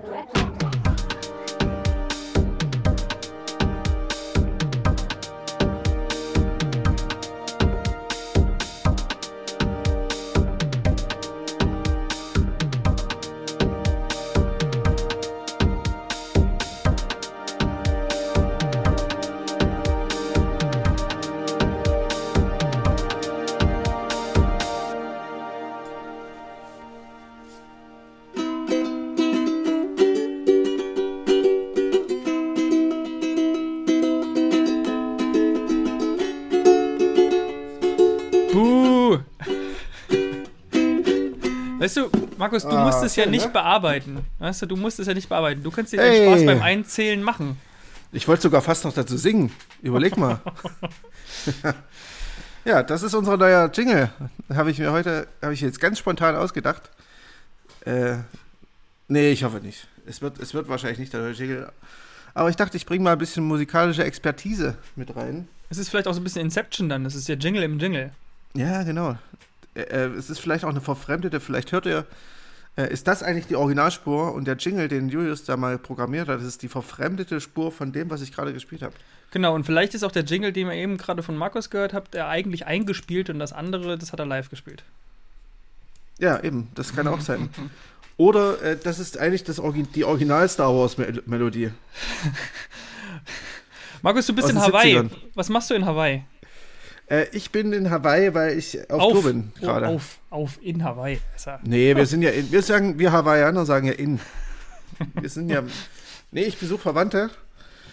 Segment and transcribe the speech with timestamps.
[0.00, 0.45] correctly.
[41.96, 43.52] Weißt du, Markus, du Ah, musst es ja schön, nicht ne?
[43.52, 44.18] bearbeiten.
[44.38, 45.62] Weißt du, du musst es ja nicht bearbeiten.
[45.62, 46.26] Du kannst dir den Hey.
[46.28, 47.58] Spaß beim Einzählen machen.
[48.12, 49.50] Ich wollte sogar fast noch dazu singen.
[49.82, 50.40] Überleg mal.
[52.64, 54.10] ja, das ist unser neuer Jingle.
[54.54, 56.90] Habe ich mir heute, habe ich jetzt ganz spontan ausgedacht.
[57.84, 58.16] Äh,
[59.08, 59.88] nee, ich hoffe nicht.
[60.06, 61.72] Es wird, es wird wahrscheinlich nicht der neue Jingle.
[62.34, 65.48] Aber ich dachte, ich bringe mal ein bisschen musikalische Expertise mit rein.
[65.70, 67.04] Es ist vielleicht auch so ein bisschen Inception dann.
[67.04, 68.12] Das ist der Jingle im Jingle.
[68.54, 69.16] Ja, genau.
[69.76, 72.06] Äh, äh, es ist vielleicht auch eine verfremdete, vielleicht hört ihr,
[72.76, 76.40] äh, ist das eigentlich die Originalspur und der Jingle, den Julius da mal programmiert hat,
[76.40, 78.94] das ist die verfremdete Spur von dem, was ich gerade gespielt habe.
[79.32, 82.14] Genau, und vielleicht ist auch der Jingle, den ihr eben gerade von Markus gehört habt,
[82.14, 84.84] der eigentlich eingespielt und das andere, das hat er live gespielt.
[86.18, 87.50] Ja, eben, das kann auch sein.
[88.16, 91.70] Oder äh, das ist eigentlich das Orgi die Original-Star Wars-Melodie.
[94.02, 94.98] Markus, du bist Aus in Hawaii.
[94.98, 95.10] 70ern.
[95.34, 96.24] Was machst du in Hawaii?
[97.08, 99.88] Äh, ich bin in Hawaii, weil ich auf, Tour bin gerade.
[99.88, 101.20] auf, auf in Hawaii.
[101.44, 104.18] Ja- Nee, wir sind ja in, wir sagen, wir Hawaiianer sagen ja in.
[105.20, 105.62] Wir sind ja.
[106.32, 107.30] Nee, ich besuche Verwandte,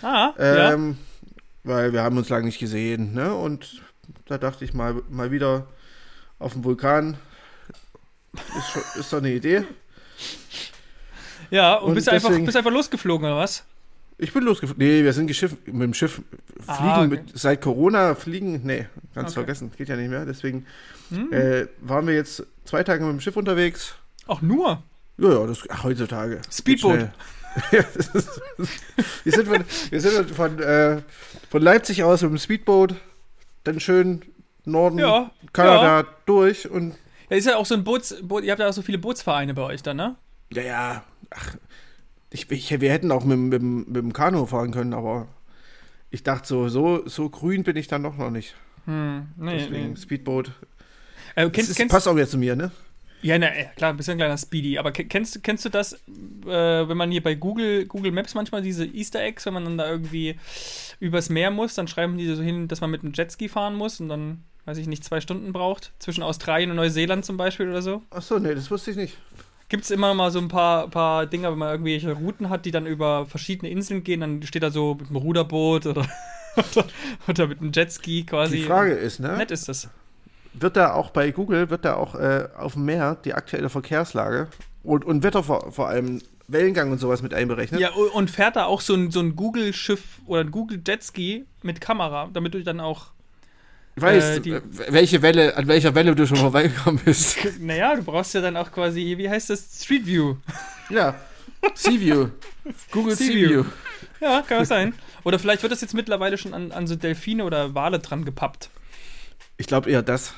[0.02, 0.74] Ah, ja.
[0.74, 0.98] ähm,
[1.64, 3.34] weil wir haben uns lange nicht gesehen, ne?
[3.36, 3.82] Und
[4.26, 5.68] da dachte ich mal, mal wieder
[6.40, 7.18] auf dem Vulkan.
[8.58, 9.64] Ist, schon, ist doch eine Idee.
[11.52, 13.64] Ja, und, und bist, einfach, deswegen- bist einfach losgeflogen, oder was?
[14.18, 14.86] Ich bin losgeflogen.
[14.86, 16.22] Nee, wir sind geschiff, mit dem Schiff
[16.60, 17.08] fliegen Ah, okay.
[17.08, 18.62] mit seit Corona fliegen.
[18.64, 19.34] Nee, ganz Okay.
[19.36, 19.72] vergessen.
[19.76, 20.26] Geht ja nicht mehr.
[20.26, 20.66] Deswegen
[21.10, 21.32] Hm?
[21.34, 23.96] äh, waren wir jetzt zwei Tage mit dem Schiff unterwegs.
[24.28, 24.84] Auch nur.
[25.18, 26.42] Ja, ja, das ach, heutzutage.
[26.52, 26.94] Speedboot.
[26.96, 27.12] schnell.
[27.72, 28.42] Ja, das ist-
[29.24, 31.02] wir sind von, wir sind von, äh,
[31.52, 32.96] von Leipzig aus mit dem Speedboot,
[33.64, 34.24] dann schön
[34.66, 36.96] Norden Ja, Kanada durch und
[37.30, 39.54] Ja, ist ja auch so ein Boots, Boot, ihr habt ja auch so viele Bootsvereine
[39.54, 40.16] bei euch dann, ne?
[40.52, 41.56] ja, ja, ach,
[42.34, 45.28] ich, ich, wir hätten auch mit, dem- mit, mit dem Kanu fahren können, aber
[46.12, 48.56] ich dachte so, so, so grün bin ich dann doch noch nicht.
[48.86, 49.96] Hm, nee, Deswegen nee.
[49.96, 50.50] Speedboot.
[51.36, 52.72] Äh, Das kennst, ist, kennst, passt auch wieder zu mir, ne?
[53.22, 54.78] ja, na, klar, ein bisschen ein kleiner Speedy.
[54.78, 55.98] Aber ke- kennst, du- kennst du das, äh,
[56.46, 59.90] wenn man hier bei Google, Google Maps manchmal diese Easter Eggs, wenn man dann da
[59.90, 60.36] irgendwie
[61.00, 64.02] übers Meer muss, dann schreiben die so hin, dass man mit einem Jetski fahren muss
[64.02, 65.94] und dann, weiß ich nicht, zwei Stunden braucht.
[66.00, 68.04] Zwischen Australien und Neuseeland zum Beispiel oder so.
[68.10, 69.18] Achso, nee, das wusste ich nicht.
[69.74, 72.70] Gibt es immer mal so ein paar, paar Dinger, wenn man irgendwelche Routen hat, die
[72.70, 76.06] dann über verschiedene Inseln gehen, dann steht da so mit einem Ruderboot oder,
[76.56, 76.86] oder,
[77.28, 78.58] oder mit einem Jetski quasi.
[78.58, 79.36] Die Frage ist, ne?
[79.36, 79.90] Nett ist das.
[80.54, 84.48] Wird da auch bei Google, wird da auch äh, auf dem Meer die aktuelle Verkehrslage
[84.84, 87.82] und, und Wetter vor, vor allem Wellengang und sowas mit einberechnet?
[87.82, 92.30] Ja, und fährt da auch so ein, so ein Google-Schiff oder ein Google-Jetski mit Kamera,
[92.32, 93.08] damit du dann auch,
[93.96, 97.38] Ich weiß, äh, die- äh, welche Welle, an welcher Welle du schon vorbeigekommen bist.
[97.60, 100.36] naja, du brauchst ja dann auch quasi, wie heißt das, Street View.
[100.90, 101.16] ja.
[101.76, 102.28] Sea View.
[102.92, 103.64] Google Sea View.
[104.20, 104.94] Ja, kann auch sein.
[105.24, 108.70] Oder vielleicht wird das jetzt mittlerweile schon an, an so Delfine oder Wale dran gepappt.
[109.56, 110.34] Ich glaube eher das.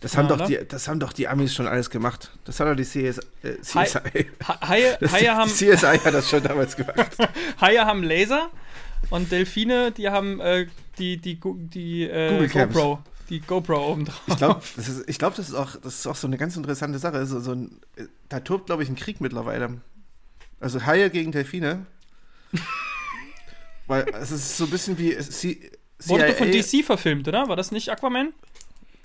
[0.00, 0.58] Das haben, Ja, doch ne?
[0.58, 2.30] die, das haben doch die Amis schon alles gemacht.
[2.44, 4.26] Das hat doch die CS, äh, CSI.
[4.46, 7.16] Ha- Haie, Das, Haie, haben, CSI hat das schon damals gemacht.
[7.60, 8.50] Haie haben Laser
[9.10, 10.66] und Delfine, die haben äh,
[10.98, 12.46] die, die, die äh.
[12.48, 13.00] GoPro.
[13.28, 14.22] Die GoPro oben drauf.
[14.26, 17.26] Ich glaube, das, glaub, das, ist auch, das ist auch so eine ganz interessante Sache.
[17.26, 17.78] So, so ein,
[18.28, 19.80] da tobt, glaube ich, ein Krieg mittlerweile.
[20.60, 21.84] Also Haie gegen Delfine.
[23.86, 25.70] Weil es ist so ein bisschen wie C
[26.06, 26.28] Wurde CIA.
[26.28, 27.48] doch von DC verfilmt, oder?
[27.48, 28.32] War das nicht Aquaman?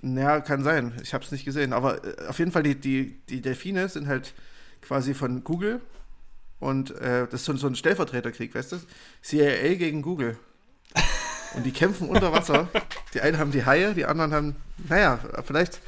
[0.04, 0.94] Ja, kann sein.
[1.02, 1.74] Ich habe es nicht gesehen.
[1.74, 4.34] Aber äh, auf jeden Fall, die, die, die Delfine sind halt
[4.82, 5.82] quasi von Google.
[6.60, 8.78] Und äh, das ist so, so ein Stellvertreterkrieg, weißt du?
[9.22, 10.38] CIA gegen Google.
[11.56, 12.68] Und die kämpfen unter Wasser.
[13.14, 14.56] Die einen haben die Haie, die anderen haben.
[14.90, 15.82] Naja, vielleicht,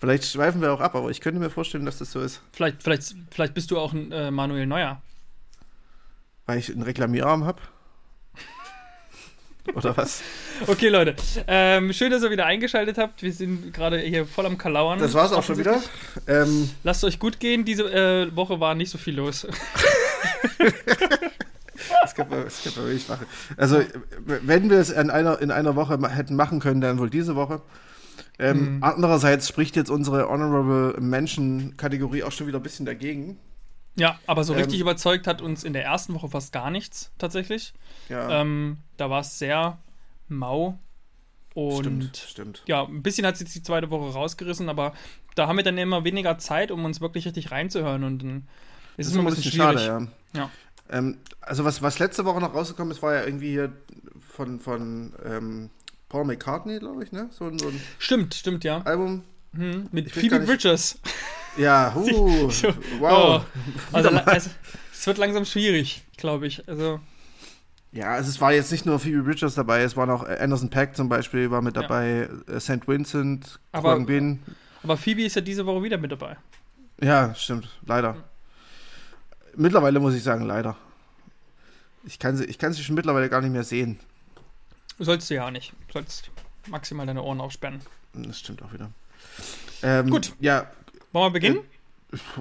[0.00, 2.40] vielleicht schweifen wir auch ab, aber ich könnte mir vorstellen, dass das so ist.
[2.52, 5.00] Vielleicht, vielleicht, vielleicht bist du auch ein äh, Manuel Neuer.
[6.46, 7.60] Weil ich einen Reklamierarm habe.
[9.74, 10.20] Oder was?
[10.66, 11.14] Okay, Leute.
[11.48, 13.22] Ähm, schön, dass ihr wieder eingeschaltet habt.
[13.22, 14.98] Wir sind gerade hier voll am Kalauern.
[14.98, 15.80] Das war's auch schon wieder.
[16.28, 17.64] Ähm, Lasst euch gut gehen.
[17.64, 19.46] Diese äh, Woche war nicht so viel los.
[22.02, 23.26] Das kann man, das kann man wirklich machen.
[23.56, 23.80] Also,
[24.24, 27.60] wenn wir es in einer, in einer Woche hätten machen können, dann wohl diese Woche.
[28.38, 28.84] Ähm, Mhm.
[28.84, 33.38] Andererseits spricht jetzt unsere Honorable Mention-Kategorie auch schon wieder ein bisschen dagegen.
[33.96, 37.10] Ja, aber so Ähm, richtig überzeugt hat uns in der ersten Woche fast gar nichts,
[37.18, 37.72] tatsächlich.
[38.08, 39.78] Ja, Ähm, da war es sehr
[40.28, 40.78] mau.
[41.54, 42.62] Und stimmt, stimmt.
[42.66, 44.92] ja, ein bisschen hat sich die zweite Woche rausgerissen, aber
[45.36, 48.02] da haben wir dann immer weniger Zeit, um uns wirklich richtig reinzuhören.
[48.02, 48.48] Und dann
[48.96, 49.80] ist es immer ein bisschen schwierig.
[49.80, 50.40] schade, ja.
[50.40, 50.50] Ja.
[50.90, 53.72] Ähm, also was, was letzte Woche noch rausgekommen ist, war ja irgendwie hier
[54.28, 55.70] von, von ähm,
[56.08, 57.28] Paul McCartney, glaube ich, ne?
[57.30, 58.82] So, ein- so ein Stimmt, stimmt, ja.
[58.82, 59.22] Album.
[59.54, 60.98] Hm, mit Phoebe Bridges.
[61.56, 62.68] Ja, uh, So,
[62.98, 63.44] wow.
[63.44, 64.50] Oh, also, also,
[64.92, 66.66] es wird langsam schwierig, glaube ich.
[66.68, 67.00] Also,
[67.92, 70.68] Ja, also es war jetzt nicht nur Phoebe Bridgers dabei, es waren auch äh, Anderson
[70.70, 71.82] Pack zum Beispiel, war mit Ja.
[71.82, 72.86] dabei, äh, St.
[72.88, 74.40] Vincent, Aber- Bin.
[74.82, 76.36] aber Phoebe ist ja diese Woche wieder mit dabei.
[77.00, 78.16] Ja, stimmt, leider.
[79.56, 80.76] Mittlerweile muss ich sagen, leider.
[82.04, 83.98] Ich kann, sie, ich kann sie schon mittlerweile gar nicht mehr sehen.
[84.98, 85.72] Sollst du ja auch nicht.
[85.88, 86.30] Du sollst
[86.68, 87.80] maximal deine Ohren aufsperren.
[88.12, 88.90] Das stimmt auch wieder.
[89.82, 90.32] Ähm, Gut.
[90.40, 90.66] Ja,
[91.14, 91.60] Wollen wir beginnen?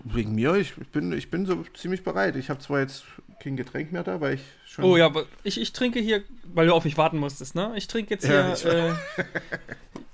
[0.04, 2.36] wegen mir, ich bin, ich bin so ziemlich bereit.
[2.36, 3.06] Ich habe zwar jetzt
[3.42, 4.86] kein Getränk mehr da, weil ich schon.
[4.86, 6.22] Oh ja, aber ich, ich trinke hier,
[6.54, 7.74] weil du auf mich warten musstest, ne?
[7.76, 8.36] Ich trinke jetzt hier.
[8.36, 8.94] Ja, ich- äh,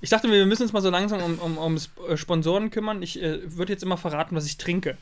[0.02, 1.78] ich dachte mir, wir müssen uns mal so langsam um, um, um
[2.08, 3.02] äh, Sponsoren kümmern.
[3.02, 4.96] Ich äh, würde jetzt immer verraten, was ich trinke.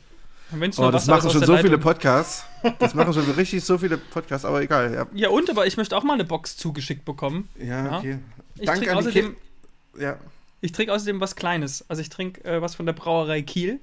[0.50, 2.44] Wenn's Oh, das machen schon so viele Leitung- Podcasts.
[2.80, 4.92] Das machen schon richtig so viele Podcasts, aber egal.
[4.92, 7.48] Ja, Ja, und, aber ich möchte auch mal eine Box zugeschickt bekommen.
[7.60, 7.98] ja, Ja.
[7.98, 8.18] okay.
[8.56, 9.24] Ich Danke trinke an die außerdem,
[9.92, 10.02] Kind.
[10.02, 10.16] Ja,
[10.60, 11.84] ich trinke außerdem was Kleines.
[11.88, 13.80] Also ich trinke äh, was von der Brauerei Kiel.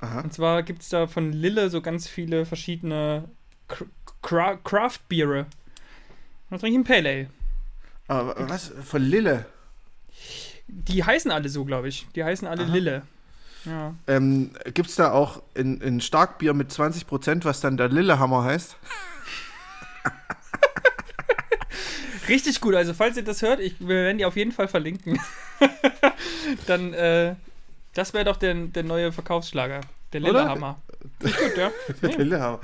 [0.00, 0.20] aha.
[0.20, 3.28] Und zwar gibt es da von Lille so ganz viele verschiedene
[3.68, 3.86] Cr-
[4.22, 5.46] Cra Craft-Biere.
[6.50, 7.30] Dann trinke ich ein Pale Ale.
[8.08, 8.72] Aber was?
[8.84, 9.46] Von Lille?
[10.68, 12.06] Die heißen alle so, glaube ich.
[12.14, 12.72] Die heißen alle Aha.
[12.72, 13.02] Lille.
[13.64, 13.94] Ja.
[14.06, 18.76] Ähm, Gibt es da auch ein Starkbier mit 20%, was dann der Lillehammer heißt?
[22.28, 22.74] Richtig gut.
[22.74, 25.20] Also, falls ihr das hört, ich, wir werden die auf jeden Fall verlinken.
[26.66, 27.34] Dann, äh,
[27.94, 29.80] das wäre doch der, der neue Verkaufsschlager.
[30.12, 30.20] Der?
[30.20, 30.80] Lillehammer.
[31.20, 31.70] Gut, ja.
[32.02, 32.60] Der Lillehammer.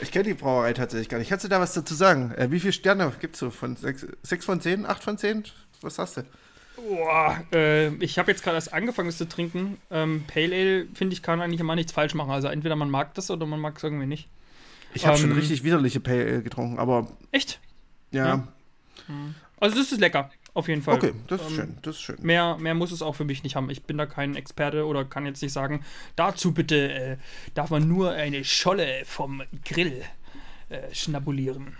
[0.00, 1.28] Ich kenne die Brauerei tatsächlich gar nicht.
[1.28, 2.32] Kannst du da was dazu sagen?
[2.32, 3.50] Äh, wie viele Sterne gibt es so?
[3.50, 4.86] Von 6 von 10?
[4.86, 5.44] 8 von 10?
[5.82, 6.22] Was hast du?
[6.76, 9.78] Boah, äh, ich habe jetzt gerade erst angefangen, das zu trinken.
[9.90, 12.30] Ähm, Pale Ale, finde ich, kann eigentlich immer nichts falsch machen.
[12.30, 14.28] Also, entweder man mag das oder man mag es irgendwie nicht.
[14.92, 17.60] Ich habe schon Ähm, richtig widerliche Pale Ale getrunken, aber Echt?
[18.10, 18.26] ja.
[18.26, 18.48] Ja.
[19.60, 20.30] Also, das ist lecker.
[20.54, 20.94] Auf jeden Fall.
[20.94, 21.78] Okay, das ist Ähm, schön.
[21.82, 22.16] Das ist schön.
[22.22, 23.68] Mehr, mehr muss es auch für mich nicht haben.
[23.68, 25.84] Ich bin da kein Experte oder kann jetzt nicht sagen,
[26.16, 27.16] dazu bitte äh,
[27.54, 30.02] darf man nur eine Scholle vom Grill
[30.70, 31.76] äh, schnabulieren.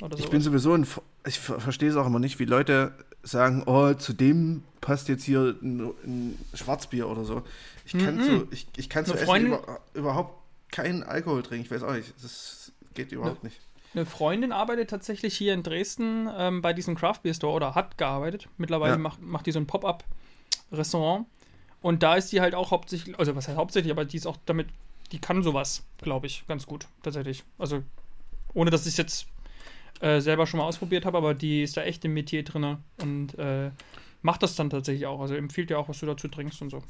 [0.00, 0.30] Oder Ich so.
[0.30, 0.86] bin sowieso ein.
[1.26, 5.24] Ich ver- verstehe es auch immer nicht, wie Leute sagen, oh, zu dem passt jetzt
[5.24, 7.42] hier ein, ein Schwarzbier oder so.
[7.86, 8.22] Ich kann Mhm.
[8.24, 11.64] so, ich, ich kann Eine Essen über, überhaupt keinen Alkohol trinken.
[11.66, 12.12] Ich weiß auch nicht.
[12.22, 13.60] Das geht überhaupt nicht.
[13.94, 17.96] Eine Freundin arbeitet tatsächlich hier in Dresden ähm, bei diesem Craft Beer Store oder hat
[17.96, 18.48] gearbeitet.
[18.58, 18.98] Mittlerweile Ja.
[18.98, 21.26] macht, macht die so ein Pop-up-Restaurant.
[21.80, 24.38] Und da ist die halt auch hauptsächlich, also was heißt hauptsächlich, aber die ist auch
[24.46, 24.68] damit,
[25.12, 27.44] die kann sowas, glaube ich, ganz gut, tatsächlich.
[27.58, 27.82] Also,
[28.54, 29.26] ohne dass ich es jetzt
[30.00, 33.38] äh, selber schon mal ausprobiert habe, aber die ist da echt im Metier drin und
[33.38, 33.70] äh,
[34.22, 35.20] macht das dann tatsächlich auch.
[35.20, 36.82] Also empfiehlt dir auch, was du dazu trinkst und so.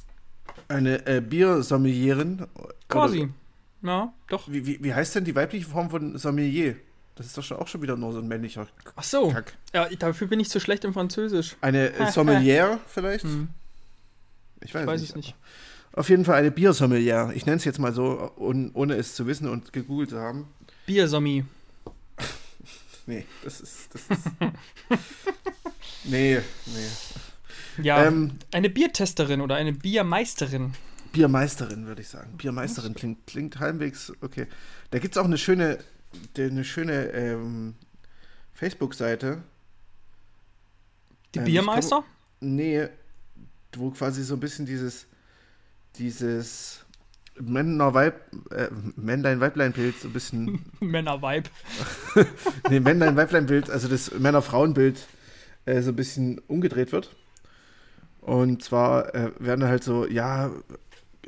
[0.69, 2.47] Eine äh, Biersommelieren.
[2.89, 3.23] Quasi.
[3.23, 3.31] Oder,
[3.83, 4.49] Ja, doch.
[4.51, 6.77] wie, wie, wie heißt denn die weibliche Form von Sommelier?
[7.17, 8.67] Das ist doch schon, auch schon wieder nur so ein männlicher
[8.97, 9.31] Ach so.
[9.31, 9.57] Kack.
[9.73, 11.57] Ja, dafür bin ich zu schlecht im Französisch.
[11.61, 13.25] Eine äh, Sommelier vielleicht?
[13.25, 13.49] Hm,
[14.61, 15.11] Ich weiß, ich weiß nicht.
[15.11, 15.35] es nicht.
[15.93, 17.31] Auf jeden Fall eine Biersommelier.
[17.37, 20.49] Ich nenne es jetzt mal so, un, ohne es zu wissen und gegoogelt zu haben.
[20.87, 21.45] Biersommi.
[23.07, 23.91] Nee, das ist.
[23.93, 24.27] Das ist
[26.05, 27.83] nee, nee.
[27.83, 30.73] Ja, Ähm, eine Biertesterin oder eine Biermeisterin.
[31.13, 32.37] Biermeisterin, würde ich sagen.
[32.39, 34.47] Biermeisterin klingt, klingt halbwegs okay.
[34.91, 35.79] Da gibt es auch eine schöne,
[36.37, 37.75] eine schöne ähm,
[38.53, 39.43] Facebook-Seite.
[41.35, 42.05] Die Ähm, Biermeister?
[42.41, 42.89] Nee,
[43.77, 45.07] wo quasi so ein bisschen dieses,
[45.97, 46.85] dieses
[47.41, 48.15] Männer-Weib,
[48.51, 51.51] äh, Männlein-Weiblein-Bild so ein bisschen Männer-Vibe.
[52.71, 55.07] nee, Männlein-Weiblein-Bild, also das Männer-Frauen-Bild,
[55.65, 57.15] äh, so ein bisschen umgedreht wird.
[58.21, 60.51] Und zwar äh, werden halt so, ja,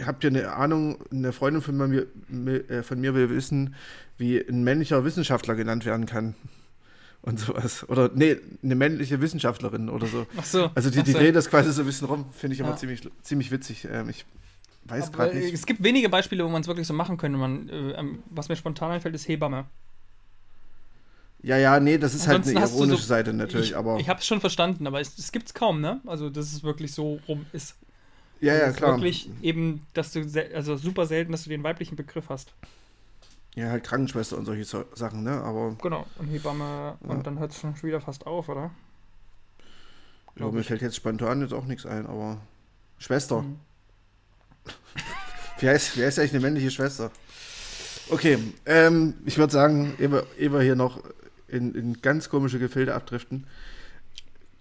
[0.05, 3.75] habt ihr eine Ahnung, eine Freundin von mir, mi- äh, von mir will wissen,
[4.19, 6.35] wie ein männlicher Wissenschaftler genannt werden kann.
[7.23, 7.89] Und sowas.
[7.89, 10.27] Oder, nee, eine männliche Wissenschaftlerin oder so.
[10.37, 10.71] Ach so.
[10.75, 11.19] Also die, die so.
[11.19, 12.77] drehen das quasi so ein bisschen rum, finde ich immer Ja.
[12.77, 13.89] ziemlich, ziemlich witzig.
[13.91, 14.25] Ähm, ich
[14.85, 15.55] weiß gerade äh, nicht.
[15.55, 17.37] Es gibt wenige Beispiele, wo man es wirklich so machen könnte.
[17.39, 19.65] Man, äh, ähm, was mir spontan einfällt, ist Hebamme.
[21.43, 23.77] Ja, ja, nee, das ist halt Ansonsten eine hast du ironische so- Seite natürlich, ich
[23.77, 23.99] aber.
[23.99, 26.01] ich habe es schon verstanden, aber es, es gibt es kaum, ne?
[26.07, 27.75] Also, dass es wirklich so rum ist.
[28.41, 28.97] Ja, ja, ist klar.
[28.97, 30.21] wirklich eben, dass du,
[30.55, 32.53] also super selten, dass du den weiblichen Begriff hast.
[33.55, 35.43] Ja, halt Krankenschwester und solche so Sachen, ne?
[35.43, 36.07] Aber Genau.
[36.19, 36.97] Und Hebamme, Ja.
[37.09, 38.71] und dann hört es schon wieder fast auf, oder?
[40.39, 40.67] ja, mir ich.
[40.67, 42.39] fällt jetzt spontan jetzt auch nichts ein, aber.
[42.99, 43.43] Schwester.
[43.43, 43.59] Mhm.
[45.59, 47.11] Wie, heißt, wie heißt eigentlich eine männliche Schwester?
[48.11, 51.03] Okay, ähm, ich würde sagen, ehe wir hier noch
[51.49, 53.47] in, in ganz komische Gefilde abdriften,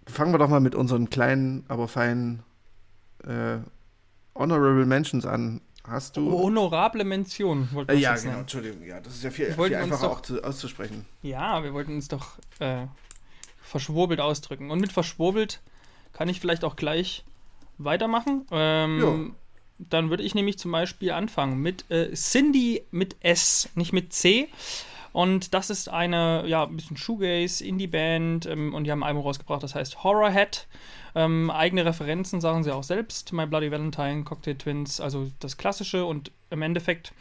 [0.08, 2.44] fangen wir doch mal mit unseren kleinen, aber feinen
[3.27, 3.58] äh,
[4.36, 5.62] Honorable Mentions an.
[5.88, 6.32] Hast du.
[6.32, 8.41] Honorable Mention, wollten wir äh, Ja, genau, nennen.
[8.41, 8.84] Entschuldigung.
[8.84, 11.05] Ja, das ist ja viel, viel einfacher doch, auch zu, auszusprechen.
[11.22, 12.88] Ja, wir wollten uns doch äh,
[13.62, 14.72] verschwurbelt ausdrücken.
[14.72, 15.62] Und mit verschwurbelt
[16.12, 17.24] kann ich vielleicht auch gleich
[17.77, 18.46] weitermachen.
[18.51, 19.36] Ähm,
[19.77, 24.48] dann würde ich nämlich zum Beispiel anfangen mit äh, Cindy mit S, nicht mit C.
[25.15, 29.24] Und das ist eine, ja, ein bisschen Shoegaze, Indie-Band ähm, und die haben ein Album
[29.24, 30.67] rausgebracht, das heißt Horrorhead.
[31.15, 33.31] Ähm, eigene Referenzen sagen sie auch selbst.
[33.31, 37.13] My Bloody Valentine, Cocktail Twins, also das Klassische und im Endeffekt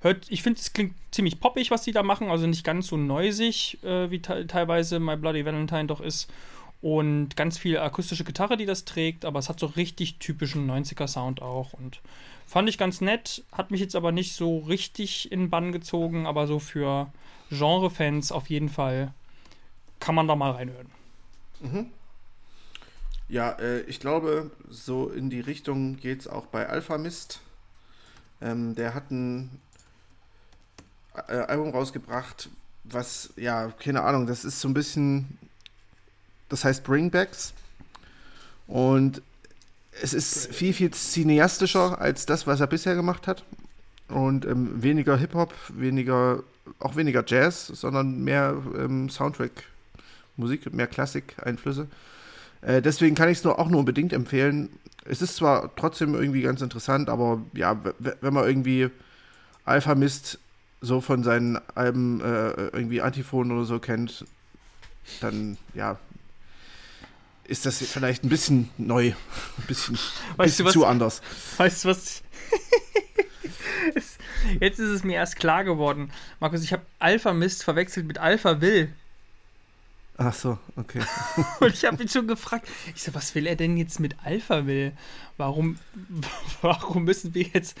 [0.00, 2.98] hört, ich finde, es klingt ziemlich poppig, was die da machen, also nicht ganz so
[2.98, 6.30] neusig, äh, wie te teilweise My Bloody Valentine doch ist.
[6.82, 11.40] Und ganz viel akustische Gitarre, die das trägt, aber es hat so richtig typischen 90er-Sound
[11.40, 11.72] auch.
[11.72, 12.00] Und
[12.44, 16.48] fand ich ganz nett, hat mich jetzt aber nicht so richtig in Bann gezogen, aber
[16.48, 17.12] so für
[17.50, 19.14] Genre-Fans auf jeden Fall
[20.00, 20.90] kann man da mal reinhören.
[21.60, 21.86] Mhm.
[23.28, 27.40] Ja, äh, ich glaube, so in die Richtung geht es auch bei Alpha Mist.
[28.40, 29.60] Ähm, der hat ein
[31.28, 32.50] äh, Album rausgebracht,
[32.84, 35.38] was, ja, keine Ahnung, das ist so ein bisschen
[36.52, 37.54] das heißt Bringbacks.
[38.66, 39.22] Und
[40.00, 43.44] es ist viel, viel cineastischer als das, was er bisher gemacht hat.
[44.08, 46.42] Und ähm, weniger Hip-Hop, weniger,
[46.78, 51.88] auch weniger Jazz, sondern mehr ähm, Soundtrack-Musik, mehr Klassik-Einflüsse.
[52.60, 54.68] Äh, deswegen kann ich es nur auch nur unbedingt empfehlen.
[55.06, 58.90] Es ist zwar trotzdem irgendwie ganz interessant, aber ja, wenn man irgendwie
[59.64, 60.38] Alpha Mist
[60.82, 64.26] so von seinen Alben äh, irgendwie Antiphon oder so kennt,
[65.20, 65.98] dann ja,
[67.44, 69.12] ist das vielleicht ein bisschen neu,
[69.58, 69.98] ein bisschen,
[70.38, 71.22] ein bisschen was, zu anders.
[71.56, 72.22] Weißt du was?
[74.60, 76.10] Jetzt ist es mir erst klar geworden.
[76.40, 78.92] Markus, ich habe Alpha Mist verwechselt mit Alpha Will.
[80.18, 81.00] Ach so, okay.
[81.60, 84.66] Und ich habe ihn schon gefragt, ich so, was will er denn jetzt mit Alpha
[84.66, 84.92] Will?
[85.36, 85.78] Warum,
[86.62, 87.76] warum müssen wir jetzt.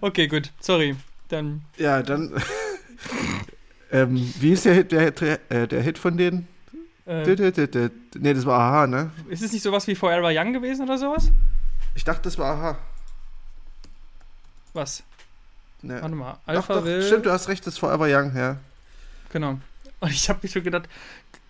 [0.00, 0.96] okay, gut, sorry.
[1.28, 1.62] Dann.
[1.78, 2.40] Ja, dann.
[3.94, 6.48] Ähm, wie ist der Hit, der, der, äh, der Hit von denen?
[7.06, 9.12] Äh, ne, das war Aha, ne?
[9.28, 11.30] Ist es nicht sowas wie Forever Young gewesen oder sowas?
[11.94, 12.78] Ich dachte, das war Aha.
[14.72, 15.04] Was?
[15.82, 16.02] Ne.
[16.02, 17.02] Warte mal, Alpha doch, doch, will...
[17.02, 18.56] Stimmt, du hast recht, das ist Forever Young, ja.
[19.30, 19.60] Genau.
[20.00, 20.88] Und ich habe mir schon gedacht,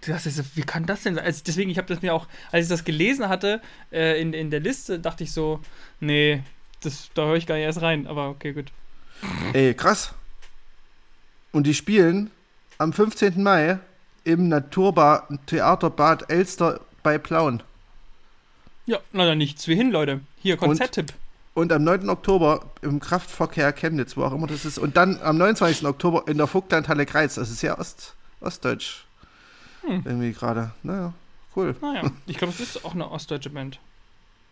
[0.06, 1.24] das ist, wie kann das denn sein?
[1.24, 4.50] Also deswegen, ich habe das mir auch, als ich das gelesen hatte äh, in, in
[4.50, 5.60] der Liste, dachte ich so,
[5.98, 6.42] nee,
[6.82, 8.06] das, da höre ich gar nicht erst rein.
[8.06, 8.70] Aber okay, gut.
[9.54, 10.12] Ey, krass.
[11.54, 12.32] Und die spielen
[12.78, 13.40] am 15.
[13.40, 13.78] Mai
[14.25, 17.62] im Naturbar Theaterbad Elster bei Plauen.
[18.87, 20.20] Ja, na dann nichts wie hin, Leute.
[20.42, 21.12] Hier, Konzerttipp.
[21.54, 22.11] Und, und, am 9.
[22.11, 24.78] Oktober im Kraftverkehr Chemnitz, wo auch immer das ist.
[24.78, 25.87] Und dann am 29.
[25.87, 27.37] Oktober in der Vogtlandhalle Kreiz.
[27.37, 29.04] Das ist ja Ost, Ostdeutsch.
[29.82, 30.02] Hm.
[30.04, 30.73] Irgendwie gerade.
[30.82, 31.14] Naja,
[31.54, 31.76] cool.
[31.80, 33.78] Naja, ich glaube, es ist auch eine ostdeutsche Band.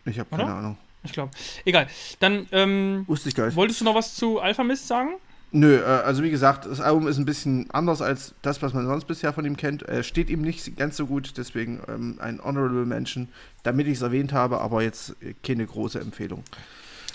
[0.05, 0.77] Ich habe keine Ahnung.
[1.03, 1.31] Ich glaube.
[1.65, 1.87] Egal.
[2.21, 3.57] Dann, ähm, Wusste ich gar nicht.
[3.57, 5.15] Wolltest du noch was zu Alpha Mist sagen?
[5.55, 8.87] Nö, äh, also wie gesagt, das Album ist ein bisschen anders als das, was man
[8.87, 9.87] sonst bisher von ihm kennt.
[9.87, 13.29] Äh, steht ihm nicht ganz so gut, deswegen ähm, ein Honorable Mention,
[13.61, 16.43] damit ich es erwähnt habe, aber jetzt keine große Empfehlung.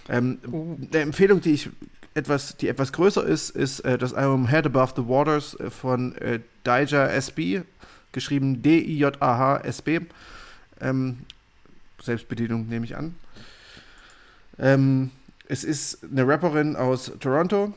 [0.08, 0.76] Ähm, oh.
[0.92, 1.68] Eine Empfehlung, die ich
[2.14, 6.14] etwas, die etwas größer ist, ist äh, das Album Head Above the Waters äh, von
[6.16, 7.62] äh, Dija SB,
[8.12, 10.00] geschrieben D-I-J-A-H-S-B.
[10.80, 11.18] Ähm,
[12.00, 13.16] Selbstbedienung nehme ich an.
[14.60, 15.10] Ähm,
[15.48, 17.74] es ist eine Rapperin aus Toronto,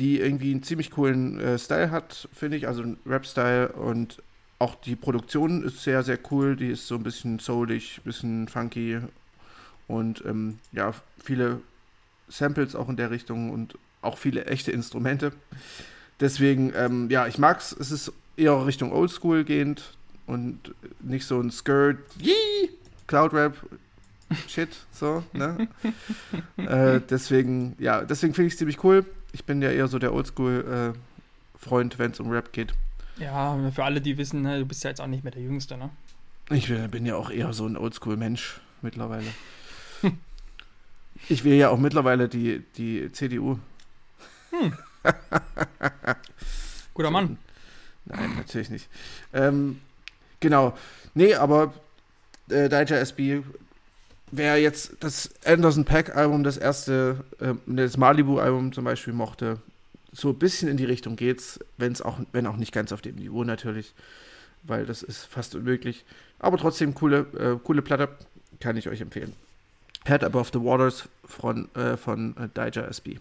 [0.00, 4.22] die irgendwie einen ziemlich coolen äh, Style hat, finde ich, also einen Rap-Style und
[4.58, 6.56] auch die Produktion ist sehr, sehr cool.
[6.56, 8.98] Die ist so ein bisschen soulig, ein bisschen funky
[9.88, 11.60] und ähm, ja, viele
[12.28, 15.32] Samples auch in der Richtung und auch viele echte Instrumente.
[16.18, 17.72] Deswegen, ähm, ja, ich mag's.
[17.78, 22.70] Es ist eher Richtung Oldschool gehend und nicht so ein Skirt, Yee!
[23.06, 23.56] Cloud Rap,
[24.48, 25.68] Shit, so, ne?
[26.56, 30.12] äh, deswegen, ja, deswegen finde ich es ziemlich cool ich bin ja eher so der
[30.12, 32.74] Oldschool-Freund, äh, wenn es um Rap geht.
[33.18, 35.76] Ja, für alle, die wissen, ne, du bist ja jetzt auch nicht mehr der Jüngste,
[35.76, 35.90] ne?
[36.50, 39.26] Ich bin ja auch eher so ein Oldschool-Mensch mittlerweile.
[41.28, 43.58] ich wähle ja auch mittlerweile die, die CDU.
[44.50, 44.72] Hm.
[46.94, 47.38] Guter Mann.
[48.06, 48.88] Nein, natürlich nicht.
[49.32, 49.80] Ähm,
[50.40, 50.76] genau.
[51.14, 51.72] Nee, aber
[52.48, 53.42] äh, Daija SB
[54.32, 59.58] wer jetzt das Anderson Pack Album, das erste, äh, das Malibu Album zum Beispiel mochte,
[60.12, 63.16] so ein bisschen in die Richtung geht's, wenn's auch, wenn auch nicht ganz auf dem
[63.16, 63.92] Niveau natürlich,
[64.64, 66.04] weil das ist fast unmöglich.
[66.38, 68.08] Aber trotzdem coole, äh, coole Platte,
[68.60, 69.32] kann ich euch empfehlen.
[70.06, 73.18] Head Above the Waters von, äh, von äh, Dijah SB.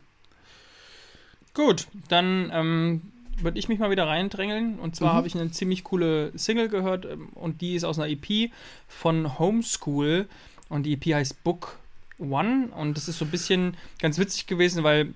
[1.53, 3.01] Gut, dann ähm,
[3.41, 4.79] würde ich mich mal wieder reindrängeln.
[4.79, 5.17] Und zwar Mhm.
[5.17, 8.51] habe ich eine ziemlich coole Single gehört ähm, und die ist aus einer EP
[8.87, 10.27] von Homeschool
[10.69, 11.77] und die EP heißt Book
[12.19, 15.13] One und das ist so ein bisschen ganz witzig gewesen, weil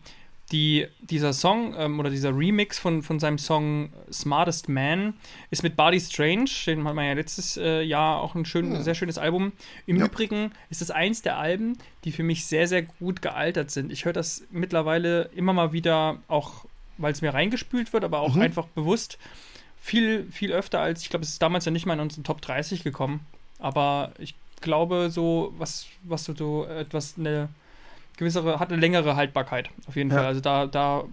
[0.52, 5.14] die, dieser Song ähm, oder dieser Remix von, von seinem Song Smartest Man
[5.52, 8.84] ist mit Barty Strange, den hat man ja letztes äh, Jahr auch ein schön, Hm.
[8.84, 9.54] sehr schönes Album.
[9.88, 10.06] Im Ja.
[10.06, 13.92] Übrigen ist es eins der Alben, die für mich sehr, sehr gut gealtert sind.
[13.92, 16.66] Ich höre das mittlerweile immer mal wieder, auch
[16.98, 18.42] weil es mir reingespült wird, aber auch Mhm.
[18.44, 19.18] einfach bewusst
[19.82, 22.42] viel, viel öfter als, ich glaube, es ist damals ja nicht mal in unseren Top
[22.42, 23.22] 30 gekommen.
[23.60, 27.50] Aber ich glaube, so, was, was so, so etwas eine
[28.18, 30.18] gewissere, hat eine längere Haltbarkeit, auf jeden Ja.
[30.18, 30.26] Fall.
[30.26, 31.04] Also da, da,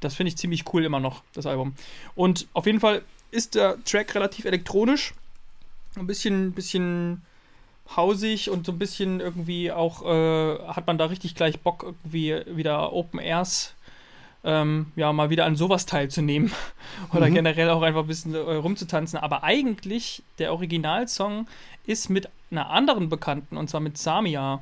[0.00, 1.74] das finde ich ziemlich cool immer noch, das Album.
[2.14, 5.12] Und auf jeden Fall ist der Track relativ elektronisch.
[5.96, 7.22] Ein bisschen, bisschen
[7.96, 12.40] hausig und so ein bisschen irgendwie auch, äh, hat man da richtig gleich Bock, irgendwie
[12.56, 13.74] wieder Open Airs,
[14.46, 16.50] ähm, ja, mal wieder an sowas teilzunehmen.
[17.14, 17.34] Oder Mhm.
[17.34, 19.18] generell auch einfach ein bisschen äh, rumzutanzen.
[19.18, 21.46] Aber eigentlich, der Originalsong
[21.86, 24.60] ist mit einer anderen Bekannten, und zwar mit Samia,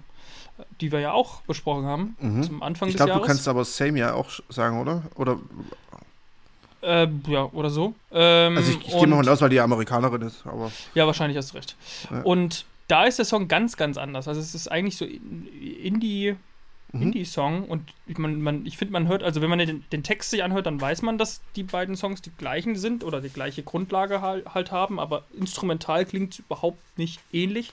[0.80, 2.42] die wir ja auch besprochen haben, Mhm.
[2.42, 3.26] zum Anfang Ich des glaube, du Jahres.
[3.28, 5.02] kannst aber Same ja auch sagen, oder?
[5.14, 5.38] Oder
[6.82, 7.94] äh, ja, oder so.
[8.10, 11.52] Ähm, also ich, ich gehe mal aus, weil die Amerikanerin ist, aber Ja, wahrscheinlich hast
[11.52, 11.76] du recht.
[12.10, 12.22] Ja.
[12.22, 14.26] Und da ist der Song ganz, ganz anders.
[14.28, 15.46] Also es ist eigentlich so in-
[15.82, 16.36] Indie,
[16.92, 17.02] mhm.
[17.02, 20.30] Indie-Song und ich, man, man, ich finde, man hört, also wenn man den, den Text
[20.30, 23.62] sich anhört, dann weiß man, dass die beiden Songs die gleichen sind oder die gleiche
[23.62, 27.72] Grundlage halt, halt haben, aber instrumental klingt überhaupt nicht ähnlich.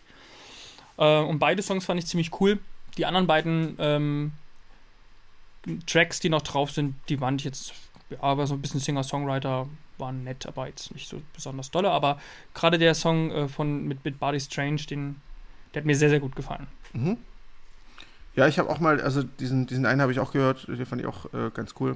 [0.97, 2.59] Äh, und beide Songs fand ich ziemlich cool.
[2.97, 4.31] Die anderen beiden ähm,
[5.85, 7.73] Tracks, die noch drauf sind, die fand ich jetzt,
[8.09, 11.91] ja, aber so ein bisschen Singer-Songwriter waren nett, aber jetzt nicht so besonders dolle.
[11.91, 12.19] Aber
[12.53, 15.21] gerade der Song äh, von mit, mit Body Strange, den,
[15.73, 16.67] der hat mir sehr, sehr gut gefallen.
[16.93, 17.17] Mhm.
[18.35, 21.01] Ja, ich habe auch mal, also diesen, diesen einen habe ich auch gehört, den fand
[21.01, 21.95] ich auch äh, ganz cool.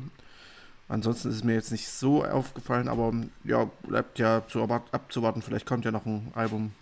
[0.90, 5.42] Ansonsten ist es mir jetzt nicht so aufgefallen, aber ja, bleibt ja zu abzuwarten.
[5.42, 6.74] Vielleicht kommt ja noch ein Album.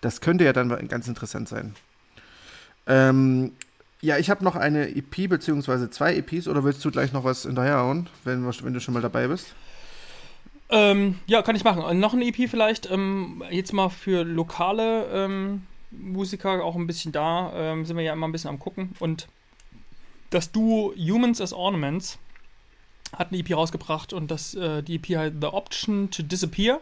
[0.00, 1.74] Das könnte ja dann ganz interessant sein.
[2.86, 3.52] Ähm,
[4.00, 7.42] ja, ich habe noch eine EP beziehungsweise zwei EPs oder willst du gleich noch was
[7.42, 9.54] hinterherhauen, wenn, wenn du schon mal dabei bist?
[10.70, 11.82] Ähm, ja, kann ich machen.
[11.82, 17.12] Und noch ein EP vielleicht, ähm, jetzt mal für lokale ähm, Musiker auch ein bisschen
[17.12, 18.94] da, ähm, sind wir ja immer ein bisschen am gucken.
[18.98, 19.28] Und
[20.30, 22.18] das Duo Humans as Ornaments
[23.16, 26.80] hat eine EP rausgebracht und das, äh, die EP heißt The Option to Disappear.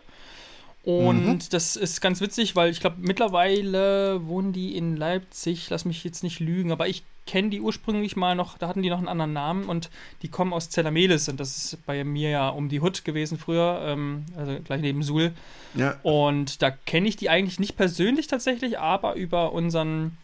[0.83, 1.39] Und Mhm.
[1.51, 5.69] das ist ganz witzig, weil ich glaube, mittlerweile wohnen die in Leipzig.
[5.71, 8.89] Lass mich jetzt nicht lügen, aber ich kenne die ursprünglich mal noch, da hatten die
[8.89, 9.91] noch einen anderen Namen und
[10.23, 13.83] die kommen aus Zellamelis und das ist bei mir ja um die Hut gewesen früher,
[13.85, 15.33] ähm, also gleich neben Suhl.
[15.75, 15.97] Ja.
[16.03, 20.17] Und da kenne ich die eigentlich nicht persönlich tatsächlich, aber über unseren,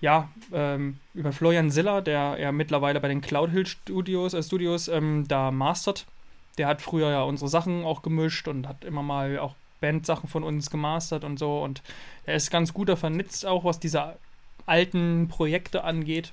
[0.00, 4.88] ja, ähm, über Florian Siller, der ja mittlerweile bei den Cloud Hill Studios, äh, Studios
[4.88, 6.06] ähm, da mastert.
[6.56, 10.42] Der hat früher ja unsere Sachen auch gemischt und hat immer mal auch Bandsachen von
[10.42, 11.62] uns gemastert und so.
[11.62, 11.82] Und
[12.24, 14.16] er ist ganz guter vernetzt auch, was diese
[14.68, 16.32] alten Projekte angeht.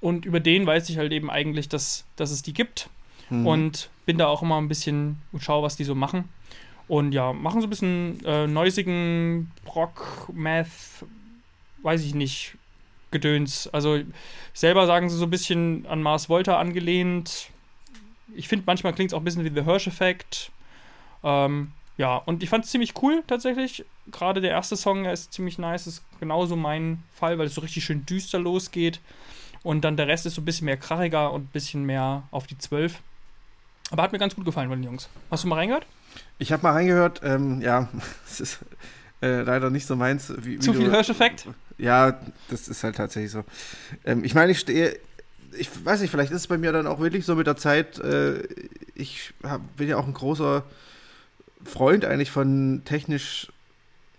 [0.00, 2.90] Und über den weiß ich halt eben eigentlich, dass, dass es die gibt.
[3.30, 3.46] Mhm.
[3.46, 6.28] Und bin da auch immer ein bisschen und schaue, was die so machen.
[6.86, 11.06] Und ja, machen so ein bisschen äh, neusigen Rock, Math,
[11.82, 12.56] weiß ich nicht,
[13.10, 13.68] Gedöns.
[13.72, 14.00] Also
[14.52, 17.48] selber sagen sie so ein bisschen an Mars Volta angelehnt.
[18.34, 20.50] Ich finde, manchmal klingt es auch ein bisschen wie The Hirsch-Effekt.
[21.22, 23.84] Ähm, ja, und ich fand es ziemlich cool tatsächlich.
[24.10, 27.60] Gerade der erste Song, der ist ziemlich nice, ist genauso mein Fall, weil es so
[27.60, 29.00] richtig schön düster losgeht.
[29.62, 32.46] Und dann der Rest ist so ein bisschen mehr krachiger und ein bisschen mehr auf
[32.46, 33.00] die 12.
[33.90, 35.08] Aber hat mir ganz gut gefallen von den Jungs.
[35.30, 35.86] Hast du mal reingehört?
[36.38, 37.88] Ich habe mal reingehört, ähm, ja,
[38.26, 38.58] es ist
[39.22, 40.32] äh, leider nicht so meins.
[40.38, 41.46] Wie, wie Zu viel Hirscheffekt?
[41.78, 43.44] Ja, das ist halt tatsächlich so.
[44.04, 44.98] Ähm, ich meine, ich stehe,
[45.56, 47.98] ich weiß nicht, vielleicht ist es bei mir dann auch wirklich so mit der Zeit,
[48.00, 48.42] äh,
[48.94, 50.64] ich hab, bin ja auch ein großer
[51.64, 53.48] Freund eigentlich von technisch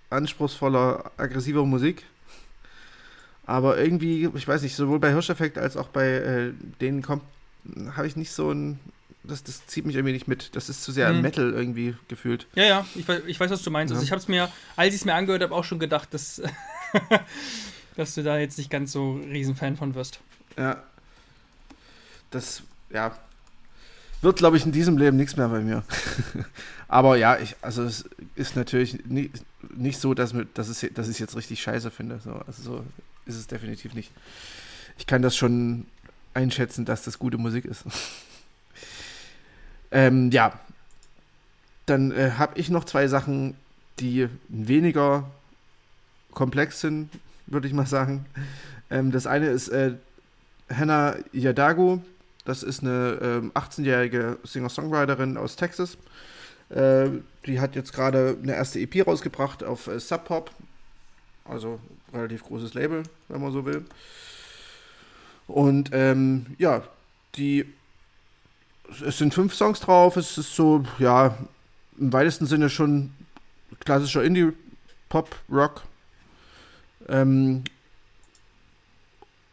[0.09, 2.03] anspruchsvoller, aggressiver Musik.
[3.45, 7.21] Aber irgendwie, ich weiß nicht, sowohl bei Hirscheffekt als auch bei äh, denen kommt,
[7.95, 8.79] habe ich nicht so ein,
[9.23, 10.55] das, das zieht mich irgendwie nicht mit.
[10.55, 11.21] Das ist zu sehr Mhm.
[11.21, 12.47] Metal irgendwie gefühlt.
[12.55, 13.91] Ja, ja, ich, weiß- ich weiß, was du meinst.
[13.91, 14.05] Also Ja.
[14.05, 16.41] ich habe es mir, als ich es mir angehört habe, auch schon gedacht, dass,
[17.95, 20.19] dass du da jetzt nicht ganz so Riesenfan von wirst.
[20.57, 20.81] Ja.
[22.31, 23.15] Das, ja.
[24.21, 25.83] Wird, glaube ich, in diesem Leben nichts mehr bei mir.
[26.87, 29.31] Aber ja, ich, also es ist natürlich nie,
[29.75, 32.19] nicht so, dass, mir, dass, es, dass ich es jetzt richtig scheiße finde.
[32.23, 32.83] So, also so
[33.25, 34.11] ist es definitiv nicht.
[34.97, 35.85] Ich kann das schon
[36.33, 37.83] einschätzen, dass das gute Musik ist.
[39.91, 40.59] ähm, ja.
[41.85, 43.55] Dann äh, habe ich noch zwei Sachen,
[43.99, 45.29] die weniger
[46.33, 47.09] komplex sind,
[47.45, 48.25] würde ich mal sagen.
[48.89, 49.93] Ähm, das eine ist äh,
[50.69, 52.01] Hannah Yadago.
[52.45, 55.97] Das ist eine ähm, 18-jährige Singer-Songwriterin aus Texas.
[56.69, 57.09] Äh,
[57.45, 60.51] die hat jetzt gerade eine erste EP rausgebracht auf äh, Sub Pop.
[61.43, 61.79] Also
[62.13, 63.85] relativ großes Label, wenn man so will.
[65.47, 66.83] Und ähm, ja,
[67.35, 67.65] die
[69.05, 70.17] es sind fünf Songs drauf.
[70.17, 71.37] Es ist so, ja,
[71.99, 73.11] im weitesten Sinne schon
[73.79, 75.83] klassischer Indie-Pop-Rock.
[77.07, 77.63] Ähm,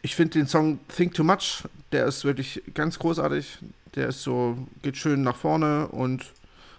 [0.03, 1.63] ich finde den Song Think Too Much,
[1.93, 3.57] der ist wirklich ganz großartig.
[3.95, 6.33] Der ist so, geht schön nach vorne und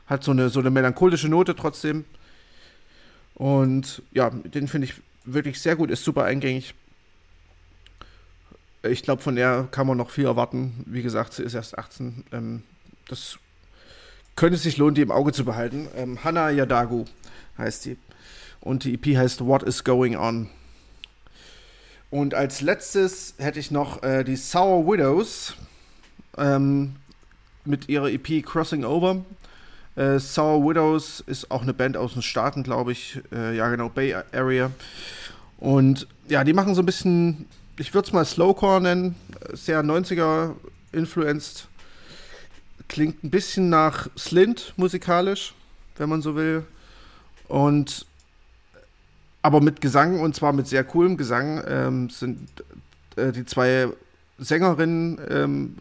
[0.07, 2.05] hat so eine, so eine melancholische Note trotzdem.
[3.35, 6.75] Und ja, den finde ich wirklich sehr gut, ist super eingängig.
[8.83, 10.85] Ich glaube, von der kann man noch viel erwarten.
[10.87, 12.25] Wie gesagt, sie ist erst 18.
[12.33, 12.63] Ähm,
[13.09, 13.39] das
[14.37, 15.89] könnte sich lohnen, die im Auge zu behalten.
[15.97, 17.07] Ähm, Hannah Yadagu
[17.57, 17.97] heißt die.
[18.61, 20.51] Und die EP heißt What is Going On.
[22.14, 25.55] Und als letztes hätte ich noch äh, die Sour Widows
[26.38, 26.94] ähm,
[27.64, 29.24] mit ihrer EP Crossing Over.
[29.96, 33.20] Äh, Sour Widows ist auch eine Band aus den Staaten, glaube ich.
[33.33, 34.70] Äh, ja, genau, Bay Area.
[35.59, 37.46] Und ja, die machen so ein bisschen
[37.79, 39.16] ich würde es mal Slowcore nennen,
[39.53, 40.55] sehr 90er
[40.92, 41.66] influenced.
[42.87, 45.55] Klingt ein bisschen nach Slint musikalisch,
[45.96, 46.64] wenn man so will.
[47.48, 48.07] Und
[49.45, 52.49] aber mit Gesang und zwar mit sehr coolem Gesang ähm, sind
[53.17, 53.89] äh, die zwei
[54.39, 55.77] Sängerinnen ähm,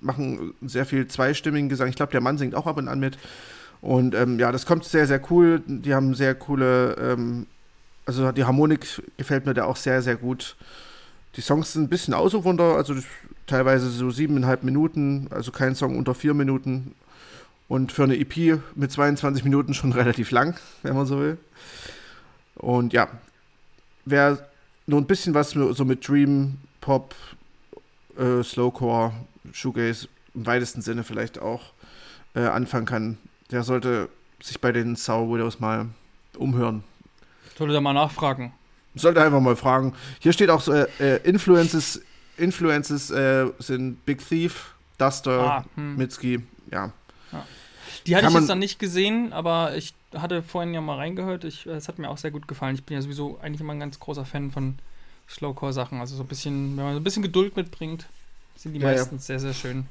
[0.00, 1.88] machen sehr viel zweistimmigen Gesang.
[1.88, 3.18] Ich glaube, der Mann singt auch ab und an mit.
[3.80, 5.60] Und ähm, ja, das kommt sehr, sehr cool.
[5.66, 7.46] Die haben sehr coole, ähm,
[8.06, 10.54] also die Harmonik gefällt mir da auch sehr, sehr gut.
[11.34, 12.94] Die Songs sind ein bisschen ausufernder, also
[13.48, 16.94] teilweise so siebeneinhalb Minuten, also kein Song unter vier Minuten.
[17.66, 21.36] Und für eine EP mit 22 Minuten schon relativ lang, wenn man so will.
[22.58, 23.08] Und ja,
[24.04, 24.46] wer
[24.86, 27.14] nur ein bisschen was so mit Dream, Pop,
[28.18, 29.12] äh, Slowcore,
[29.52, 31.72] Shoegaze im weitesten Sinne vielleicht auch
[32.34, 33.18] äh, anfangen kann,
[33.50, 34.08] der sollte
[34.40, 35.86] sich bei den Sour Widows mal
[36.36, 36.84] umhören.
[37.56, 38.52] Sollte da mal nachfragen
[38.98, 39.94] sollte einfach mal fragen.
[40.18, 42.02] Hier steht auch so, äh, äh, Influences,
[42.36, 45.96] Influences äh, sind Big Thief, Duster, ah, hm.
[45.96, 46.40] Mitski,
[46.70, 46.92] ja.
[48.06, 51.44] Die hatte ich jetzt dann nicht gesehen, aber ich hatte vorhin ja mal reingehört.
[51.44, 52.74] es hat mir auch sehr gut gefallen.
[52.74, 54.78] Ich bin ja sowieso eigentlich immer ein ganz großer Fan von
[55.28, 56.00] Slowcore-Sachen.
[56.00, 58.06] Also so ein bisschen, wenn man so ein bisschen Geduld mitbringt,
[58.56, 59.38] sind die ja, meistens ja.
[59.38, 59.86] sehr, sehr schön.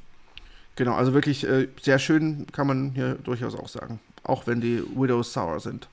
[0.76, 4.00] Genau, also wirklich äh, sehr schön kann man hier durchaus auch sagen.
[4.24, 5.88] Auch wenn die Widows sour sind.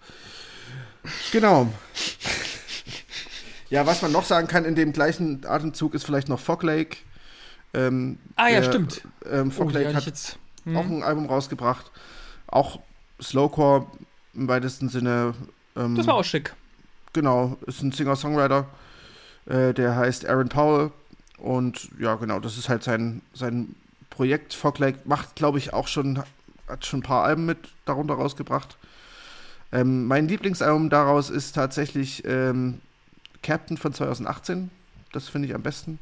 [1.32, 1.72] Genau.
[3.70, 6.98] Ja, was man noch sagen kann in dem gleichen Atemzug ist vielleicht noch Fog Lake.
[7.72, 9.02] Ähm, ah ja, der, stimmt.
[9.30, 10.76] Ähm, Fog oh, Lake hat jetzt, hm.
[10.76, 11.90] auch ein Album rausgebracht.
[12.46, 12.80] Auch
[13.20, 13.86] Slowcore
[14.34, 15.34] im weitesten Sinne.
[15.76, 16.54] Ähm, das war auch schick.
[17.12, 18.66] Genau, ist ein Singer-Songwriter,
[19.46, 20.90] äh, der heißt Aaron Powell.
[21.38, 23.74] Und ja, genau, das ist halt sein, sein
[24.10, 24.54] Projekt.
[24.54, 26.22] Fog Lake macht, glaube ich, auch schon,
[26.68, 28.76] hat schon ein paar Alben mit darunter rausgebracht.
[29.72, 32.80] Ähm, mein Lieblingsalbum daraus ist tatsächlich ähm,
[33.42, 34.70] Captain von 2018.
[35.12, 35.98] Das finde ich am besten.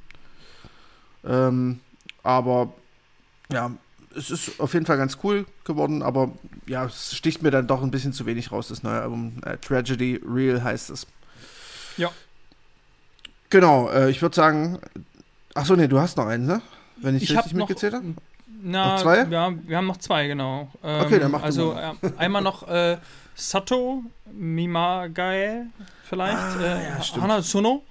[1.25, 1.81] Ähm,
[2.22, 2.72] aber
[3.51, 3.72] ja,
[4.16, 6.31] es ist auf jeden Fall ganz cool geworden, aber
[6.66, 9.35] ja, es sticht mir dann doch ein bisschen zu wenig raus, das neue Album.
[9.44, 11.07] Äh, Tragedy Real heißt es.
[11.96, 12.11] Ja.
[13.51, 14.79] Genau, äh, ich würde sagen,
[15.55, 16.62] achso, nee, du hast noch einen, ne?
[16.96, 18.14] Wenn ich, ich richtig mitgezählt habe?
[18.62, 19.25] Na, noch zwei?
[19.25, 20.70] Ja, wir haben noch zwei, genau.
[20.83, 22.96] Ähm, okay, dann mach Also äh, einmal noch äh,
[23.35, 25.66] Sato Mimagae
[26.05, 26.37] vielleicht.
[26.37, 27.83] Ah, äh, ja, Hana Tsuno.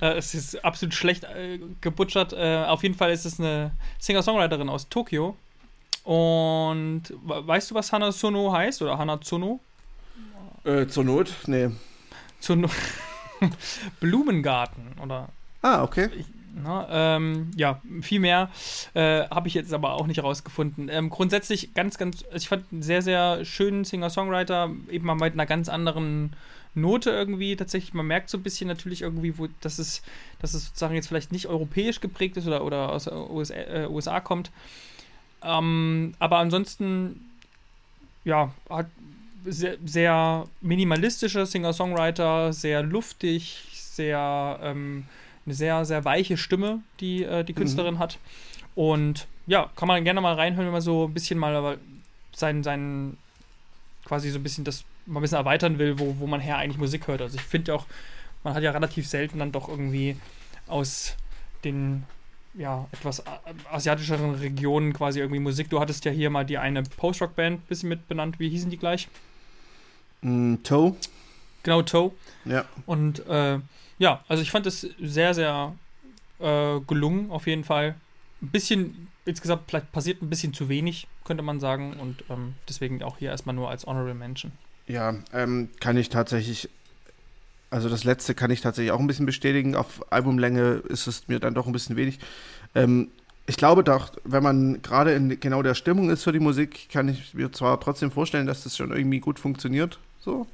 [0.00, 2.34] Äh, es ist absolut schlecht äh, gebutschert.
[2.34, 5.36] Auf jeden Fall ist es eine Singer-Songwriterin aus Tokio.
[6.08, 8.80] Und weißt du, was Hana Tsuno heißt?
[8.80, 9.60] Oder Hana Tsuno?
[10.64, 11.34] Äh, zur Not?
[11.46, 11.68] Nee.
[12.40, 12.70] Zur Not.
[14.00, 15.28] Blumengarten, oder?
[15.60, 16.08] Ah, okay.
[16.16, 16.24] Ich,
[16.64, 18.48] na, ähm, ja, viel mehr
[18.94, 20.88] äh, habe ich jetzt aber auch nicht rausgefunden.
[20.88, 25.34] Ähm, grundsätzlich ganz, ganz, also ich fand einen sehr, sehr schönen Singer-Songwriter, eben mal mit
[25.34, 26.34] einer ganz anderen
[26.74, 27.92] Note irgendwie tatsächlich.
[27.92, 30.00] Man merkt so ein bisschen natürlich irgendwie, wo, dass, es,
[30.40, 34.20] dass es sozusagen jetzt vielleicht nicht europäisch geprägt ist oder, oder aus USA, äh, USA
[34.20, 34.50] kommt.
[35.42, 37.30] Ähm, aber ansonsten,
[38.24, 38.86] ja, hat
[39.44, 45.06] sehr, sehr minimalistischer Singer-Songwriter, sehr luftig, sehr ähm,
[45.48, 47.56] eine sehr, sehr weiche Stimme, die äh, die mhm.
[47.56, 47.98] Künstlerin mhm.
[47.98, 48.18] hat.
[48.74, 51.78] Und ja, kann man gerne mal reinhören, wenn man so ein bisschen mal
[52.32, 53.16] seinen, seinen
[54.04, 56.78] quasi so ein bisschen das mal ein bisschen erweitern will, wo, wo man her eigentlich
[56.78, 57.22] Musik hört.
[57.22, 57.86] Also ich finde auch,
[58.44, 60.16] man hat ja relativ selten dann doch irgendwie
[60.66, 61.16] aus
[61.64, 62.04] den
[62.54, 63.22] ja, etwas
[63.70, 65.70] asiatischeren Regionen quasi irgendwie Musik.
[65.70, 68.38] Du hattest ja hier mal die eine Post-Rock-Band ein bisschen mit benannt.
[68.38, 69.08] Wie hießen die gleich?
[70.22, 70.96] Mm, Toe.
[71.62, 72.12] Genau, Toe.
[72.44, 72.64] Ja.
[72.86, 73.58] Und äh,
[73.98, 75.74] ja, also ich fand es sehr, sehr
[76.38, 77.94] äh, gelungen, auf jeden Fall.
[78.40, 81.94] Ein bisschen, insgesamt vielleicht passiert ein bisschen zu wenig, könnte man sagen.
[81.94, 84.52] Und ähm, deswegen auch hier erstmal nur als Honorable Mention.
[84.86, 86.70] Ja, ähm, kann ich tatsächlich,
[87.70, 89.74] also das letzte kann ich tatsächlich auch ein bisschen bestätigen.
[89.74, 92.18] Auf Albumlänge ist es mir dann doch ein bisschen wenig.
[92.74, 93.08] Ähm,
[93.46, 97.08] ich glaube doch, wenn man gerade in genau der Stimmung ist für die Musik, kann
[97.08, 99.98] ich mir zwar trotzdem vorstellen, dass das schon irgendwie gut funktioniert.
[100.20, 100.46] So.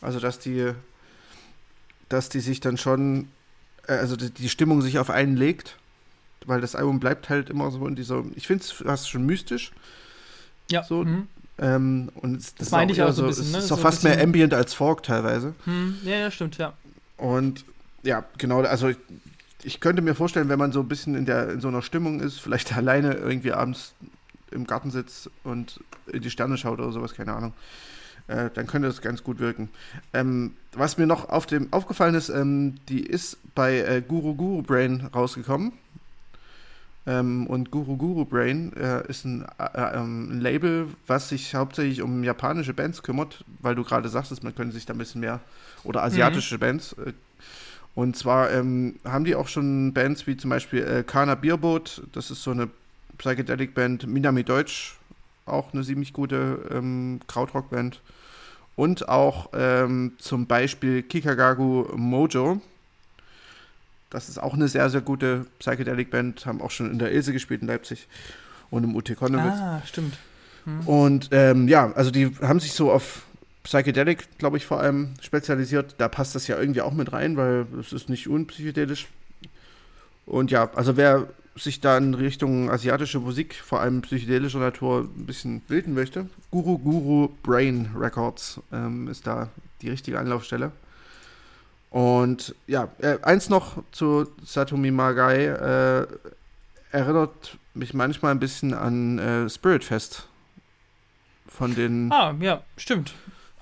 [0.00, 0.72] Also dass die,
[2.08, 3.28] dass die sich dann schon,
[3.86, 5.76] äh, also die, die Stimmung sich auf einen legt,
[6.46, 9.72] weil das Album bleibt halt immer so in dieser, ich finde es fast schon mystisch.
[10.70, 10.82] Ja.
[10.84, 11.28] So, mhm.
[11.58, 13.58] Ähm, und es, Das meine ich auch so ein bisschen, ne?
[13.58, 15.54] ist So auch ein fast mehr Ambient als Folk teilweise.
[15.64, 16.72] Hm, ja, ja, stimmt, ja.
[17.16, 17.64] Und
[18.02, 18.96] ja, genau, also ich,
[19.62, 22.20] ich könnte mir vorstellen, wenn man so ein bisschen in, der, in so einer Stimmung
[22.20, 23.94] ist, vielleicht alleine irgendwie abends
[24.50, 25.80] im Garten sitzt und
[26.12, 27.52] in die Sterne schaut oder sowas, keine Ahnung,
[28.28, 29.68] äh, dann könnte das ganz gut wirken.
[30.12, 34.62] Ähm, was mir noch auf dem aufgefallen ist, ähm, die ist bei äh, Guru Guru
[34.62, 35.72] Brain rausgekommen.
[37.04, 42.00] Ähm, und Guru Guru Brain äh, ist ein, äh, ähm, ein Label, was sich hauptsächlich
[42.00, 45.40] um japanische Bands kümmert, weil du gerade sagtest, man könnte sich da ein bisschen mehr
[45.82, 46.92] oder asiatische Bands.
[46.92, 47.12] Äh,
[47.94, 52.30] und zwar ähm, haben die auch schon Bands wie zum Beispiel äh, Kana Bierboot, das
[52.30, 52.68] ist so eine
[53.18, 54.96] Psychedelic-Band, Minami Deutsch,
[55.44, 58.00] auch eine ziemlich gute ähm, Krautrock-Band.
[58.74, 62.62] Und auch ähm, zum Beispiel Kikagagu Mojo.
[64.12, 67.62] Das ist auch eine sehr, sehr gute Psychedelic-Band, haben auch schon in der Ilse gespielt
[67.62, 68.08] in Leipzig
[68.70, 69.54] und im UT Konnewitz.
[69.58, 70.18] Ah, stimmt.
[70.64, 70.86] Hm.
[70.86, 73.24] Und ähm, ja, also die haben sich so auf
[73.64, 75.94] Psychedelic, glaube ich, vor allem spezialisiert.
[75.96, 79.08] Da passt das ja irgendwie auch mit rein, weil es ist nicht unpsychedelisch.
[80.26, 85.24] Und ja, also wer sich da in Richtung asiatische Musik, vor allem psychedelischer Natur, ein
[85.24, 89.48] bisschen bilden möchte, Guru Guru Brain Records ähm, ist da
[89.80, 90.72] die richtige Anlaufstelle.
[91.92, 95.44] Und ja, äh, eins noch zu Satomi Magai.
[95.46, 96.06] Äh,
[96.90, 100.26] erinnert mich manchmal ein bisschen an äh, Spirit Fest.
[101.46, 103.12] Von den, Ah, ja, stimmt.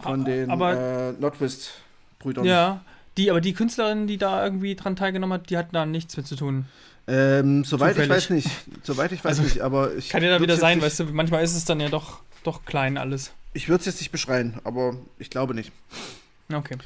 [0.00, 2.44] von den aber- äh, Nordwest-Brüdern.
[2.44, 2.82] Ja,
[3.16, 6.26] die, aber die Künstlerin, die da irgendwie dran teilgenommen hat, die hat da nichts mit
[6.26, 6.66] zu tun.
[7.08, 8.10] Ähm, soweit ich Zufällig.
[8.10, 8.48] weiß nicht.
[8.84, 10.08] Soweit ich weiß Also, nicht, aber ich.
[10.10, 12.64] Kann ja da wieder sein, nicht, weißt du, manchmal ist es dann ja doch, doch
[12.64, 13.32] klein alles.
[13.54, 15.72] Ich würde es jetzt nicht beschreien, aber ich glaube nicht.
[16.52, 16.76] Okay.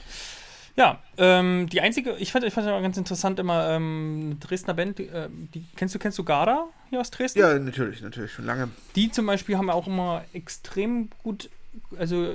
[0.76, 4.98] Ja, ähm, die einzige, ich fand, ich fand ganz interessant immer, ähm, eine Dresdner Band,
[4.98, 7.38] äh, die, kennst du, kennst du Garda hier aus Dresden?
[7.38, 8.68] Ja, natürlich, natürlich, schon lange.
[8.96, 11.48] Die zum Beispiel haben auch immer extrem gut,
[11.96, 12.28] also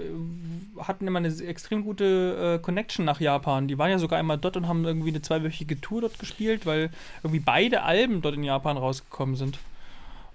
[0.80, 3.68] hatten immer eine extrem gute äh, Connection nach Japan.
[3.68, 6.92] Die waren ja sogar einmal dort und haben irgendwie eine zweiwöchige Tour dort gespielt, weil
[7.24, 9.60] irgendwie beide Alben dort in Japan rausgekommen sind.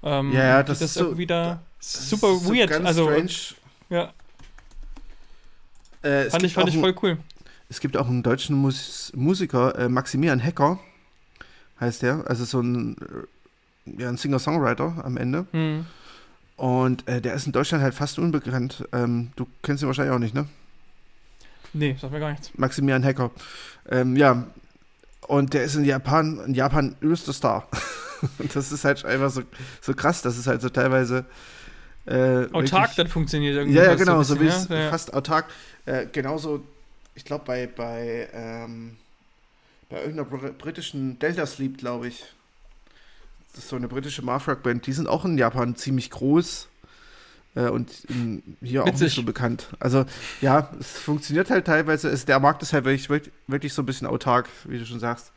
[0.02, 2.70] Ähm, Ja, ja, das das ist so- irgendwie da Das super ist so weird.
[2.84, 3.30] Also strange.
[3.88, 4.12] ja,
[6.02, 7.16] Äh, fand ich, fand ich voll cool.
[7.68, 10.78] Es gibt auch einen deutschen Mus Musiker, äh, Maximilian Hecker,
[11.80, 12.24] heißt der.
[12.28, 12.96] Also so ein,
[13.86, 15.46] äh, ja, ein Singer-Songwriter am Ende.
[15.52, 15.86] Hm.
[16.56, 18.84] Und äh, der ist in Deutschland halt fast unbekannt.
[18.92, 20.46] Ähm, du kennst ihn wahrscheinlich auch nicht, ne?
[21.72, 22.52] Nee, sagt mir gar nichts.
[22.56, 23.30] Maximilian Hecker.
[23.90, 24.46] Ähm, ja.
[25.26, 27.66] Und der ist in Japan, in Japan übelster Star.
[28.38, 29.42] Und das ist halt einfach so,
[29.80, 31.24] so krass, dass es halt so teilweise
[32.06, 33.76] äh, Autark wirklich- dann funktioniert irgendwie.
[33.76, 34.76] Ja, ja, genau, so wie bisschen, es ja?
[34.84, 34.90] Ja.
[34.90, 35.46] fast autark.
[35.86, 36.62] Äh, genauso,
[37.14, 38.96] ich glaube, bei, bei, ähm,
[39.88, 42.24] bei irgendeiner br britischen Delta Sleep, glaube ich.
[43.52, 44.86] Das ist so eine britische Math-Rock-Band.
[44.86, 46.68] Die sind auch in Japan ziemlich groß.
[47.54, 49.02] Äh, und in, hier auch Witzig.
[49.02, 49.68] nicht so bekannt.
[49.78, 50.04] Also,
[50.40, 52.08] ja, es funktioniert halt teilweise.
[52.08, 54.98] Es, der Markt ist halt wirklich, wirklich, wirklich so ein bisschen autark, wie du schon
[54.98, 55.32] sagst.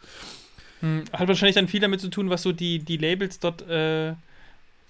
[0.79, 4.13] Hm, Hat wahrscheinlich dann viel damit zu tun, was so die, die Labels dort äh,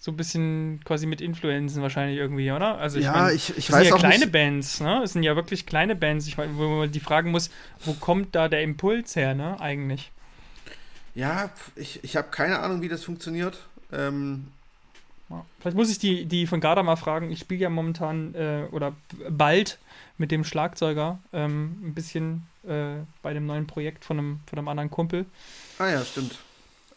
[0.08, 2.78] so ein bisschen quasi mit Influenzen wahrscheinlich irgendwie, oder?
[2.78, 4.32] Also ich ja, mein, ich, ich das weiß sind ja auch kleine nicht.
[4.32, 5.02] Bands, ne?
[5.04, 7.50] Es sind ja wirklich kleine Bands, ich mein, wo man die fragen muss,
[7.84, 9.60] wo kommt da der Impuls her, ne?
[9.60, 10.14] Eigentlich.
[11.14, 13.60] Ja, ich, ich habe keine Ahnung, wie das funktioniert.
[13.92, 14.48] Ähm.
[15.60, 17.30] Vielleicht muss ich die, die von Garda mal fragen.
[17.30, 18.96] Ich spiele ja momentan äh, oder
[19.30, 19.78] bald
[20.18, 24.70] mit dem Schlagzeuger ähm, ein bisschen äh, bei dem neuen Projekt von einem, von einem
[24.70, 25.26] anderen Kumpel.
[25.80, 26.40] ah ja, stimmt.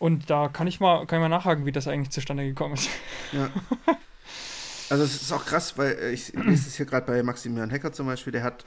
[0.01, 2.89] Und da kann ich mal, kann ich mal nachhaken, wie das eigentlich zustande gekommen ist.
[3.33, 3.49] Ja.
[4.89, 7.93] Also es ist auch krass, weil äh, ich lese es hier gerade bei Maximilian Hecker
[7.93, 8.65] zum Beispiel, der hat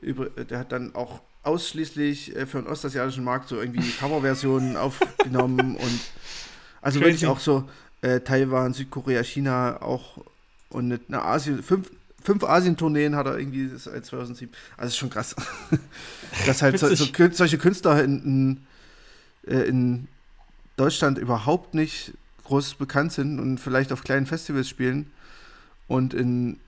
[0.00, 5.76] über, der hat dann auch ausschließlich äh, für den ostasiatischen Markt so irgendwie Coverversionen aufgenommen
[5.76, 6.00] und
[6.82, 7.12] also Crazy.
[7.12, 7.68] wirklich auch so
[8.00, 10.18] äh, Taiwan, Südkorea, China auch
[10.70, 11.88] und eine Asien, fünf,
[12.20, 14.52] fünf Asien-Tourneen hat er irgendwie seit 2007.
[14.76, 15.36] Also ist schon krass.
[16.46, 18.24] Dass halt so, so, solche Künstler in,
[19.46, 20.08] in, äh, in
[20.76, 22.12] Deutschland überhaupt nicht
[22.44, 25.10] groß bekannt sind und vielleicht auf kleinen Festivals spielen.
[25.88, 26.58] Und in,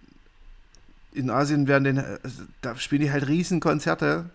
[1.13, 4.27] in Asien werden den, also da spielen die halt riesen Konzerte.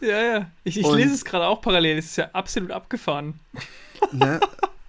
[0.00, 0.50] Ja, ja.
[0.64, 1.98] Ich, ich lese es gerade auch parallel.
[1.98, 3.40] Es ist ja absolut abgefahren.
[4.12, 4.38] Ne?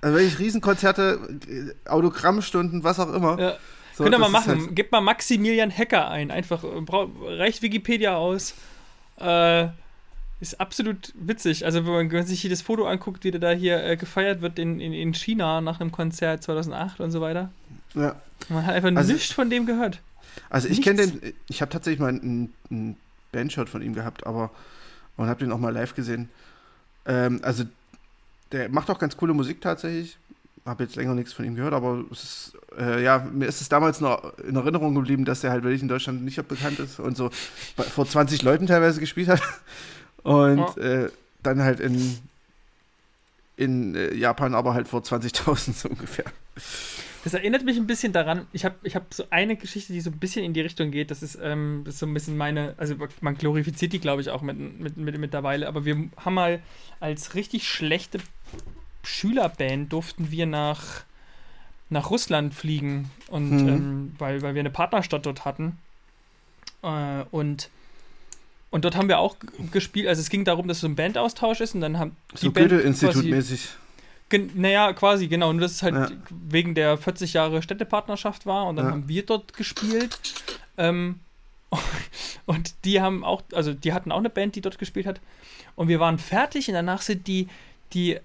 [0.02, 1.40] Also wirklich Riesenkonzerte,
[1.86, 3.40] Autogrammstunden, was auch immer.
[3.40, 3.58] Ja.
[3.94, 4.60] So, Könnt ihr mal machen.
[4.60, 6.30] Halt Gebt mal Maximilian Hacker ein.
[6.30, 8.54] Einfach, reicht Wikipedia aus.
[9.18, 9.70] Äh,
[10.40, 11.66] ist absolut witzig.
[11.66, 13.98] Also, wenn man, wenn man sich hier das Foto anguckt, wie der da hier äh,
[13.98, 17.52] gefeiert wird in, in, in China nach einem Konzert 2008 und so weiter.
[17.96, 18.16] Ja.
[18.50, 20.02] Man hat einfach also, nichts von dem gehört.
[20.50, 22.98] Also, ich kenne den, ich habe tatsächlich mal einen, einen
[23.32, 24.52] Bandshot von ihm gehabt, aber
[25.16, 26.30] und habe den auch mal live gesehen.
[27.06, 27.64] Ähm, also,
[28.52, 30.18] der macht auch ganz coole Musik tatsächlich.
[30.66, 33.70] Habe jetzt länger nichts von ihm gehört, aber es ist, äh, ja, mir ist es
[33.70, 37.16] damals noch in Erinnerung geblieben, dass der halt wirklich in Deutschland nicht bekannt ist und
[37.16, 37.30] so
[37.76, 39.42] vor 20 Leuten teilweise gespielt hat.
[40.28, 40.76] Und ja.
[40.76, 41.10] äh,
[41.42, 42.20] dann halt in,
[43.56, 46.26] in äh, Japan aber halt vor 20.000 so ungefähr.
[47.24, 50.10] Das erinnert mich ein bisschen daran, ich habe ich hab so eine Geschichte, die so
[50.10, 51.12] ein bisschen in die Richtung geht.
[51.12, 54.30] Das ist, ähm, das ist so ein bisschen meine, also man glorifiziert die, glaube ich,
[54.30, 55.70] auch mit, mit, mit, mittlerweile.
[55.70, 56.62] Aber wir haben mal
[57.00, 58.20] als richtig schlechte
[59.04, 61.04] Schülerband durften wir nach,
[61.90, 63.10] nach Russland fliegen.
[63.30, 63.70] Und mhm.
[63.70, 65.78] ähm, weil, weil wir eine Partnerstadt dort hatten.
[66.84, 67.70] Äh, und
[68.70, 69.38] und dort haben wir auch
[69.72, 72.46] gespielt, also es ging darum, dass es so ein Bandaustausch ist und dann haben die
[72.46, 73.70] so Goethe-Institut-mäßig.
[74.56, 75.54] Naja, quasi, genau.
[75.54, 76.10] Nur dass es halt ja.
[76.30, 78.92] wegen der 40 Jahre Städtepartnerschaft war und dann ja.
[78.92, 80.20] haben wir dort gespielt.
[80.78, 81.20] Ähm,
[82.46, 85.22] und die haben auch, also die hatten auch eine Band, die dort gespielt hat.
[85.76, 87.48] Und wir waren fertig und danach sind die,
[87.94, 88.20] die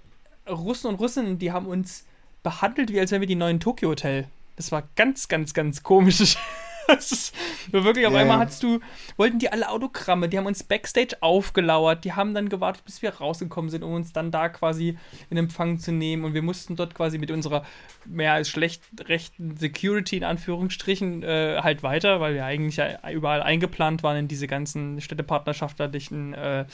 [0.49, 2.05] Russen und Russinnen, die haben uns
[2.41, 4.27] behandelt, wie als wären wir die neuen Tokyo Hotel.
[4.57, 6.37] Das war ganz, ganz, ganz komisch.
[6.87, 7.35] das ist
[7.71, 8.21] wirklich, auf yeah.
[8.21, 8.79] einmal hattest du,
[9.17, 13.13] wollten die alle Autogramme, die haben uns Backstage aufgelauert, die haben dann gewartet, bis wir
[13.15, 14.97] rausgekommen sind, um uns dann da quasi
[15.29, 17.65] in Empfang zu nehmen und wir mussten dort quasi mit unserer
[18.05, 23.41] mehr als schlecht rechten Security in Anführungsstrichen äh, halt weiter, weil wir eigentlich ja überall
[23.41, 26.65] eingeplant waren in diese ganzen städtepartnerschaftlichen äh,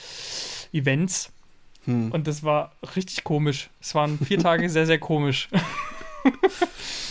[0.72, 1.32] Events.
[1.84, 2.12] Hm.
[2.12, 3.70] Und das war richtig komisch.
[3.80, 5.48] Es waren vier Tage sehr, sehr komisch.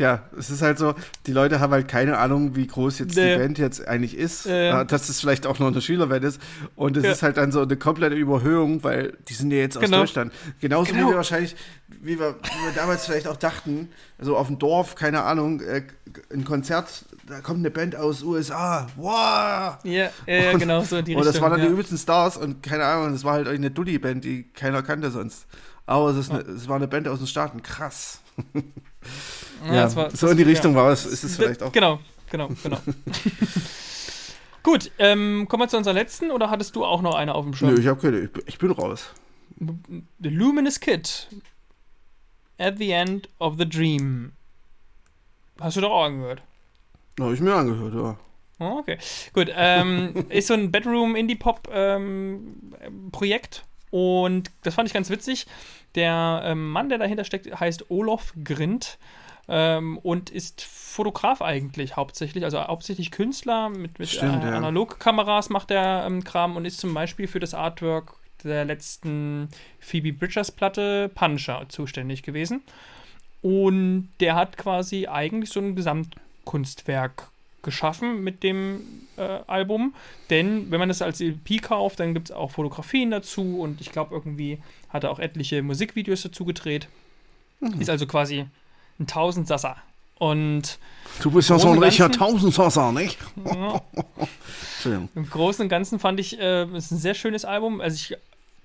[0.00, 0.94] Tja, es ist halt so,
[1.26, 3.34] die Leute haben halt keine Ahnung, wie groß jetzt nee.
[3.34, 4.86] die Band jetzt eigentlich ist, äh.
[4.86, 6.40] dass es vielleicht auch noch eine Schülerband ist.
[6.74, 7.12] Und es ja.
[7.12, 9.98] ist halt dann so eine komplette Überhöhung, weil die sind ja jetzt aus genau.
[9.98, 10.32] Deutschland.
[10.58, 11.08] Genauso genau.
[11.08, 11.54] wie wir wahrscheinlich,
[12.00, 15.82] wie wir, wie wir damals vielleicht auch dachten, also auf dem Dorf, keine Ahnung, äh,
[16.32, 19.76] ein Konzert, da kommt eine Band aus USA, wow!
[19.84, 21.66] Ja, ja, genau so die Und das waren dann ja.
[21.66, 25.44] die übelsten Stars und keine Ahnung, das war halt eine Dulli-Band, die keiner kannte sonst.
[25.84, 28.20] Aber es, ist eine, es war eine Band aus den Staaten, krass.
[29.66, 31.72] Ja, war, so in die Richtung war es, ist es vielleicht auch.
[31.72, 32.78] Genau, genau, genau.
[34.62, 37.54] Gut, ähm, kommen wir zu unserer letzten oder hattest du auch noch eine auf dem
[37.54, 37.74] Schirm?
[37.74, 39.14] Nö, ich habe keine, ich bin raus.
[39.58, 41.28] The Luminous Kid.
[42.58, 44.32] At the End of the Dream.
[45.60, 46.42] Hast du doch auch angehört?
[47.18, 48.16] Habe ich mir angehört, ja.
[48.58, 48.98] Oh, okay,
[49.32, 49.50] gut.
[49.54, 55.46] Ähm, ist so ein Bedroom-Indie-Pop-Projekt ähm, und das fand ich ganz witzig.
[55.94, 58.98] Der ähm, Mann, der dahinter steckt, heißt Olof Grind
[59.50, 65.72] ähm, und ist Fotograf eigentlich hauptsächlich, also hauptsächlich Künstler mit, mit Stimmt, äh, Analogkameras macht
[65.72, 69.48] er ähm, Kram und ist zum Beispiel für das Artwork der letzten
[69.80, 72.62] Phoebe Bridgers Platte Puncher zuständig gewesen.
[73.42, 77.28] Und der hat quasi eigentlich so ein Gesamtkunstwerk
[77.62, 78.82] geschaffen mit dem
[79.16, 79.94] äh, Album.
[80.30, 83.90] Denn wenn man das als EP kauft, dann gibt es auch Fotografien dazu und ich
[83.90, 84.58] glaube, irgendwie
[84.90, 86.88] hat er auch etliche Musikvideos dazu gedreht.
[87.58, 87.80] Mhm.
[87.80, 88.46] Ist also quasi
[89.00, 89.76] ein Tausendsasser.
[90.18, 90.78] Und
[91.22, 93.18] du bist ja so ein richtiger Tausendsasser, nicht?
[93.44, 93.80] Ja.
[95.14, 97.80] Im Großen und Ganzen fand ich, äh, es ist ein sehr schönes Album.
[97.80, 98.18] Also ich,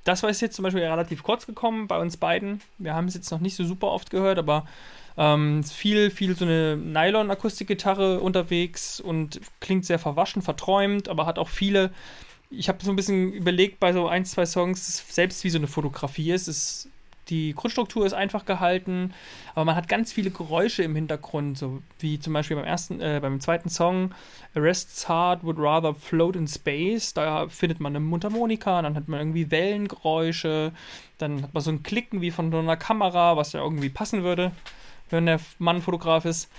[0.03, 2.61] das war jetzt zum Beispiel relativ kurz gekommen bei uns beiden.
[2.77, 4.65] Wir haben es jetzt noch nicht so super oft gehört, aber
[5.17, 11.49] ähm, viel, viel so eine Nylon-Akustikgitarre unterwegs und klingt sehr verwaschen, verträumt, aber hat auch
[11.49, 11.91] viele.
[12.49, 15.67] Ich habe so ein bisschen überlegt bei so ein, zwei Songs, selbst wie so eine
[15.67, 16.47] Fotografie ist.
[16.47, 16.89] Es
[17.29, 19.13] die Grundstruktur ist einfach gehalten,
[19.53, 23.19] aber man hat ganz viele Geräusche im Hintergrund, so wie zum Beispiel beim ersten, äh,
[23.21, 24.13] beim zweiten Song
[24.53, 27.13] Arrest's Heart Would Rather Float in Space.
[27.13, 30.71] Da findet man eine Mundharmonika, dann hat man irgendwie Wellengeräusche,
[31.17, 34.51] dann hat man so ein Klicken wie von einer Kamera, was ja irgendwie passen würde,
[35.09, 36.51] wenn der Mann Fotograf ist.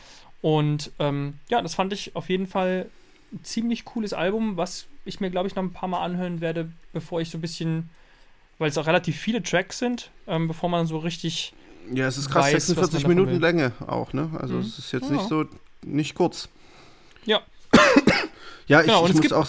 [0.43, 2.91] Und ähm, ja, das fand ich auf jeden Fall
[3.33, 6.71] ein ziemlich cooles Album, was ich mir, glaube ich, noch ein paar Mal anhören werde,
[6.93, 7.91] bevor ich so ein bisschen
[8.59, 11.53] weil es auch relativ viele Tracks sind, ähm, bevor man so richtig.
[11.93, 14.31] Ja, es ist krass, weiß, 46 Minuten Länge auch, ne?
[14.39, 14.61] Also mhm.
[14.61, 15.17] es ist jetzt ja.
[15.17, 15.45] nicht so,
[15.85, 16.49] nicht kurz.
[17.25, 17.41] Ja.
[18.67, 19.47] ja, ich, genau, ich muss gibt, auch.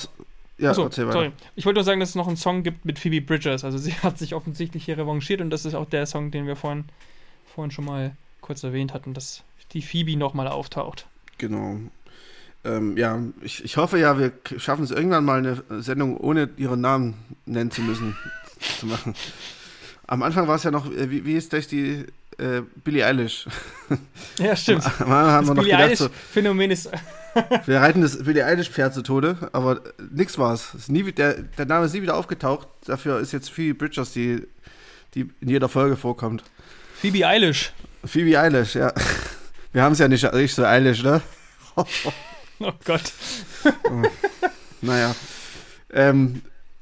[0.60, 1.32] Ja, achso, sorry.
[1.56, 3.64] Ich wollte nur sagen, dass es noch einen Song gibt mit Phoebe Bridgers.
[3.64, 6.56] Also sie hat sich offensichtlich hier revanchiert und das ist auch der Song, den wir
[6.56, 6.86] vorhin,
[7.54, 9.44] vorhin schon mal kurz erwähnt hatten, dass
[9.74, 11.08] die Phoebe nochmal auftaucht.
[11.38, 11.78] Genau.
[12.64, 16.82] Ähm, ja, ich, ich hoffe ja, wir schaffen es irgendwann mal eine Sendung ohne ihren
[16.82, 17.14] Namen
[17.46, 18.16] nennen zu müssen
[18.80, 19.16] zu machen.
[20.08, 22.06] Am Anfang war es ja noch, äh, wie, wie ist das die
[22.38, 23.48] äh, Billie Eilish?
[24.40, 24.86] Ja, stimmt.
[24.86, 26.90] Am Anfang haben wir noch Billie gedacht, so, Eilish-Phänomen ist.
[27.66, 29.82] wir reiten das Billie Eilish-Pferd zu Tode, aber
[30.12, 30.74] nix war's.
[30.76, 32.68] Ist nie, der, der Name ist nie wieder aufgetaucht.
[32.86, 34.48] Dafür ist jetzt Phoebe Bridgers, die,
[35.14, 36.44] die in jeder Folge vorkommt.
[37.02, 37.74] Phoebe Eilish.
[38.06, 38.94] Phoebe Eilish, ja.
[39.74, 41.22] Wir haben es ja nicht, nicht so eilig, ne?
[42.60, 43.14] Oh Gott.
[44.82, 45.16] Naja.
[45.92, 46.42] Ähm,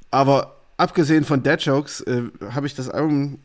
[0.09, 3.39] aber abgesehen von Dead Jokes äh, habe ich das Album,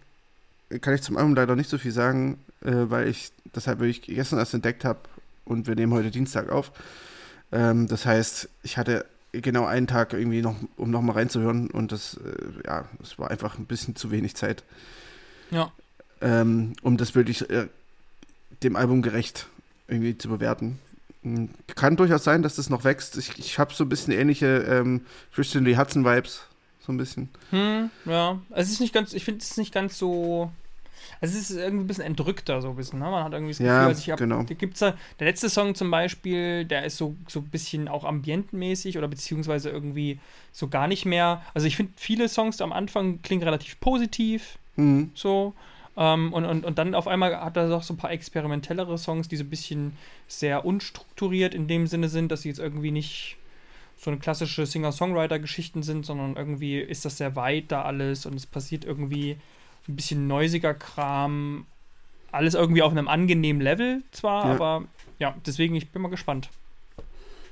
[0.81, 4.39] kann ich zum Album leider nicht so viel sagen, äh, weil ich deshalb ich gestern
[4.39, 5.01] erst entdeckt habe
[5.45, 6.72] und wir nehmen heute Dienstag auf.
[7.53, 12.14] Ähm, das heißt, ich hatte genau einen Tag irgendwie noch, um nochmal reinzuhören und das,
[12.14, 14.62] äh, ja, es war einfach ein bisschen zu wenig Zeit,
[15.51, 15.72] Ja.
[16.20, 17.66] ähm, um das wirklich äh,
[18.62, 19.47] dem Album gerecht
[19.89, 20.78] irgendwie zu bewerten.
[21.22, 23.16] Hm, Kann durchaus sein, dass das noch wächst.
[23.18, 25.03] Ich, ich habe so ein bisschen ähnliche ähm,
[25.35, 26.43] Christian Lee Hudson Vibes,
[26.81, 27.28] so ein bisschen.
[27.51, 28.39] Hm, ja.
[28.51, 30.51] Es ist nicht ganz, ich finde es nicht ganz so.
[31.22, 33.07] Also es ist irgendwie ein bisschen entrückter, so ein bisschen, ne?
[33.07, 34.43] Man hat irgendwie das Gefühl, Ja, also ich hab, genau.
[34.43, 38.05] da gibt's da, der letzte Song zum Beispiel, der ist so, so ein bisschen auch
[38.05, 40.18] ambientenmäßig oder beziehungsweise irgendwie
[40.53, 41.43] so gar nicht mehr.
[41.55, 45.11] Also ich finde, viele Songs am Anfang klingen relativ positiv, Hm.
[45.14, 45.55] so.
[45.97, 49.26] Ähm, und, und, und dann auf einmal hat er doch so ein paar experimentellere Songs,
[49.28, 49.97] die so ein bisschen
[50.28, 53.37] sehr unstrukturiert in dem Sinne sind, dass sie jetzt irgendwie nicht
[54.03, 58.46] so eine klassische Singer-Songwriter-Geschichten sind, sondern irgendwie ist das sehr weit da alles und es
[58.46, 59.36] passiert irgendwie
[59.88, 61.66] ein bisschen neusiger Kram.
[62.32, 64.55] Alles irgendwie auf einem angenehmen Level zwar, Ja.
[64.55, 64.84] aber
[65.18, 66.48] ja, deswegen ich bin mal gespannt.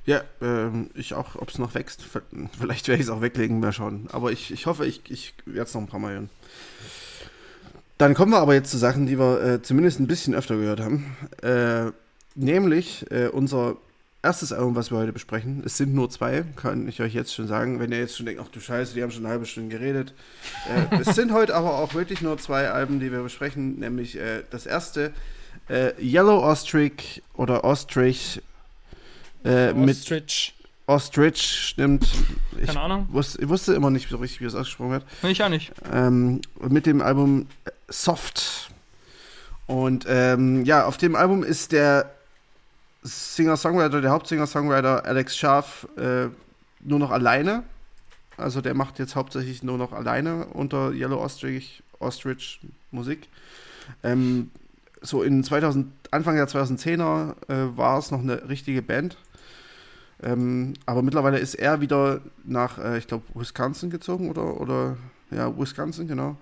[0.07, 2.03] Ja, ähm, ich auch, ob es noch wächst.
[2.59, 4.09] Vielleicht werde ich es auch weglegen, mal schauen.
[4.11, 6.31] Aber ich, ich hoffe, ich, ich werde es noch ein paar Mal hören.
[7.99, 10.81] Dann kommen wir aber jetzt zu Sachen, die wir äh, zumindest ein bisschen öfter gehört
[10.81, 11.15] haben.
[11.43, 11.93] Äh,
[12.37, 13.77] nämlich äh, unser
[14.23, 15.63] erstes Album, was wir heute besprechen.
[15.65, 17.79] Es sind nur zwei, kann ich euch jetzt schon sagen.
[17.81, 20.13] Wenn ihr jetzt schon denkt, ach du Scheiße, die haben schon eine halbe Stunde geredet.
[20.69, 23.79] Äh, es sind heute aber auch wirklich nur zwei Alben, die wir besprechen.
[23.79, 25.13] Nämlich äh, das erste,
[25.69, 28.43] äh, Yellow Ostrich oder Ostrich
[29.45, 30.55] äh, mit Ostrich.
[30.87, 32.09] Ostrich, stimmt.
[32.59, 33.09] Ich, Keine Ahnung.
[33.11, 35.05] wusste, ich wusste immer nicht so richtig, wie es ausgesprochen wird.
[35.23, 35.71] Ich auch nicht.
[35.93, 37.47] Ähm, mit dem Album
[37.89, 38.71] Soft.
[39.67, 42.11] Und ähm, ja, auf dem Album ist der
[43.09, 46.29] Singer-Songwriter, der Hauptsinger-Songwriter Alex Scharf äh,
[46.81, 47.65] nur noch alleine.
[48.37, 53.29] Also der macht jetzt hauptsächlich nur noch alleine unter Yellow Ostrich, Ostrich Musik.
[54.03, 54.51] Ähm,
[55.01, 59.17] so in 2000, Anfang der 2010er äh, war es noch eine richtige Band.
[60.23, 64.97] Ähm, aber mittlerweile ist er wieder nach, äh, ich glaube, Wisconsin gezogen oder, oder
[65.31, 66.37] ja, Wisconsin, genau.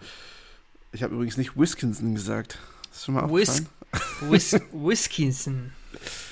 [0.92, 2.58] Ich habe übrigens nicht Wisconsin gesagt.
[2.92, 3.64] Ist schon mal Whis?
[4.20, 5.72] Whis Wiskinson.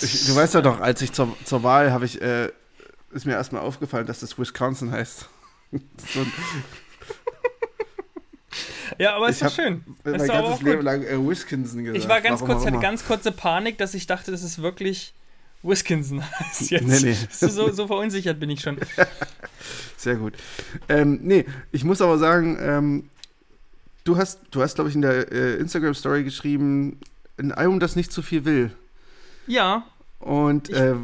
[0.00, 2.50] Ich, du weißt ja doch, als ich zur, zur Wahl habe ich, äh,
[3.12, 5.28] ist mir erstmal aufgefallen, dass das Wisconsin heißt.
[6.12, 6.26] so
[8.98, 9.82] Ja, aber ist Ich doch schön.
[10.04, 10.84] mein Ist ganzes Leben gut.
[10.84, 11.98] lang äh, Wisconsin gesagt.
[12.04, 15.14] Ich war ganz kurz, hatte ganz kurze Panik, dass ich dachte, dass es wirklich
[15.62, 16.86] Wisconsin heißt jetzt.
[16.86, 17.16] Nee, nee.
[17.30, 18.78] So, so, so verunsichert bin ich schon.
[19.96, 20.34] Sehr gut.
[20.88, 23.08] Ähm, nee, ich muss aber sagen, ähm,
[24.04, 27.00] du hast, du hast, glaube ich, in der äh, Instagram-Story geschrieben,
[27.38, 28.70] ein Album, das nicht zu viel will.
[29.46, 29.84] Ja,
[30.20, 30.94] Und Ich- äh,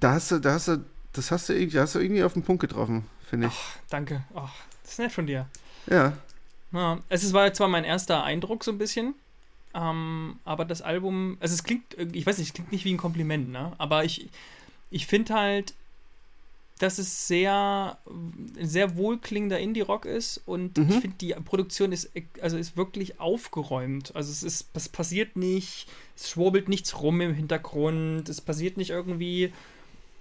[0.00, 2.42] da hast du, da hast du, das hast du irgendwie, hast du irgendwie auf den
[2.42, 3.54] Punkt getroffen, finde ich.
[3.88, 4.22] danke.
[4.34, 5.46] Ach, das ist nett von dir.
[5.86, 6.12] Ja.
[6.72, 9.14] Ja, es ist- war zwar mein erster Eindruck so ein bisschen,
[9.74, 12.92] ähm, aber das Album, also es klingt, irgendwie- ich weiß nicht, es klingt nicht wie
[12.92, 13.72] ein Kompliment, ne?
[13.78, 14.28] Aber ich,
[14.90, 15.72] ich finde halt,
[16.78, 17.96] dass es sehr,
[18.60, 20.88] sehr wohlklingender Indie-Rock ist und Mhm.
[20.90, 22.10] ich finde, die Produktion ist,
[22.40, 24.14] also ist wirklich aufgeräumt.
[24.14, 28.90] Also es ist, es passiert nicht, es schwurbelt nichts rum im Hintergrund, es passiert nicht
[28.90, 29.52] irgendwie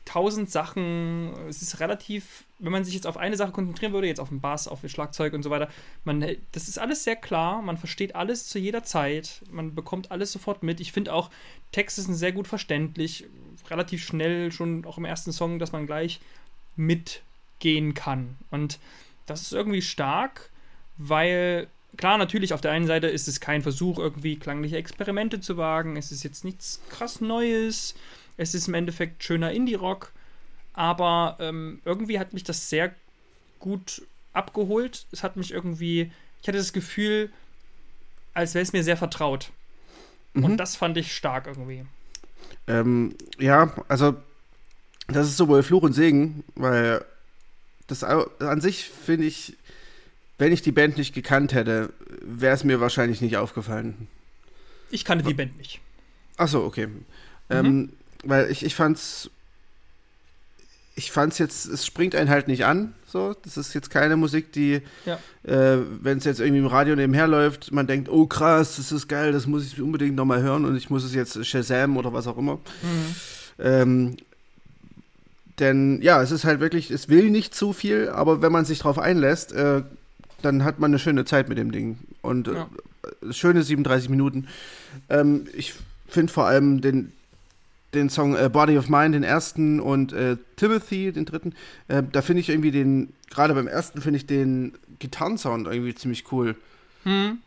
[0.06, 1.34] tausend Sachen.
[1.50, 4.40] Es ist relativ, wenn man sich jetzt auf eine Sache konzentrieren würde, jetzt auf den
[4.40, 5.68] Bass, auf das Schlagzeug und so weiter,
[6.04, 10.32] man, das ist alles sehr klar, man versteht alles zu jeder Zeit, man bekommt alles
[10.32, 10.80] sofort mit.
[10.80, 11.32] Ich finde auch,
[11.72, 13.26] Texte sind sehr gut verständlich,
[13.70, 16.20] relativ schnell schon auch im ersten Song, dass man gleich
[16.76, 18.38] mitgehen kann.
[18.52, 18.80] Und
[19.26, 20.50] das ist irgendwie stark,
[20.98, 21.68] weil
[21.98, 25.98] klar, natürlich auf der einen Seite ist es kein Versuch, irgendwie klangliche Experimente zu wagen.
[25.98, 27.96] Es ist jetzt nichts krass Neues.
[28.38, 30.12] Es ist im Endeffekt schöner Indie-Rock.
[30.74, 32.94] Aber ähm, irgendwie hat mich das sehr
[33.60, 34.02] gut
[34.34, 35.06] abgeholt.
[35.12, 36.12] Es hat mich irgendwie,
[36.42, 37.32] ich hatte das Gefühl,
[38.34, 39.52] als wäre es mir sehr vertraut.
[40.34, 40.44] Mhm.
[40.44, 41.86] Und das fand ich stark irgendwie.
[42.68, 44.16] Ähm, ja, also
[45.08, 47.04] das ist sowohl Fluch und Segen, weil
[47.88, 49.56] das an sich finde ich,
[50.38, 54.08] wenn ich die Band nicht gekannt hätte, wäre es mir wahrscheinlich nicht aufgefallen.
[54.92, 55.80] Ich kannte die Band nicht.
[56.38, 56.88] Achso, okay.
[57.50, 57.94] Ähm,
[58.24, 59.30] weil ich, ich fand's
[60.98, 62.94] ich fand es jetzt, es springt einen halt nicht an.
[63.06, 65.20] So, das ist jetzt keine Musik, die, Ja.
[65.44, 69.10] äh, wenn es jetzt irgendwie im Radio nebenher läuft, man denkt, oh krass, das ist
[69.10, 72.28] geil, das muss ich unbedingt nochmal hören und ich muss es jetzt Shazam oder was
[72.28, 72.56] auch immer.
[72.56, 73.16] Mhm.
[73.60, 74.18] Ähm,
[75.60, 78.80] denn ja, es ist halt wirklich, es will nicht zu viel, aber wenn man sich
[78.80, 79.84] drauf einlässt, äh,
[80.42, 81.98] dann hat man eine schöne Zeit mit dem Ding.
[82.22, 82.70] Und Ja.
[83.28, 84.48] äh, schöne 37 Minuten.
[85.10, 85.74] Ähm, ich
[86.08, 87.12] finde vor allem den,
[87.94, 91.54] den Song äh, Body of Mine, den ersten, und äh, Timothy, den dritten,
[91.88, 96.32] äh, da finde ich irgendwie den, gerade beim ersten finde ich den Gitarrensound irgendwie ziemlich
[96.32, 96.56] cool.
[97.06, 97.40] Mhm.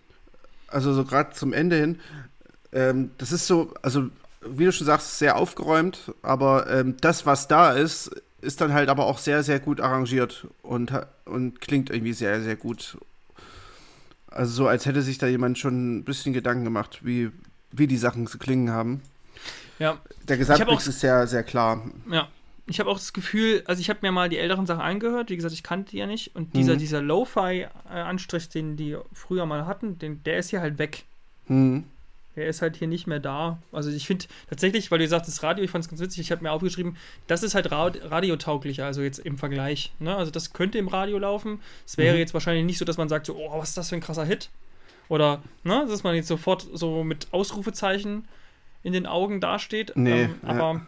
[0.69, 1.99] Also so gerade zum Ende hin.
[2.73, 4.09] Ähm, das ist so, also
[4.57, 8.89] wie du schon sagst, sehr aufgeräumt, aber ähm, das, was da ist, ist dann halt
[8.89, 10.93] aber auch sehr, sehr gut arrangiert und,
[11.25, 12.97] und klingt irgendwie sehr, sehr gut.
[14.31, 17.31] Also so, als hätte sich da jemand schon ein bisschen Gedanken gemacht, wie,
[17.73, 19.03] wie die Sachen zu klingen haben.
[19.79, 21.83] Ja, Der Gesamtmix ist sehr, sehr klar.
[22.11, 22.29] ja.
[22.71, 25.37] Ich habe auch das Gefühl, also ich habe mir mal die älteren Sachen angehört, wie
[25.37, 26.37] gesagt, ich kannte die ja nicht.
[26.37, 26.79] Und dieser, Mhm.
[26.79, 31.05] dieser Lo-Fi-Anstrich, den die früher mal hatten, den, der ist hier halt weg.
[31.47, 31.85] Hm.
[32.39, 33.61] Der ist halt hier nicht mehr da.
[33.73, 36.31] Also ich finde tatsächlich, weil du sagst, das Radio, ich fand es ganz witzig, ich
[36.31, 39.93] habe mir aufgeschrieben, das ist halt Ra radiotauglicher, also jetzt im Vergleich.
[39.99, 40.15] Ne?
[40.15, 41.61] Also das könnte im Radio laufen.
[41.85, 42.21] Es wäre Mhm.
[42.21, 44.25] jetzt wahrscheinlich nicht so, dass man sagt, so, oh, was ist das für ein krasser
[44.25, 44.51] Hit?
[45.09, 48.29] Oder, ne, dass man jetzt sofort so mit Ausrufezeichen
[48.85, 49.93] in den Augen dasteht.
[49.97, 50.49] Nee, ähm, ja.
[50.49, 50.87] aber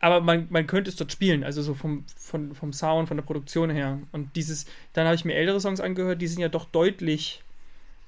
[0.00, 3.24] aber man, man könnte es dort spielen, also so vom, von, vom Sound, von der
[3.24, 3.98] Produktion her.
[4.12, 7.42] Und dieses, dann habe ich mir ältere Songs angehört, die sind ja doch deutlich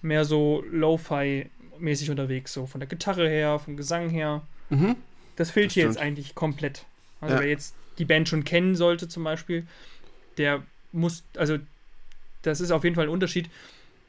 [0.03, 0.62] mehr so
[1.79, 4.43] Lo-Fi-mäßig unterwegs, so von der Gitarre her, vom Gesang her.
[4.70, 4.97] Mhm.
[5.37, 6.85] Das fehlt Das hier jetzt eigentlich komplett.
[7.20, 7.41] Also Ja.
[7.41, 9.66] wer jetzt die Band schon kennen sollte zum Beispiel,
[10.37, 10.62] der
[10.93, 11.59] muss, also
[12.43, 13.49] das ist auf jeden Fall ein Unterschied.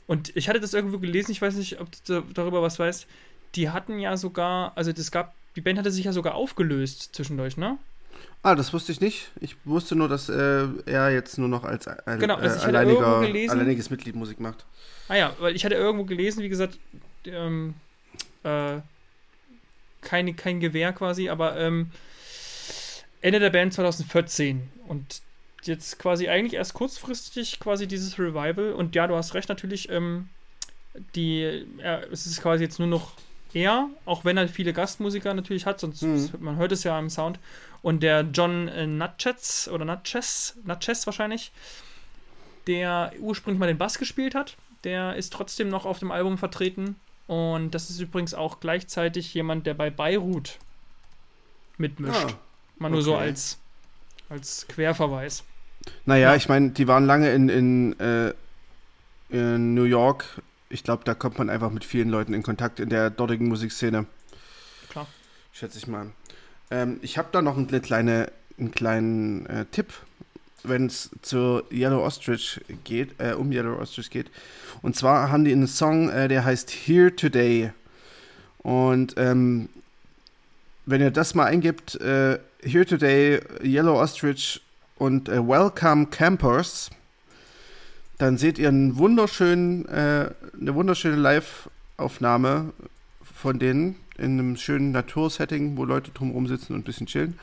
[0.07, 3.07] Und ich hatte das irgendwo gelesen, ich weiß nicht, ob du darüber was weißt.
[3.55, 7.57] Die hatten ja sogar, also das gab, die Band hatte sich ja sogar aufgelöst zwischendurch,
[7.57, 7.77] ne?
[8.41, 9.31] Ah, das wusste ich nicht.
[9.41, 13.17] Ich wusste nur, dass äh, er jetzt nur noch als äh, Genau, also äh, alleiniger,
[13.51, 14.65] alleiniges Mitglied Musik macht.
[15.09, 16.77] Ah ja, weil ich hatte irgendwo gelesen, wie gesagt,
[17.25, 17.75] ähm,
[18.43, 18.77] äh,
[20.01, 21.91] keine, kein Gewehr quasi, aber ähm,
[23.21, 25.21] Ende der Band 2014 und
[25.63, 30.29] jetzt quasi eigentlich erst kurzfristig quasi dieses Revival und ja, du hast recht natürlich, ähm,
[31.15, 33.13] die, ja, es ist quasi jetzt nur noch
[33.53, 36.29] er, auch wenn er viele Gastmusiker natürlich hat, sonst Mhm.
[36.39, 37.39] man hört es ja im Sound
[37.81, 41.51] und der John äh, Natchez oder Natchez, Natchez wahrscheinlich,
[42.67, 44.55] der ursprünglich mal den Bass gespielt hat.
[44.83, 46.95] Der ist trotzdem noch auf dem Album vertreten.
[47.29, 50.57] Und das ist übrigens auch gleichzeitig jemand, der bei Beirut
[51.77, 52.25] mitmischt.
[52.25, 52.33] Ah,
[52.79, 53.59] mal nur so als,
[54.29, 55.43] als Querverweis.
[56.05, 56.35] Naja, Ja.
[56.35, 58.33] ich meine, die waren lange in, in, äh,
[59.29, 60.41] in New York.
[60.69, 64.07] Ich glaube, da kommt man einfach mit vielen Leuten in Kontakt in der dortigen Musikszene.
[64.89, 65.05] Klar.
[65.53, 66.07] Schätze ich mal.
[66.71, 69.93] Ähm, ich habe da noch eine kleine, einen kleinen äh, Tipp,
[70.63, 74.27] wenn es zu Yellow Ostrich geht, äh, um Yellow Ostrich geht.
[74.81, 77.71] Und zwar haben die einen Song, äh, der heißt Here Today.
[78.59, 79.69] Und ähm,
[80.85, 84.61] wenn ihr das mal eingibt, äh, Here Today, Yellow Ostrich
[84.97, 86.89] und äh, Welcome Campers,
[88.17, 90.29] dann seht ihr einen wunderschönen, äh,
[90.59, 92.73] eine wunderschöne Live-Aufnahme
[93.23, 97.39] von denen in einem schönen Natursetting, wo Leute drumherum sitzen und ein bisschen chillen.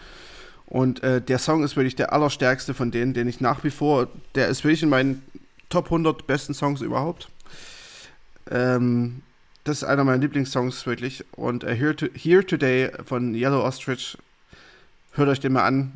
[0.66, 4.08] Und äh, der Song ist wirklich der allerstärkste von denen, den ich nach wie vor,
[4.34, 5.22] der ist wirklich in meinen
[5.68, 7.28] Top 100 besten Songs überhaupt.
[8.50, 9.22] Ähm,
[9.64, 11.24] das ist einer meiner Lieblingssongs wirklich.
[11.32, 14.18] Und äh, Here, to, Here Today von Yellow Ostrich,
[15.12, 15.92] hört euch den mal an.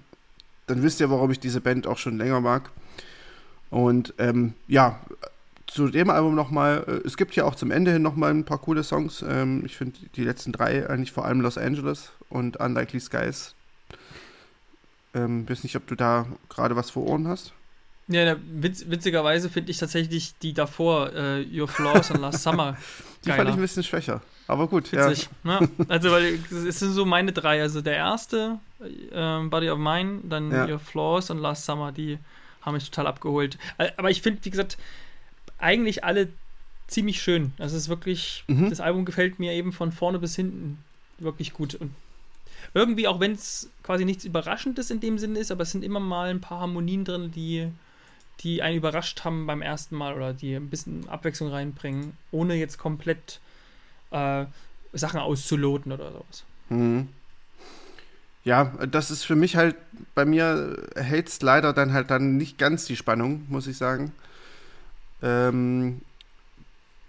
[0.66, 2.70] Dann wisst ihr, warum ich diese Band auch schon länger mag.
[3.70, 5.00] Und ähm, ja,
[5.66, 8.58] zu dem Album nochmal, äh, es gibt ja auch zum Ende hin nochmal ein paar
[8.58, 9.24] coole Songs.
[9.26, 13.54] Ähm, ich finde die letzten drei eigentlich vor allem Los Angeles und Unlikely Skies.
[15.14, 17.52] Ähm, weiß nicht, ob du da gerade was vor Ohren hast.
[18.08, 22.76] Ja, na, witz, witzigerweise finde ich tatsächlich die davor, äh, Your Flaws and Last Summer,
[23.24, 23.50] Die fand geiler.
[23.50, 24.20] ich ein bisschen schwächer.
[24.48, 25.28] Aber gut, Witzig.
[25.44, 25.68] Ne?
[25.88, 27.60] Also, weil es sind so meine drei.
[27.62, 28.58] Also der erste,
[29.12, 30.66] ähm, Body of Mine, dann Ja.
[30.66, 32.18] Your Flaws und Last Summer, die
[32.62, 33.58] haben mich total abgeholt.
[33.78, 34.76] Äh, Aber ich finde, wie gesagt,
[35.58, 36.28] eigentlich alle
[36.88, 37.52] ziemlich schön.
[37.58, 38.70] Also es ist wirklich, Mhm.
[38.70, 40.78] das Album gefällt mir eben von vorne bis hinten
[41.18, 41.74] wirklich gut.
[41.76, 41.94] Und
[42.74, 46.00] irgendwie, auch wenn es quasi nichts Überraschendes in dem Sinne ist, aber es sind immer
[46.00, 47.68] mal ein paar Harmonien drin, die,
[48.40, 52.78] die einen überrascht haben beim ersten Mal oder die ein bisschen Abwechslung reinbringen, ohne jetzt
[52.78, 53.40] komplett
[54.10, 54.46] äh,
[54.92, 56.44] Sachen auszuloten oder sowas.
[56.68, 57.08] Mhm.
[58.42, 59.76] Ja, das ist für mich halt,
[60.14, 64.12] bei mir hält es leider dann halt dann nicht ganz die Spannung, muss ich sagen.
[65.22, 66.00] Ähm,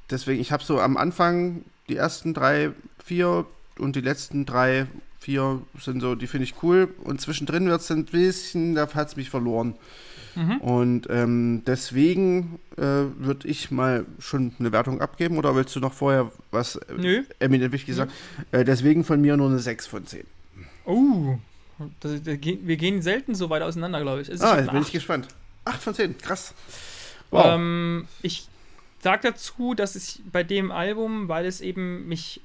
[0.09, 2.71] deswegen, ich habe so am Anfang die ersten drei,
[3.03, 3.45] vier
[3.77, 4.87] und die letzten drei,
[5.21, 6.93] vier sind so, die finde ich cool.
[7.03, 9.75] Und zwischendrin wird es ein bisschen, da hat es mich verloren.
[10.35, 10.57] Mhm.
[10.57, 15.37] Und ähm, deswegen äh, würde ich mal schon eine Wertung abgeben.
[15.37, 17.23] Oder willst du noch vorher was äh, Nö.
[17.39, 18.11] eminent wichtig sagen?
[18.51, 20.25] Äh, deswegen von mir nur eine 6 von 10.
[20.85, 21.37] Oh,
[21.99, 24.41] das, das, wir gehen selten so weit auseinander, glaube ich.
[24.41, 25.27] ah, jetzt bin ich gespannt.
[25.65, 26.53] 8 von 10, krass.
[27.29, 27.45] Wow.
[27.45, 28.47] Ähm, ich
[29.01, 32.41] sage dazu, dass ich bei dem Album, weil es eben mich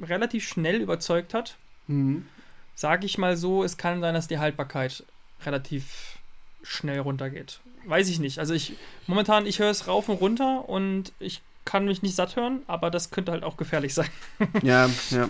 [0.00, 1.56] relativ schnell überzeugt hat,
[1.86, 2.26] mhm.
[2.74, 5.04] sage ich mal so, es kann sein, dass die Haltbarkeit
[5.44, 6.18] relativ
[6.62, 7.60] schnell runtergeht.
[7.84, 8.38] Weiß ich nicht.
[8.38, 8.76] Also ich
[9.06, 12.90] momentan, ich höre es rauf und runter und ich kann mich nicht satt hören, aber
[12.90, 14.08] das könnte halt auch gefährlich sein.
[14.62, 15.28] Ja, ja.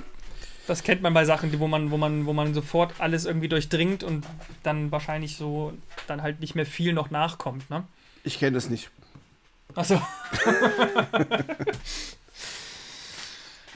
[0.66, 4.02] Das kennt man bei Sachen, wo man, wo man, wo man sofort alles irgendwie durchdringt
[4.02, 4.26] und
[4.64, 5.72] dann wahrscheinlich so
[6.08, 7.84] dann halt nicht mehr viel noch nachkommt, ne?
[8.24, 8.90] Ich kenne das nicht.
[9.76, 10.00] Achso.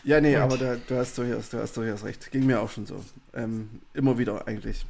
[0.05, 2.31] ja, nee, aber da, du, hast durchaus, du hast durchaus recht.
[2.31, 3.05] Ging mir auch schon so.
[3.35, 4.85] Ähm, immer wieder eigentlich.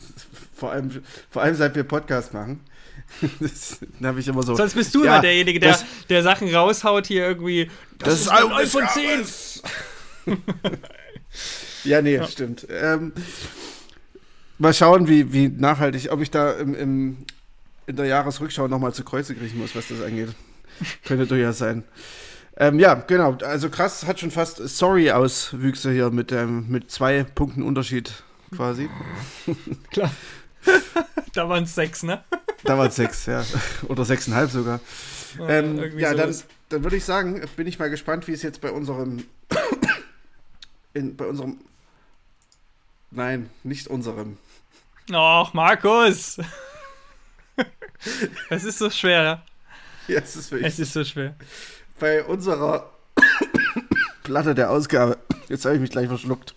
[0.54, 2.60] vor, allem, vor allem seit wir Podcast machen.
[3.40, 4.54] das habe ich immer so.
[4.54, 7.70] Sonst bist du ja, immer derjenige, der, das, der Sachen raushaut hier irgendwie.
[7.98, 9.24] Das, das ist ein iPhone 10.
[11.84, 12.26] ja, nee, ja.
[12.26, 12.66] stimmt.
[12.70, 13.12] Ähm,
[14.58, 17.16] mal schauen, wie, wie nachhaltig, ob ich da im, im
[17.86, 20.30] in der Jahresrückschau nochmal zu Kreuze kriechen muss, was das angeht.
[21.04, 21.84] Könnte durchaus sein.
[22.56, 23.36] Ähm, ja, genau.
[23.42, 28.12] Also krass, hat schon fast Sorry-Auswüchse hier mit, ähm, mit zwei Punkten Unterschied
[28.54, 28.88] quasi.
[29.90, 30.10] Klar.
[31.34, 32.22] da waren es sechs, ne?
[32.62, 33.44] Da waren es sechs, ja.
[33.88, 34.80] Oder sechseinhalb sogar.
[35.38, 36.34] Oh, ähm, ja, dann,
[36.68, 39.24] dann würde ich sagen, bin ich mal gespannt, wie es jetzt bei unserem.
[40.94, 41.58] in, bei unserem.
[43.10, 44.38] Nein, nicht unserem.
[45.12, 46.38] Ach, Markus!
[48.50, 49.42] es ist so schwer, ne?
[50.08, 50.72] Ja, es ist wirklich.
[50.72, 51.34] Es ist so schwer.
[51.98, 52.90] Bei unserer
[54.24, 55.18] Platte der Ausgabe.
[55.48, 56.54] Jetzt habe ich mich gleich verschluckt.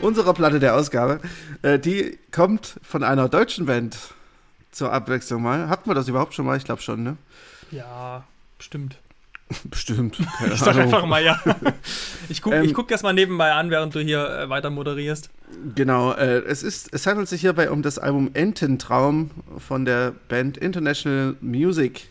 [0.00, 1.20] Unsere Platte der Ausgabe,
[1.62, 3.96] äh, die kommt von einer deutschen Band
[4.72, 5.68] zur Abwechslung mal.
[5.68, 6.56] Hat man das überhaupt schon mal?
[6.56, 7.16] Ich glaube schon, ne?
[7.70, 8.24] Ja,
[9.64, 10.16] bestimmt.
[10.40, 10.52] Bestimmt.
[10.52, 11.40] ich sag einfach mal ja.
[12.28, 15.30] Ich gucke ähm, guck das mal nebenbei an, während du hier äh, weiter moderierst.
[15.74, 20.56] Genau, äh, es, ist, es handelt sich hierbei um das Album Ententraum von der Band
[20.56, 22.08] International Music.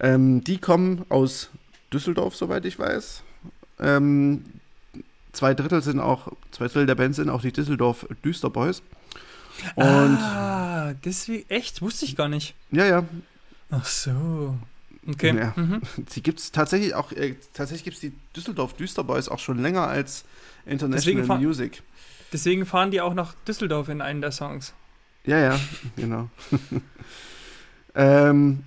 [0.00, 1.50] Ähm, die kommen aus
[1.92, 3.22] Düsseldorf, soweit ich weiß.
[3.80, 4.44] Ähm,
[5.32, 8.82] zwei Drittel sind auch, zwei Drittel der Band sind auch die Düsseldorf Düsterboys.
[9.74, 11.82] Und ah, deswegen, echt?
[11.82, 12.54] Wusste ich gar nicht.
[12.70, 13.04] Ja, ja.
[13.70, 14.56] Ach so.
[15.08, 15.36] Okay.
[15.36, 15.52] Ja.
[15.56, 15.80] Mhm.
[16.08, 19.86] Sie gibt es tatsächlich auch, äh, tatsächlich gibt es die Düsseldorf Düsterboys auch schon länger
[19.86, 20.24] als
[20.64, 21.82] International deswegen Music.
[22.32, 24.74] Deswegen fahren die auch nach Düsseldorf in einen der Songs.
[25.24, 25.60] Ja, ja,
[25.96, 26.28] genau.
[27.94, 28.64] ähm,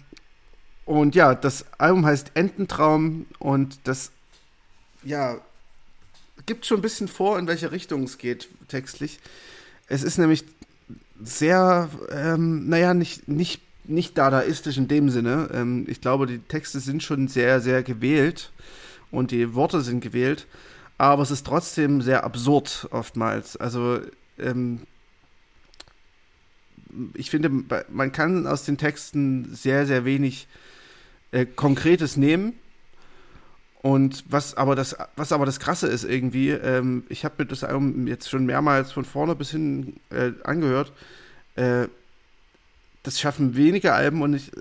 [0.86, 4.12] und ja, das Album heißt Ententraum und das,
[5.04, 5.40] ja,
[6.46, 9.20] gibt schon ein bisschen vor, in welche Richtung es geht, textlich.
[9.88, 10.46] Es ist nämlich
[11.22, 15.50] sehr, ähm, naja, nicht, nicht nicht dadaistisch in dem Sinne.
[15.54, 18.52] Ähm, ich glaube, die Texte sind schon sehr, sehr gewählt
[19.12, 20.48] und die Worte sind gewählt,
[20.98, 23.58] aber es ist trotzdem sehr absurd oftmals.
[23.58, 24.00] Also
[24.38, 24.82] ähm,
[27.14, 27.52] ich finde,
[27.90, 30.48] man kann aus den Texten sehr, sehr wenig
[31.32, 32.54] äh, Konkretes nehmen.
[33.82, 37.64] Und was aber das, was aber das Krasse ist irgendwie, ähm, ich habe mir das
[37.64, 40.92] Album jetzt schon mehrmals von vorne bis hin äh, angehört.
[41.56, 41.88] Äh,
[43.10, 44.51] das schaffen wenige Alben und ich,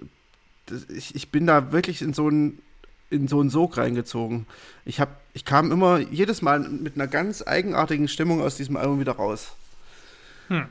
[0.64, 2.62] das, ich, ich bin da wirklich in so einen
[3.10, 4.46] in so einen Sog reingezogen.
[4.84, 9.00] Ich hab, ich kam immer jedes Mal mit einer ganz eigenartigen Stimmung aus diesem Album
[9.00, 9.52] wieder raus.
[10.48, 10.66] Hm.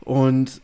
[0.00, 0.60] Und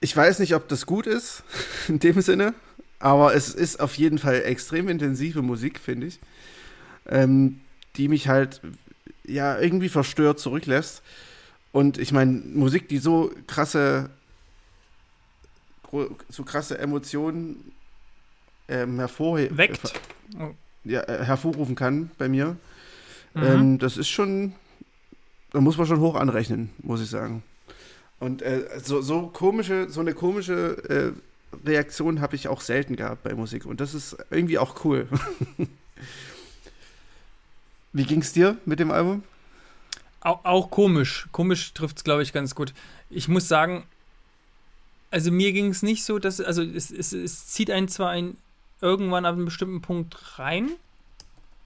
[0.00, 1.42] ich weiß nicht, ob das gut ist
[1.88, 2.54] in dem Sinne,
[2.98, 6.20] aber es ist auf jeden Fall extrem intensive Musik, finde ich,
[7.08, 7.60] ähm,
[7.96, 8.60] die mich halt
[9.24, 11.02] ja irgendwie verstört zurücklässt.
[11.72, 14.10] Und ich meine, Musik, die so krasse
[16.28, 17.72] so krasse Emotionen
[18.68, 19.56] ähm, hervorheben.
[19.58, 19.92] Weckt.
[20.84, 22.56] Ja, äh, hervorrufen kann bei mir.
[23.34, 23.42] Mhm.
[23.42, 24.54] Ähm, das ist schon,
[25.52, 27.42] da muss man schon hoch anrechnen, muss ich sagen.
[28.18, 31.12] Und äh, so, so komische, so eine komische äh,
[31.68, 33.66] Reaktion habe ich auch selten gehabt bei Musik.
[33.66, 35.08] Und das ist irgendwie auch cool.
[37.92, 39.22] Wie ging es dir mit dem Album?
[40.20, 41.28] Auch, auch komisch.
[41.32, 42.72] Komisch trifft es, glaube ich, ganz gut.
[43.10, 43.84] Ich muss sagen,
[45.12, 48.36] also mir ging es nicht so, dass, also es, es, es zieht einen zwar ein,
[48.80, 50.70] irgendwann ab einem bestimmten Punkt rein,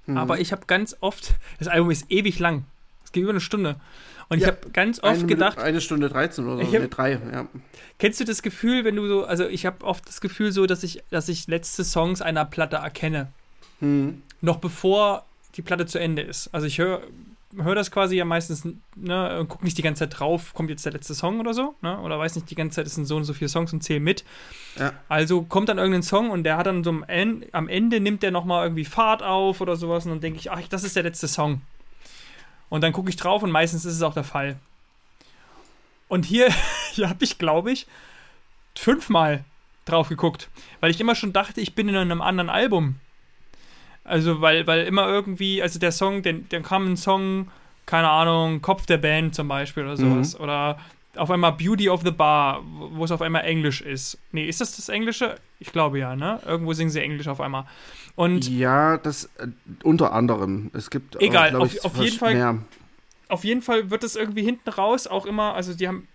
[0.07, 0.19] mhm.
[0.19, 2.65] aber ich habe ganz oft, das Album ist ewig lang.
[3.05, 3.77] Es geht über eine Stunde.
[4.29, 5.59] Und ja, ich habe ganz oft eine, gedacht.
[5.59, 7.47] Eine Stunde 13 oder so, hab, drei, ja.
[7.99, 10.83] Kennst du das Gefühl, wenn du so, also ich habe oft das Gefühl so, dass
[10.83, 13.29] ich, dass ich letzte Songs einer Platte erkenne.
[13.79, 14.23] Mhm.
[14.41, 15.25] Noch bevor
[15.55, 16.49] die Platte zu Ende ist.
[16.53, 17.03] Also ich höre
[17.63, 20.93] hör das quasi ja meistens, ne, guck nicht die ganze Zeit drauf, kommt jetzt der
[20.93, 21.99] letzte Song oder so, ne?
[22.01, 24.01] Oder weiß nicht, die ganze Zeit es sind so und so viele Songs und zähl
[24.01, 24.25] mit.
[24.79, 24.93] Ja.
[25.09, 28.23] Also kommt dann irgendein Song und der hat dann so am Ende, am Ende nimmt
[28.23, 31.03] der nochmal irgendwie Fahrt auf oder sowas und dann denke ich, ach, das ist der
[31.03, 31.63] letzte Song.
[32.69, 34.57] Und dann gucke ich drauf und meistens ist es auch der Fall.
[36.09, 36.49] Und hier,
[36.93, 37.87] hier habe ich, glaube ich,
[38.75, 39.45] fünfmal
[39.85, 40.51] drauf geguckt,
[40.81, 42.97] weil ich immer schon dachte, ich bin in einem anderen Album.
[44.07, 47.49] Also, weil, weil immer irgendwie, also der Song, den, dann kam ein Song,
[47.87, 50.39] keine Ahnung, Kopf der Band zum Beispiel oder sowas.
[50.39, 50.45] Mhm.
[50.45, 50.79] Oder
[51.17, 54.19] auf einmal Beauty of the Bar, wo es auf einmal Englisch ist.
[54.33, 55.37] Nee, ist das das Englische?
[55.59, 56.41] Ich glaube ja, ne?
[56.47, 57.65] Irgendwo singen sie Englisch auf einmal.
[58.15, 59.49] Und ja, das äh,
[59.83, 60.71] unter anderem.
[60.73, 62.35] Es gibt egal, auch, auf, ich, auf jeden Fall.
[62.35, 62.59] Mehr.
[63.29, 66.07] Auf jeden Fall wird es irgendwie hinten raus auch immer, also die haben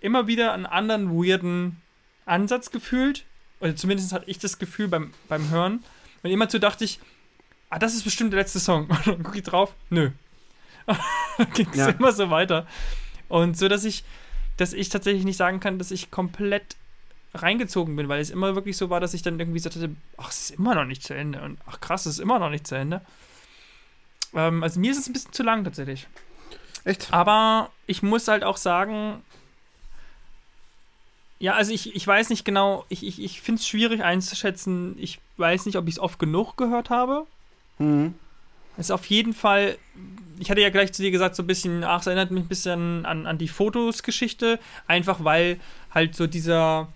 [0.00, 1.82] immer wieder einen anderen weirden
[2.24, 3.24] Ansatz gefühlt.
[3.60, 5.84] Oder zumindest hatte ich das Gefühl beim, beim Hören.
[6.22, 6.98] Und immer zu dachte ich,
[7.70, 8.86] ah, das ist bestimmt der letzte Song.
[8.90, 10.10] Und dann gucke ich drauf, nö.
[11.54, 11.88] ging es ja.
[11.88, 12.66] immer so weiter.
[13.28, 14.04] Und so, dass ich,
[14.56, 16.76] dass ich tatsächlich nicht sagen kann, dass ich komplett
[17.34, 20.30] reingezogen bin, weil es immer wirklich so war, dass ich dann irgendwie so dachte, ach,
[20.30, 21.42] es ist immer noch nicht zu Ende.
[21.42, 23.02] Und ach krass, es ist immer noch nicht zu Ende.
[24.34, 26.06] Ähm, also mir ist es ein bisschen zu lang tatsächlich.
[26.84, 27.12] Echt?
[27.12, 29.22] Aber ich muss halt auch sagen,
[31.38, 34.96] ja, also ich, ich weiß nicht genau, ich, ich, ich finde es schwierig einzuschätzen.
[34.98, 37.26] Ich weiß nicht, ob ich es oft genug gehört habe.
[37.78, 38.14] Mhm.
[38.76, 39.78] Ist auf jeden Fall,
[40.38, 42.48] ich hatte ja gleich zu dir gesagt, so ein bisschen, ach, es erinnert mich ein
[42.48, 45.58] bisschen an, an die Fotos-Geschichte, einfach weil
[45.90, 46.88] halt so dieser,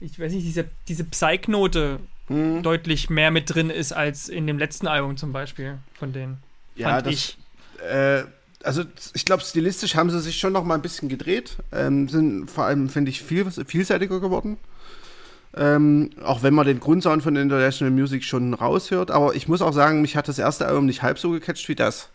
[0.00, 2.62] ich weiß nicht, diese, diese Psych-Note mhm.
[2.62, 6.42] deutlich mehr mit drin ist als in dem letzten Album zum Beispiel von denen.
[6.76, 7.38] Ja, das, ich.
[7.82, 8.24] Äh,
[8.64, 8.84] also
[9.14, 12.64] ich glaube, stilistisch haben sie sich schon noch mal ein bisschen gedreht, ähm, sind vor
[12.64, 14.58] allem, finde ich, viel, vielseitiger geworden.
[15.54, 19.10] Ähm, auch wenn man den Grundsound von International Music schon raushört.
[19.10, 21.74] Aber ich muss auch sagen, mich hat das erste Album nicht halb so gecatcht wie
[21.74, 22.08] das.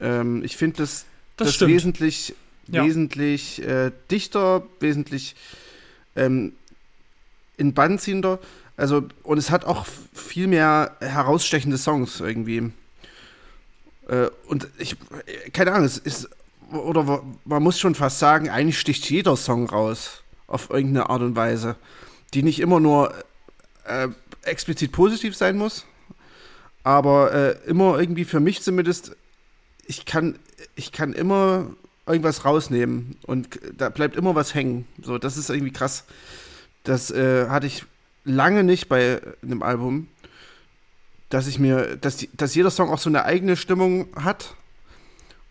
[0.00, 1.06] Ähm, ich finde das,
[1.36, 2.34] das, das wesentlich,
[2.68, 2.84] ja.
[2.84, 5.34] wesentlich äh, dichter, wesentlich
[6.14, 6.52] ähm,
[7.56, 8.38] in Band ziehender.
[8.76, 12.70] Also, und es hat auch viel mehr herausstechende Songs irgendwie.
[14.08, 14.96] Äh, und ich,
[15.54, 16.28] keine Ahnung, es ist,
[16.70, 20.22] oder man muss schon fast sagen, eigentlich sticht jeder Song raus.
[20.48, 21.74] Auf irgendeine Art und Weise
[22.34, 23.14] die nicht immer nur
[23.84, 24.08] äh,
[24.42, 25.86] explizit positiv sein muss,
[26.82, 29.16] aber äh, immer irgendwie für mich zumindest,
[29.86, 30.38] ich kann,
[30.74, 31.70] ich kann immer
[32.06, 34.86] irgendwas rausnehmen und da bleibt immer was hängen.
[35.02, 36.04] So, das ist irgendwie krass.
[36.84, 37.84] Das äh, hatte ich
[38.24, 40.08] lange nicht bei einem Album,
[41.28, 44.54] dass ich mir, dass, die, dass jeder Song auch so eine eigene Stimmung hat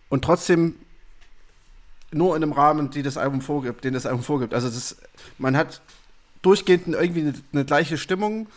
[0.09, 0.76] und trotzdem
[2.11, 4.53] nur in einem Rahmen, die das Album vorgibt, den das Album vorgibt.
[4.53, 4.95] Also das,
[5.38, 5.82] man hat
[6.46, 8.48] durchgehend irgendwie eine, eine, gleiche Stimmung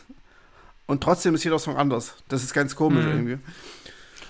[0.86, 2.14] und trotzdem ist jeder Song anders.
[2.28, 3.10] Das ist ganz komisch mhm.
[3.10, 3.38] irgendwie.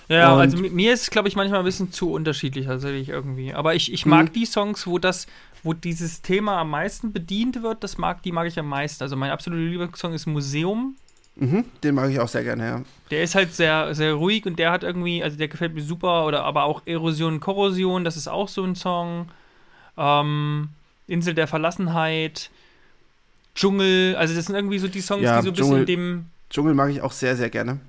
[0.07, 3.53] Ja, und also mir ist, glaube ich, manchmal ein bisschen zu unterschiedlich tatsächlich irgendwie.
[3.53, 4.33] Aber ich, ich mag mhm.
[4.33, 5.27] die Songs, wo das,
[5.61, 9.03] wo dieses Thema am meisten bedient wird, das mag, die mag ich am meisten.
[9.03, 10.95] Also mein absoluter Lieblingssong ist Museum.
[11.35, 12.81] Mhm, den mag ich auch sehr gerne, ja.
[13.11, 16.25] Der ist halt sehr, sehr ruhig und der hat irgendwie, also der gefällt mir super,
[16.25, 19.27] oder aber auch Erosion und Korrosion, das ist auch so ein Song.
[19.95, 20.69] Ähm,
[21.09, 22.49] Insel der Verlassenheit.
[23.55, 26.25] Dschungel, also das sind irgendwie so die Songs, ja, die so ein bisschen dem.
[26.49, 27.79] Dschungel mag ich auch sehr, sehr gerne.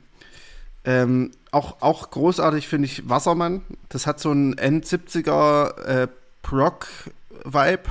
[0.85, 3.63] Ähm, auch, auch großartig finde ich Wassermann.
[3.89, 6.09] Das hat so einen End-70er äh,
[6.43, 7.83] Proc-Vibe.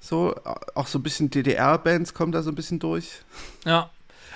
[0.00, 0.34] So,
[0.74, 3.20] auch so ein bisschen DDR-Bands kommen da so ein bisschen durch.
[3.64, 3.90] Ja.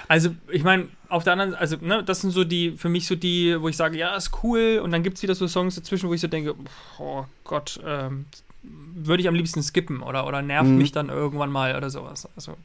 [0.08, 3.14] Also, ich meine, auf der anderen, also, ne, das sind so die, für mich so
[3.14, 4.80] die, wo ich sage, ja, ist cool.
[4.82, 6.54] Und dann gibt es wieder so Songs dazwischen, wo ich so denke,
[6.98, 8.26] oh Gott, ähm,
[8.62, 10.78] würde ich am liebsten skippen oder, oder nervt mhm.
[10.78, 12.28] mich dann irgendwann mal oder sowas.
[12.36, 12.56] Also,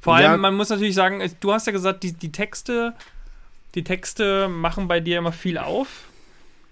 [0.00, 0.36] vor allem, ja.
[0.36, 2.94] man muss natürlich sagen, du hast ja gesagt, die, die Texte,
[3.74, 6.08] die Texte machen bei dir immer viel auf.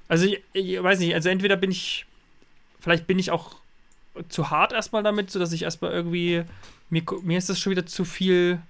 [0.09, 2.07] Also ich, ich weiß nicht, also entweder bin ich,
[2.81, 3.57] vielleicht bin ich auch
[4.29, 6.45] zu hart erstmal damit, sodass ich erstmal irgendwie,
[6.91, 8.61] mir, mir ist das schon wieder zu viel,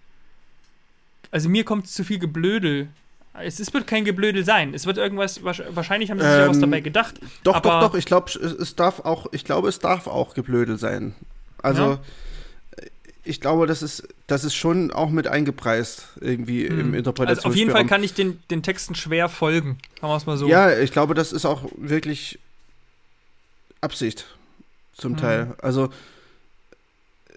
[1.30, 2.88] also mir kommt zu viel Geblödel
[3.34, 4.74] es, es, wird kein Geblödel sein.
[4.74, 7.18] Es wird irgendwas, wahrscheinlich haben sie sich ähm, was dabei gedacht.
[7.44, 11.14] Doch, doch, doch, ich glaube, es darf auch, ich glaube, es darf auch Geblödel sein.
[11.62, 12.00] Also, ja.
[13.24, 16.80] ich glaube, das ist, das ist schon auch mit eingepreist, irgendwie hm.
[16.80, 20.16] im Interpretations Also auf jeden Fall kann ich den, den Texten schwer folgen, sagen wir
[20.16, 20.48] es mal so.
[20.48, 22.38] Ja, ich glaube, das ist auch wirklich
[23.80, 24.26] Absicht
[24.94, 25.20] zum hm.
[25.20, 25.54] Teil.
[25.62, 25.88] Also,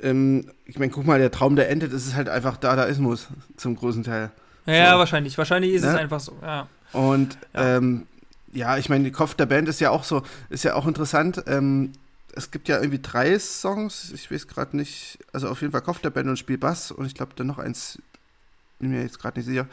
[0.01, 4.03] ähm, ich meine, guck mal, der Traum, der endet, ist halt einfach Dadaismus zum großen
[4.03, 4.31] Teil.
[4.65, 4.99] Ja, so.
[4.99, 5.37] wahrscheinlich.
[5.37, 5.89] Wahrscheinlich ist ne?
[5.89, 6.67] es einfach so, ja.
[6.93, 8.07] Und ja, ähm,
[8.53, 11.43] ja ich meine, die Kopf der Band ist ja auch so, ist ja auch interessant.
[11.47, 11.91] Ähm,
[12.35, 15.99] es gibt ja irgendwie drei Songs, ich weiß gerade nicht, also auf jeden Fall Kopf
[15.99, 18.01] der Band und Spiel Bass und ich glaube dann noch eins,
[18.79, 19.67] bin mir jetzt gerade nicht sicher.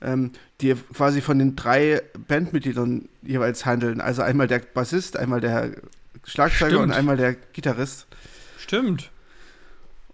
[0.00, 4.00] ähm, die quasi von den drei Bandmitgliedern jeweils handeln.
[4.00, 5.72] Also einmal der Bassist, einmal der
[6.24, 6.84] Schlagzeuger Stimmt.
[6.84, 8.06] und einmal der Gitarrist.
[8.58, 9.10] Stimmt.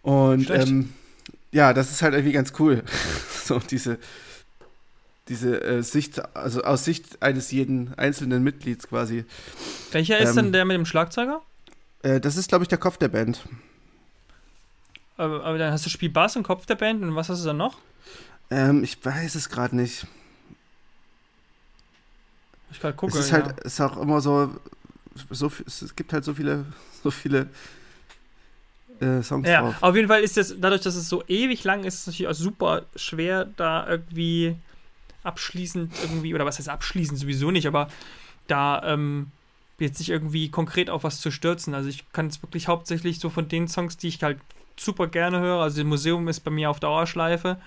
[0.02, 0.92] Und ähm,
[1.52, 2.82] ja, das ist halt irgendwie ganz cool.
[3.44, 3.98] so diese,
[5.28, 9.24] diese äh, Sicht, also aus Sicht eines jeden einzelnen Mitglieds quasi.
[9.92, 11.42] Welcher ist Ähm, denn der mit dem Schlagzeuger?
[12.02, 13.44] Äh, das ist, glaube ich, der Kopf der Band.
[15.16, 17.46] Aber, aber dann hast du Spiel Bass und Kopf der Band und was hast du
[17.46, 17.78] dann noch?
[18.50, 20.06] Ähm, ich weiß es gerade nicht.
[22.70, 23.18] Ich gerade gucke.
[23.18, 23.44] es ist ja.
[23.44, 24.54] halt, ist auch immer so,
[25.30, 26.66] so es gibt halt so viele,
[27.02, 27.48] so viele
[29.00, 29.74] äh, Songs Ja, drauf.
[29.80, 32.28] auf jeden Fall ist das, dadurch, dass es so ewig lang ist, ist es natürlich
[32.28, 34.56] auch super schwer, da irgendwie
[35.22, 37.88] abschließend irgendwie, oder was heißt abschließend sowieso nicht, aber
[38.46, 39.30] da ähm,
[39.78, 41.74] jetzt nicht irgendwie konkret auf was zu stürzen.
[41.74, 44.38] Also ich kann es wirklich hauptsächlich so von den Songs, die ich halt
[44.78, 47.58] super gerne höre, also das Museum ist bei mir auf Dauerschleife.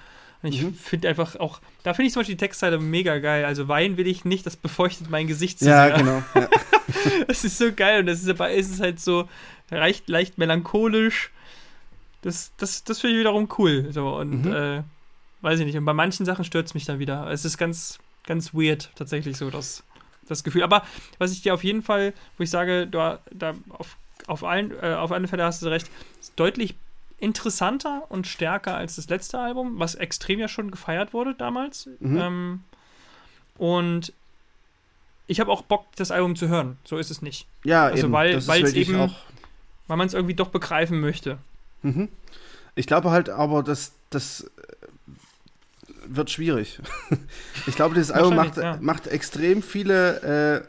[0.41, 0.73] Und ich Mhm.
[0.73, 3.43] finde einfach auch, da finde ich zum Beispiel die Textzeile mega geil.
[3.43, 5.97] Also weinen will ich nicht, das befeuchtet mein Gesicht zu Ja, sehr.
[5.97, 6.23] genau.
[6.35, 6.47] Ja.
[7.27, 9.29] Das ist so geil und das ist dabei ist es halt so
[9.71, 11.31] leicht, leicht melancholisch.
[12.21, 13.87] Das, das, das finde ich wiederum cool.
[13.91, 14.53] So, und Mhm.
[14.53, 14.83] äh,
[15.41, 15.77] weiß ich nicht.
[15.77, 17.29] Und bei manchen Sachen stört es mich dann wieder.
[17.31, 19.83] Es ist ganz, ganz weird, tatsächlich so, das,
[20.27, 20.63] das Gefühl.
[20.63, 20.83] Aber
[21.17, 23.95] was ich dir auf jeden Fall, wo ich sage, da, da auf,
[24.27, 25.89] auf, allen, äh, auf alle Fälle hast du recht,
[26.19, 26.75] ist deutlich
[27.19, 31.89] interessanter und stärker als das letzte Album, was extrem ja schon gefeiert wurde damals.
[31.99, 32.17] Mhm.
[32.17, 32.63] Ähm,
[33.57, 34.13] und
[35.27, 36.77] ich habe auch Bock, das Album zu hören.
[36.83, 37.45] So ist es nicht.
[37.63, 38.13] ja, Also eben.
[38.13, 39.15] weil- wirklich eben- auch.
[39.89, 41.39] Weil man es irgendwie doch begreifen möchte.
[41.81, 42.09] Mhm.
[42.75, 44.47] Ich glaube halt aber, dass das äh,
[46.05, 46.79] wird schwierig.
[47.65, 48.77] ich glaube, dieses Album macht, ja.
[48.79, 50.67] macht extrem viele, äh,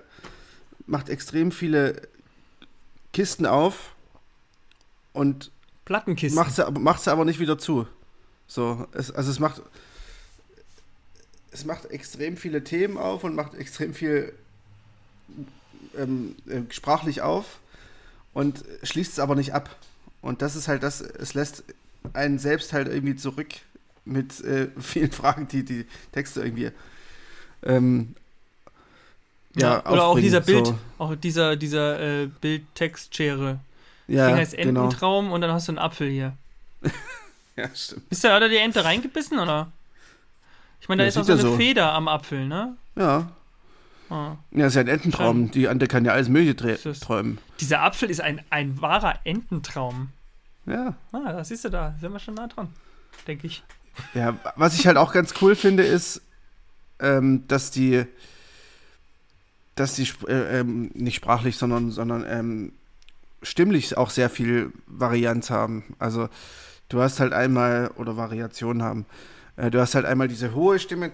[0.87, 2.09] macht extrem viele
[3.12, 3.95] Kisten auf
[5.12, 5.51] und
[5.85, 6.43] Plattenkisten.
[6.43, 7.87] macht sie, aber- macht sie aber nicht wieder zu.
[8.47, 9.61] So, es, also es macht
[11.51, 14.33] es macht extrem viele Themen auf und macht extrem viel
[15.99, 17.59] ähm, äh, sprachlich auf
[18.33, 19.74] und schließt es aber nicht ab.
[20.22, 21.64] Und das ist halt das, es lässt
[22.12, 23.49] einen selbst halt irgendwie zurück
[24.05, 26.70] mit äh, vielen Fragen, die die Texte irgendwie
[27.62, 28.14] ähm,
[29.57, 30.78] ja, Oder auch dieser Bild, so.
[30.99, 33.59] auch dieser, dieser äh, Bild-Text-Schere.
[34.07, 34.85] Ja, Ding heißt genau.
[34.85, 36.37] Ententraum und dann hast du einen Apfel hier.
[37.57, 38.05] Ja, stimmt.
[38.09, 39.70] Ist da, hat er die Ente reingebissen, oder?
[40.81, 41.57] Ich meine, da Ja, ist auch so ja eine so.
[41.57, 42.74] Feder am Apfel, ne?
[42.97, 43.31] Ja.
[44.11, 44.37] Ah.
[44.51, 45.51] Ja, ist ja ein Ententraum.
[45.53, 46.57] Die Ante kann ja alles Mögliche
[46.99, 47.39] träumen.
[47.61, 50.11] Dieser Apfel ist ein, ein wahrer Ententraum.
[50.67, 50.95] Ja.
[51.13, 51.95] Ah, das siehst du da.
[52.01, 52.69] Sind wir schon nah dran.
[53.27, 53.63] Denke ich.
[54.15, 56.23] Ja, was ich halt auch ganz cool finde, ist,
[56.99, 58.05] ähm, dass die,
[59.75, 62.73] dass die äh, ähm, nicht sprachlich, sondern, sondern ähm,
[63.43, 65.85] stimmlich auch sehr viel Varianz haben.
[65.99, 66.29] Also
[66.89, 69.07] du hast halt einmal, oder Variation haben,
[69.57, 71.13] äh, du hast halt einmal diese hohe Stimme,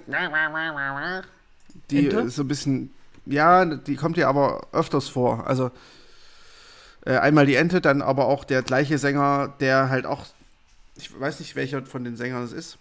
[1.91, 2.31] die Ente?
[2.31, 2.91] so ein bisschen,
[3.27, 5.47] ja, die kommt dir aber öfters vor.
[5.47, 5.71] Also
[7.05, 10.27] äh, einmal die Ente, dann aber auch der gleiche Sänger, der halt auch,
[10.97, 12.79] ich weiß nicht, welcher von den Sängern es ist,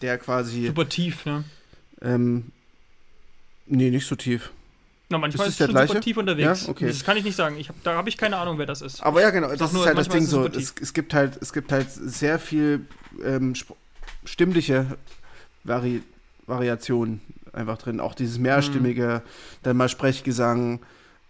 [0.00, 1.44] der quasi, Super tief, ne?
[2.00, 2.52] ähm,
[3.66, 4.50] nee, nicht so tief.
[5.10, 6.64] Na, manchmal Ist ist, schon super tief unterwegs.
[6.64, 6.86] Ja, okay.
[6.86, 7.56] Das kann ich nicht sagen.
[7.58, 9.02] Ich hab, da habe ich keine Ahnung, wer das ist.
[9.02, 10.46] Aber ja, genau, das nur, ist halt das Ding so.
[10.46, 12.86] Es, es gibt halt, es gibt halt sehr viel
[13.24, 13.54] ähm,
[14.24, 14.98] stimmliche
[15.64, 16.02] Vari
[16.46, 17.20] Variationen
[17.52, 18.00] einfach drin.
[18.00, 19.22] Auch dieses mehrstimmige,
[19.62, 20.80] dann mal Sprechgesang,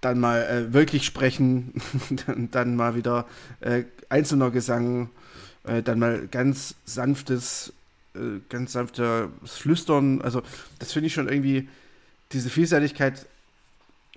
[0.01, 1.75] dann mal äh, wirklich sprechen,
[2.27, 3.27] dann, dann mal wieder
[3.61, 5.11] äh, einzelner Gesang,
[5.65, 7.73] äh, dann mal ganz sanftes,
[8.15, 10.23] äh, ganz sanftes Flüstern.
[10.23, 10.43] Also
[10.79, 11.69] das finde ich schon irgendwie,
[12.33, 13.27] diese Vielseitigkeit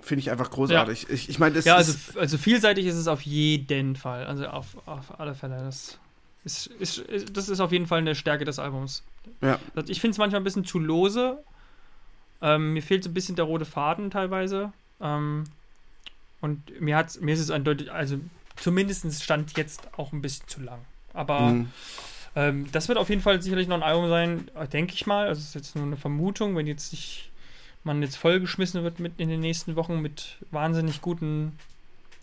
[0.02, 1.10] finde ich einfach großartig.
[1.10, 4.26] Ich, ich meine, Ja, also, also vielseitig ist es auf jeden Fall.
[4.26, 5.58] Also auf, auf alle Fälle.
[5.58, 6.00] Das
[6.44, 9.04] ist, ist, ist, das ist auf jeden Fall eine Stärke des Albums.
[9.42, 9.60] Ja.
[9.88, 11.38] Ich finde es manchmal ein bisschen zu lose.
[12.42, 14.72] Ähm, mir fehlt so ein bisschen der rote Faden teilweise.
[15.00, 15.46] Ähm,
[16.42, 18.20] und mir, hat's, mir ist es eindeutig, also
[18.56, 20.80] zumindest stand jetzt auch ein bisschen zu lang.
[21.14, 21.68] Aber Mhm.
[22.36, 25.28] ähm, das wird auf jeden Fall sicherlich noch ein Album sein, äh, denke ich mal.
[25.28, 27.30] Also es ist jetzt nur eine Vermutung, wenn jetzt nicht
[27.84, 31.58] man jetzt vollgeschmissen wird mit in den nächsten Wochen mit wahnsinnig guten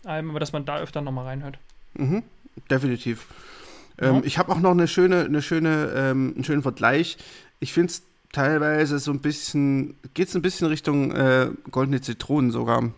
[0.05, 1.57] Alben, aber dass man da öfter nochmal reinhört.
[1.95, 2.23] Mhm,
[2.71, 3.27] definitiv.
[3.99, 4.21] Ähm, Ja.
[4.23, 7.17] Ich habe auch noch eine schöne, eine schöne, ähm, einen schönen Vergleich.
[7.59, 12.51] Ich finde es teilweise so ein bisschen, geht es ein bisschen Richtung äh, goldene Zitronen
[12.51, 12.79] sogar.
[12.81, 12.93] In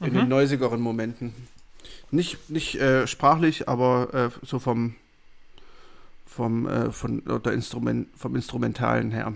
[0.00, 0.12] Mhm.
[0.14, 1.34] den neusigeren Momenten.
[2.10, 4.94] Nicht, nicht äh, sprachlich, aber äh, so vom,
[6.26, 9.34] vom, äh, von der Instrument, vom Instrumentalen her.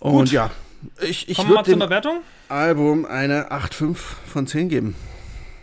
[0.00, 0.32] Und Gut.
[0.32, 0.50] ja,
[1.00, 2.20] ich, ich würde dem Bewertung.
[2.48, 4.94] Album eine 8,5 von 10 geben.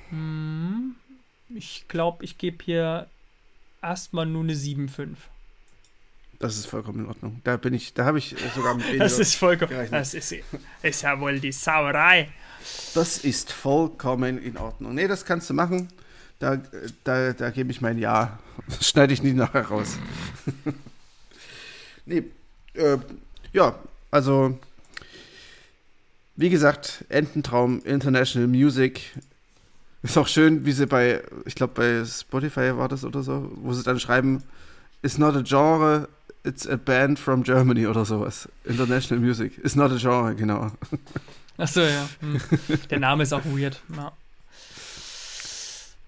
[0.09, 0.95] Hm,
[1.53, 3.07] Ich glaube, ich gebe hier
[3.81, 5.09] erstmal nur eine 7,5.
[6.43, 7.39] Das ist vollkommen in Ordnung.
[7.45, 9.87] Da bin ich, da habe ich sogar mit Das ist vollkommen.
[9.89, 10.35] Das ist,
[10.81, 12.33] ist ja wohl die Sauerei.
[12.93, 14.93] Das ist vollkommen in Ordnung.
[14.93, 15.87] Nee, das kannst du machen.
[16.39, 16.61] Da,
[17.05, 18.39] da, da gebe ich mein Ja.
[18.67, 19.97] Das schneide ich nie nachher raus.
[22.05, 22.23] nee,
[22.73, 22.97] äh,
[23.53, 23.79] ja,
[24.11, 24.59] also
[26.35, 29.13] wie gesagt, Ententraum International Music.
[30.01, 33.71] Ist auch schön, wie sie bei, ich glaube bei Spotify war das oder so, wo
[33.71, 34.43] sie dann schreiben,
[35.03, 36.09] it's not a genre,
[36.43, 38.47] it's a band from Germany oder sowas.
[38.65, 39.57] International Music.
[39.63, 40.71] It's not a genre, genau.
[41.57, 42.09] Achso, ja.
[42.19, 42.39] Hm.
[42.89, 43.81] Der Name ist auch weird.
[43.95, 44.11] Ja.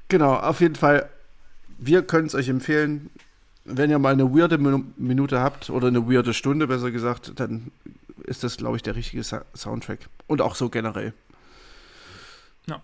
[0.08, 1.10] Genau, auf jeden Fall.
[1.78, 3.10] Wir können es euch empfehlen.
[3.66, 7.72] Wenn ihr mal eine weirde Minute habt oder eine weirde Stunde, besser gesagt, dann
[8.24, 10.00] ist das, glaube ich, der richtige Sa Soundtrack.
[10.28, 11.14] Und auch so generell.
[12.68, 12.82] Ja.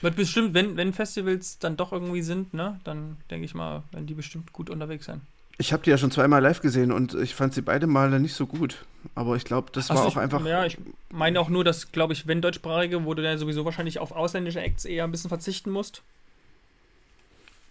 [0.00, 4.06] Wird bestimmt, wenn, wenn Festivals dann doch irgendwie sind, ne, dann denke ich mal, werden
[4.06, 5.20] die bestimmt gut unterwegs sein.
[5.58, 8.34] Ich habe die ja schon zweimal live gesehen und ich fand sie beide Male nicht
[8.34, 8.84] so gut.
[9.14, 10.44] Aber ich glaube, das war also auch einfach.
[10.44, 10.76] Ja, ich
[11.10, 14.60] meine auch nur, dass, glaube ich, wenn deutschsprachige, wo du dann sowieso wahrscheinlich auf ausländische
[14.60, 16.02] Acts eher ein bisschen verzichten musst.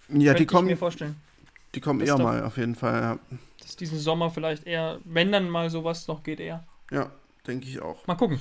[0.10, 0.68] Ja, die kommen.
[0.68, 1.16] Ich mir vorstellen.
[1.76, 3.20] Die kommen eher mal, auf jeden Fall, ja.
[3.62, 6.64] Dass diesen Sommer vielleicht eher, wenn dann mal sowas noch geht, eher.
[6.90, 7.12] Ja,
[7.46, 8.08] denke ich auch.
[8.08, 8.40] Mal gucken.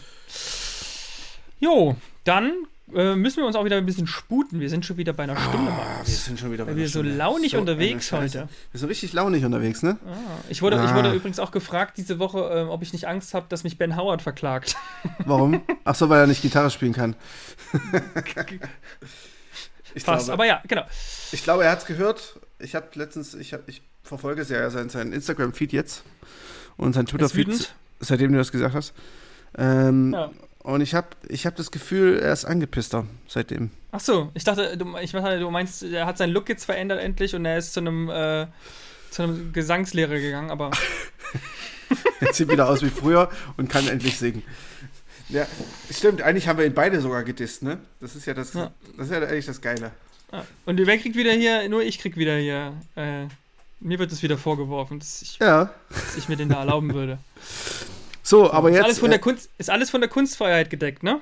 [1.58, 2.52] Jo, dann
[2.92, 4.60] äh, müssen wir uns auch wieder ein bisschen sputen.
[4.60, 5.72] Wir sind schon wieder bei einer Stunde.
[5.74, 8.48] Oh, wir sind schon wieder bei Weil wir so launig so unterwegs heute.
[8.72, 9.96] Wir sind richtig launig unterwegs, ne?
[10.06, 10.84] Ah, ich, wurde, ah.
[10.84, 13.78] ich wurde übrigens auch gefragt diese Woche, äh, ob ich nicht Angst habe, dass mich
[13.78, 14.76] Ben Howard verklagt.
[15.24, 15.62] Warum?
[15.84, 17.16] Ach so, weil er nicht Gitarre spielen kann.
[19.94, 20.84] ich Fast, glaube, aber ja, genau.
[21.32, 22.38] Ich glaube, er hat es gehört.
[22.58, 26.04] Ich habe letztens, ich, hab, ich verfolge sehr seinen, seinen Instagram-Feed jetzt
[26.76, 28.92] und sein Twitter-Feed, seitdem du das gesagt hast.
[29.56, 30.30] Ähm, ja.
[30.64, 33.70] Und ich habe ich hab das Gefühl, er ist angepisster seitdem.
[33.92, 37.02] Ach so, ich dachte, du, ich dachte, du meinst, er hat seinen Look jetzt verändert
[37.02, 38.46] endlich und er ist zu einem, äh,
[39.10, 40.70] zu einem Gesangslehrer gegangen, aber.
[42.20, 44.42] er sieht wieder aus wie früher und kann endlich singen.
[45.28, 45.46] Ja,
[45.90, 47.78] stimmt, eigentlich haben wir ihn beide sogar gedisst, ne?
[48.00, 48.72] Das ist ja das, ja.
[48.96, 49.92] das ist ja eigentlich das Geile.
[50.32, 50.46] Ja.
[50.64, 53.26] Und wer kriegt wieder hier, nur ich krieg wieder hier, äh,
[53.80, 55.74] mir wird das wieder vorgeworfen, dass ich, ja.
[55.90, 57.18] dass ich mir den da erlauben würde.
[58.24, 58.84] So, aber ist jetzt.
[58.84, 61.20] Alles von der äh, Kunst, ist alles von der Kunstfreiheit gedeckt, ne?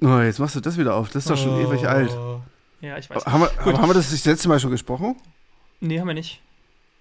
[0.00, 1.10] Oh, jetzt machst du das wieder auf.
[1.10, 1.68] Das ist doch schon oh.
[1.68, 2.16] ewig alt.
[2.80, 3.26] Ja, ich weiß.
[3.26, 5.16] Haben wir, haben wir das das letzte Mal schon gesprochen?
[5.80, 6.40] Nee, haben wir nicht.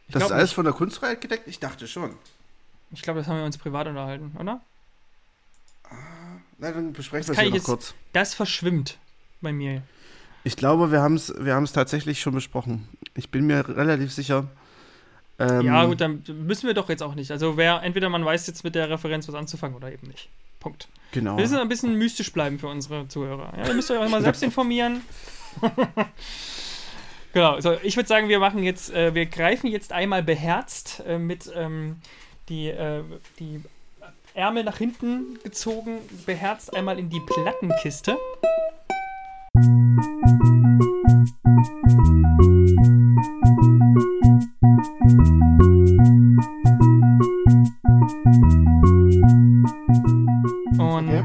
[0.07, 0.55] Ich das ist alles nicht.
[0.55, 1.47] von der Kunstfreiheit gedeckt?
[1.47, 2.16] Ich dachte schon.
[2.91, 4.61] Ich glaube, das haben wir uns privat unterhalten, oder?
[5.84, 5.95] Ah,
[6.57, 7.93] na, dann besprechen wir es noch kurz.
[8.13, 8.97] Das verschwimmt
[9.41, 9.84] bei mir.
[10.43, 12.88] Ich glaube, wir haben es wir tatsächlich schon besprochen.
[13.16, 14.47] Ich bin mir relativ sicher,
[15.39, 17.31] ähm, ja, gut, dann müssen wir doch jetzt auch nicht.
[17.31, 20.29] Also, wer, entweder man weiß jetzt mit der Referenz was anzufangen oder eben nicht.
[20.59, 20.88] Punkt.
[21.11, 21.38] Genau.
[21.38, 23.53] Wir müssen ein bisschen mystisch bleiben für unsere Zuhörer.
[23.57, 25.01] Ja, ihr müsst euch auch mal selbst informieren.
[27.33, 31.17] genau, so, ich würde sagen, wir machen jetzt, äh, wir greifen jetzt einmal beherzt äh,
[31.17, 31.97] mit ähm,
[32.49, 33.03] die, äh,
[33.39, 33.61] die
[34.33, 38.17] Ärmel nach hinten gezogen, beherzt einmal in die Plattenkiste.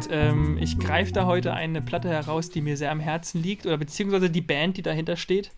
[0.00, 3.66] Und ähm, ich greife da heute eine Platte heraus, die mir sehr am Herzen liegt,
[3.66, 5.50] oder beziehungsweise die Band, die dahinter steht.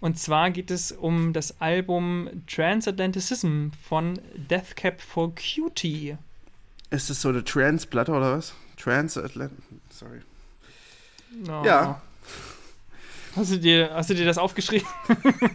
[0.00, 6.18] Und zwar geht es um das Album Transatlanticism von Deathcap for Cutie.
[6.90, 8.54] Ist das so eine Trans-Platte oder was?
[8.76, 9.56] Transatlantic.
[9.88, 10.20] Sorry.
[11.46, 11.64] No.
[11.64, 12.02] Ja.
[13.34, 14.86] Hast du, dir, hast du dir das aufgeschrieben?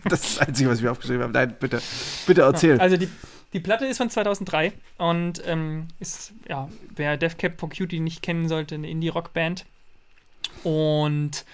[0.05, 1.33] das ist das Einzige, was ich mir aufgeschrieben habe.
[1.33, 1.79] Nein, bitte,
[2.25, 2.79] bitte erzähl.
[2.79, 3.07] Also die,
[3.53, 8.47] die Platte ist von 2003 und ähm, ist, ja, wer Deathcap for Cutie nicht kennen
[8.47, 9.65] sollte, eine Indie-Rock-Band.
[10.63, 11.45] Und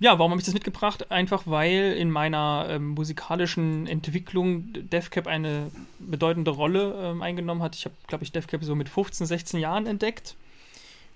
[0.00, 1.10] ja, warum habe ich das mitgebracht?
[1.10, 7.76] Einfach weil in meiner ähm, musikalischen Entwicklung Deathcap eine bedeutende Rolle ähm, eingenommen hat.
[7.76, 10.36] Ich habe, glaube ich, Deathcap so mit 15, 16 Jahren entdeckt.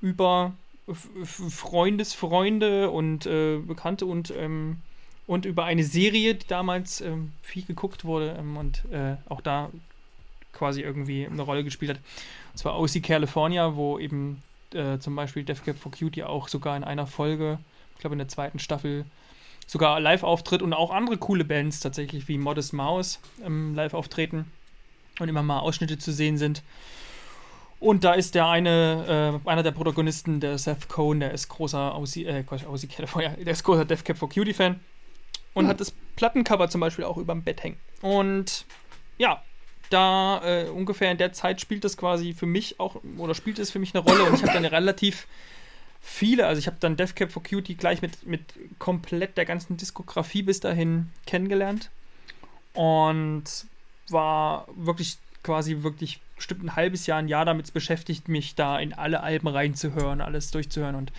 [0.00, 0.52] Über
[0.92, 4.78] Freundesfreunde und äh, Bekannte und, ähm,
[5.28, 9.70] und über eine Serie, die damals ähm, viel geguckt wurde ähm, und äh, auch da
[10.52, 12.00] quasi irgendwie eine Rolle gespielt hat.
[12.52, 14.42] Und zwar OC California, wo eben
[14.74, 17.58] äh, zum Beispiel Death Cab for Cutie auch sogar in einer Folge,
[17.94, 19.04] ich glaube in der zweiten Staffel,
[19.66, 24.50] sogar live auftritt und auch andere coole Bands tatsächlich wie Modest Mouse ähm, live auftreten
[25.18, 26.62] und immer mal Ausschnitte zu sehen sind.
[27.80, 31.94] Und da ist der eine, äh, einer der Protagonisten, der Seth Cohn, der ist großer
[31.94, 34.78] Aussie, äh, Aussie California, der ist großer Death Cap for Cutie Fan
[35.54, 35.70] und hm.
[35.70, 37.78] hat das Plattencover zum Beispiel auch überm Bett hängen.
[38.00, 38.66] Und
[39.18, 39.42] ja,
[39.92, 43.70] da äh, ungefähr in der Zeit spielt das quasi für mich auch, oder spielt es
[43.70, 45.26] für mich eine Rolle und ich habe dann relativ
[46.00, 48.42] viele, also ich habe dann Death Cap for Cutie gleich mit, mit
[48.78, 51.90] komplett der ganzen Diskografie bis dahin kennengelernt
[52.74, 53.44] und
[54.08, 58.92] war wirklich quasi wirklich bestimmt ein halbes Jahr, ein Jahr damit beschäftigt, mich da in
[58.92, 60.96] alle Alben reinzuhören, alles durchzuhören.
[60.96, 61.12] Und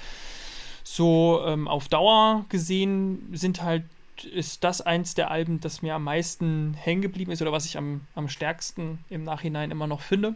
[0.84, 3.84] so ähm, auf Dauer gesehen sind halt,
[4.26, 7.78] ist das eins der Alben, das mir am meisten hängen geblieben ist oder was ich
[7.78, 10.36] am, am stärksten im Nachhinein immer noch finde.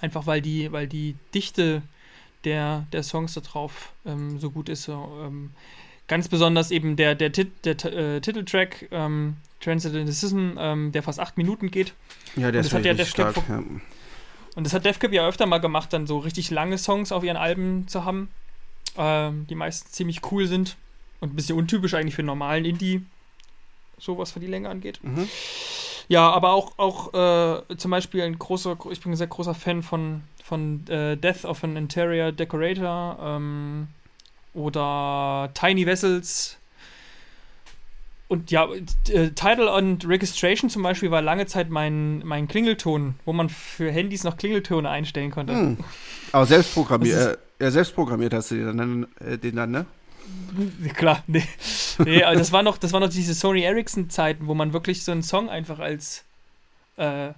[0.00, 1.82] Einfach weil die, weil die Dichte
[2.44, 4.88] der, der Songs da drauf ähm, so gut ist.
[4.88, 5.50] Ähm,
[6.08, 11.38] ganz besonders eben der, der, Tit, der äh, Titeltrack ähm, Transcendentism, ähm, der fast acht
[11.38, 11.94] Minuten geht.
[12.36, 13.36] Ja, der Und ist das hat ja stark.
[13.48, 13.62] Ja.
[14.56, 17.36] Und das hat DevCap ja öfter mal gemacht, dann so richtig lange Songs auf ihren
[17.36, 18.30] Alben zu haben,
[18.96, 20.76] ähm, die meistens ziemlich cool sind
[21.20, 23.04] und ein bisschen untypisch eigentlich für normalen Indie,
[23.98, 25.00] sowas für die Länge angeht.
[25.02, 25.28] Mhm.
[26.08, 29.82] Ja, aber auch, auch äh, zum Beispiel ein großer, ich bin ein sehr großer Fan
[29.82, 33.88] von, von äh, Death of an Interior Decorator ähm,
[34.52, 36.58] oder Tiny Vessels.
[38.28, 38.68] Und ja,
[39.08, 43.90] äh, Title und Registration zum Beispiel war lange Zeit mein, mein Klingelton, wo man für
[43.90, 45.54] Handys noch Klingeltöne einstellen konnte.
[45.54, 45.76] Hm.
[46.32, 49.86] Aber selbst programmiert, äh, ja, selbst programmiert hast du den dann, äh, den dann, ne?
[50.94, 51.44] Klar, nee.
[52.04, 55.12] nee also das war noch, das war noch diese Sony Ericsson-Zeiten, wo man wirklich so
[55.12, 56.24] einen Song einfach als,
[56.96, 57.30] äh,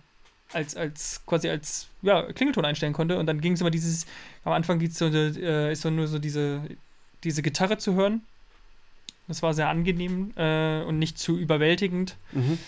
[0.52, 3.18] als, als, quasi als, ja, Klingelton einstellen konnte.
[3.18, 4.06] Und dann ging es immer dieses,
[4.44, 6.62] am Anfang gibt's so, äh, ist so nur so diese,
[7.24, 8.22] diese Gitarre zu hören.
[9.28, 12.16] Das war sehr angenehm äh, und nicht zu überwältigend.
[12.32, 12.58] Mhm.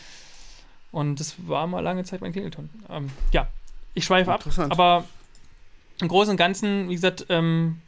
[0.91, 2.71] Und das war mal lange Zeit mein Klingelton.
[2.89, 3.49] Ähm, ja,
[3.95, 4.45] ich schweife ab.
[4.71, 5.05] Aber
[6.01, 7.81] im Großen und Ganzen, wie gesagt, ähm,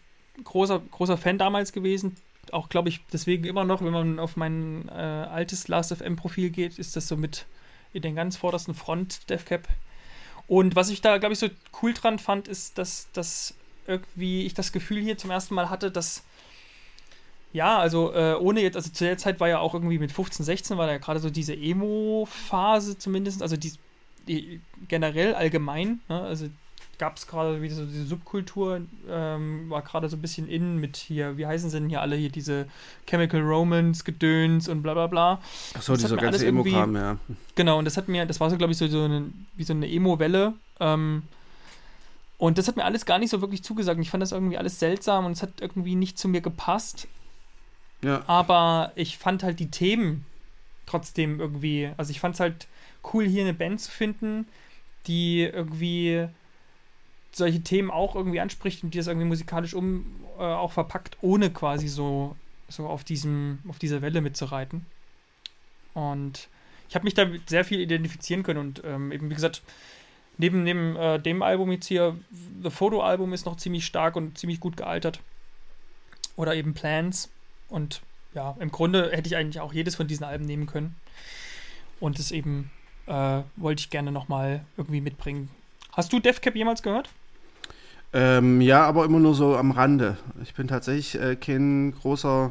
[0.45, 2.17] großer, großer Fan damals gewesen.
[2.53, 6.97] Auch, glaube ich, deswegen immer noch, wenn man auf mein äh, altes Last.fm-Profil geht, ist
[6.97, 7.47] das so mit
[7.93, 9.69] in den ganz vordersten Front DevCap.
[10.47, 11.49] Und was ich da, glaube ich, so
[11.83, 13.55] cool dran fand, ist, dass, dass
[13.87, 16.25] irgendwie ich das Gefühl hier zum ersten Mal hatte, dass
[17.53, 20.45] ja, also äh, ohne jetzt, also zu der Zeit war ja auch irgendwie mit 15,
[20.45, 23.73] 16 war da ja gerade so diese Emo-Phase zumindest, also die,
[24.29, 26.21] die generell allgemein, ne?
[26.21, 26.49] also
[27.01, 30.99] gab es gerade wieder so diese Subkultur, ähm, war gerade so ein bisschen in mit
[30.99, 32.67] hier, wie heißen sie denn hier alle hier, diese
[33.09, 35.41] Chemical Romance, Gedöns und bla bla bla.
[35.73, 37.17] Achso, dieser ganze irgendwie- Emo-Kram, ja.
[37.55, 39.73] Genau, und das hat mir, das war so, glaube ich, so, so eine, wie so
[39.73, 40.53] eine Emo-Welle.
[40.79, 41.23] Ähm,
[42.37, 43.99] und das hat mir alles gar nicht so wirklich zugesagt.
[43.99, 47.09] Ich fand das irgendwie alles seltsam und es hat irgendwie nicht zu mir gepasst.
[48.03, 50.27] Ja, Aber ich fand halt die Themen
[50.85, 52.67] trotzdem irgendwie, also ich fand es halt
[53.13, 54.47] cool, hier eine Band zu finden,
[55.07, 56.29] die irgendwie
[57.33, 60.07] solche Themen auch irgendwie anspricht und die das irgendwie musikalisch um
[60.39, 62.37] äh, auch verpackt, ohne quasi so,
[62.69, 64.87] so auf diesem, auf dieser Welle mitzureiten.
[65.95, 66.49] Und
[66.89, 69.63] ich habe mich damit sehr viel identifizieren können und ähm, eben, wie gesagt,
[70.39, 72.17] neben, neben äh, dem Album jetzt hier,
[72.63, 75.21] The Photo-Album ist noch ziemlich stark und ziemlich gut gealtert.
[76.37, 77.29] Oder eben Plans.
[77.69, 78.01] Und
[78.35, 80.97] ja, im Grunde hätte ich eigentlich auch jedes von diesen Alben nehmen können.
[82.01, 82.71] Und das eben
[83.07, 85.51] äh, wollte ich gerne nochmal irgendwie mitbringen.
[85.93, 87.11] Hast du DevCap jemals gehört?
[88.13, 90.17] Ähm, ja, aber immer nur so am Rande.
[90.43, 92.51] Ich bin tatsächlich äh, kein großer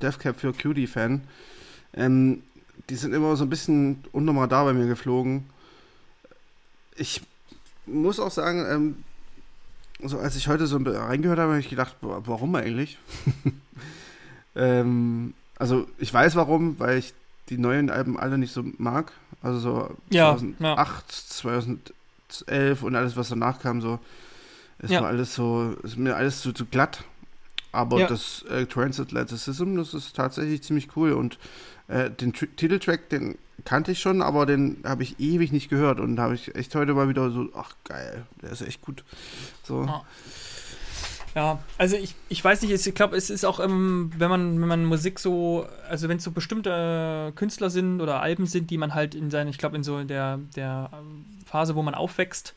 [0.00, 1.22] Deathcap für Cutie-Fan.
[1.94, 2.42] Ähm,
[2.88, 5.44] die sind immer so ein bisschen unter mal da bei mir geflogen.
[6.96, 7.22] Ich
[7.86, 9.04] muss auch sagen, ähm,
[10.02, 12.98] so als ich heute so ein bisschen reingehört habe, habe ich gedacht, warum eigentlich?
[14.56, 17.12] ähm, also ich weiß warum, weil ich
[17.48, 19.12] die neuen Alben alle nicht so mag.
[19.42, 23.98] Also so Ja, 2008, 2011 und alles, was danach kam, so
[24.82, 25.02] es Ja.
[25.02, 27.04] war alles so, ist mir alles zu, zu glatt.
[27.72, 28.06] Aber Ja.
[28.08, 31.12] das äh, Transatlanticism, das ist tatsächlich ziemlich cool.
[31.12, 31.38] Und
[31.88, 36.00] äh, den Tr Titeltrack, den kannte ich schon, aber den habe ich ewig nicht gehört.
[36.00, 39.04] Und da habe ich echt heute mal wieder so, ach geil, der ist echt gut.
[39.62, 39.84] So.
[39.84, 40.02] Ja.
[41.36, 44.66] Ja, also ich, ich weiß nicht, ich glaube, es ist auch, ähm, wenn man, wenn
[44.66, 48.94] man Musik so, also wenn es so bestimmte Künstler sind oder Alben sind, die man
[48.94, 52.54] halt in seinen, ich glaube, in so der, der ähm, Phase, wo man aufwächst,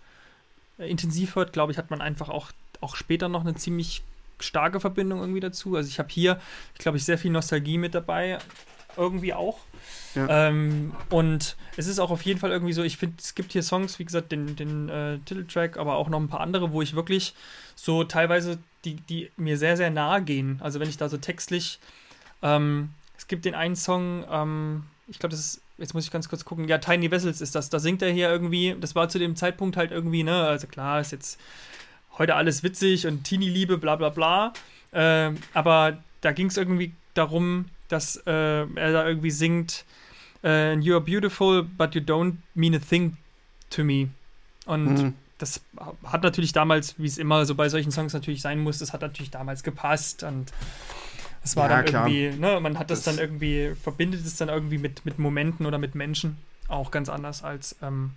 [0.85, 2.51] intensiv hört, glaube ich, hat man einfach auch,
[2.81, 4.03] auch später noch eine ziemlich
[4.39, 5.75] starke Verbindung irgendwie dazu.
[5.75, 6.39] Also ich habe hier,
[6.73, 8.39] ich glaube, ich sehr viel Nostalgie mit dabei,
[8.97, 9.59] irgendwie auch.
[10.15, 10.47] Ja.
[10.47, 13.63] Ähm, und es ist auch auf jeden Fall irgendwie so, ich finde, es gibt hier
[13.63, 16.95] Songs, wie gesagt, den, den äh, Titeltrack, aber auch noch ein paar andere, wo ich
[16.95, 17.33] wirklich
[17.75, 20.59] so teilweise, die, die mir sehr, sehr nahe gehen.
[20.61, 21.79] Also wenn ich da so textlich,
[22.41, 26.29] ähm, es gibt den einen Song, ähm, ich glaube, das ist, jetzt muss ich ganz
[26.29, 29.19] kurz gucken, ja, Tiny Vessels ist das, da singt er hier irgendwie, das war zu
[29.19, 31.39] dem Zeitpunkt halt irgendwie, ne, also klar, ist jetzt
[32.17, 34.53] heute alles witzig und Teenie-Liebe, bla bla bla,
[34.93, 39.85] ähm, aber da ging es irgendwie darum, dass äh, er da irgendwie singt,
[40.43, 43.17] äh, You are beautiful, but you don't mean a thing
[43.71, 44.09] to me.
[44.65, 45.13] Und Mhm.
[45.39, 45.61] das
[46.05, 49.01] hat natürlich damals, wie es immer so bei solchen Songs natürlich sein muss, das hat
[49.01, 50.53] natürlich damals gepasst und
[51.43, 52.07] es war Ja, dann klar.
[52.07, 55.65] irgendwie, ne, man hat das, Das- dann irgendwie, verbindet es dann irgendwie mit, mit Momenten
[55.65, 56.37] oder mit Menschen.
[56.69, 58.11] auch ganz anders als, ähm,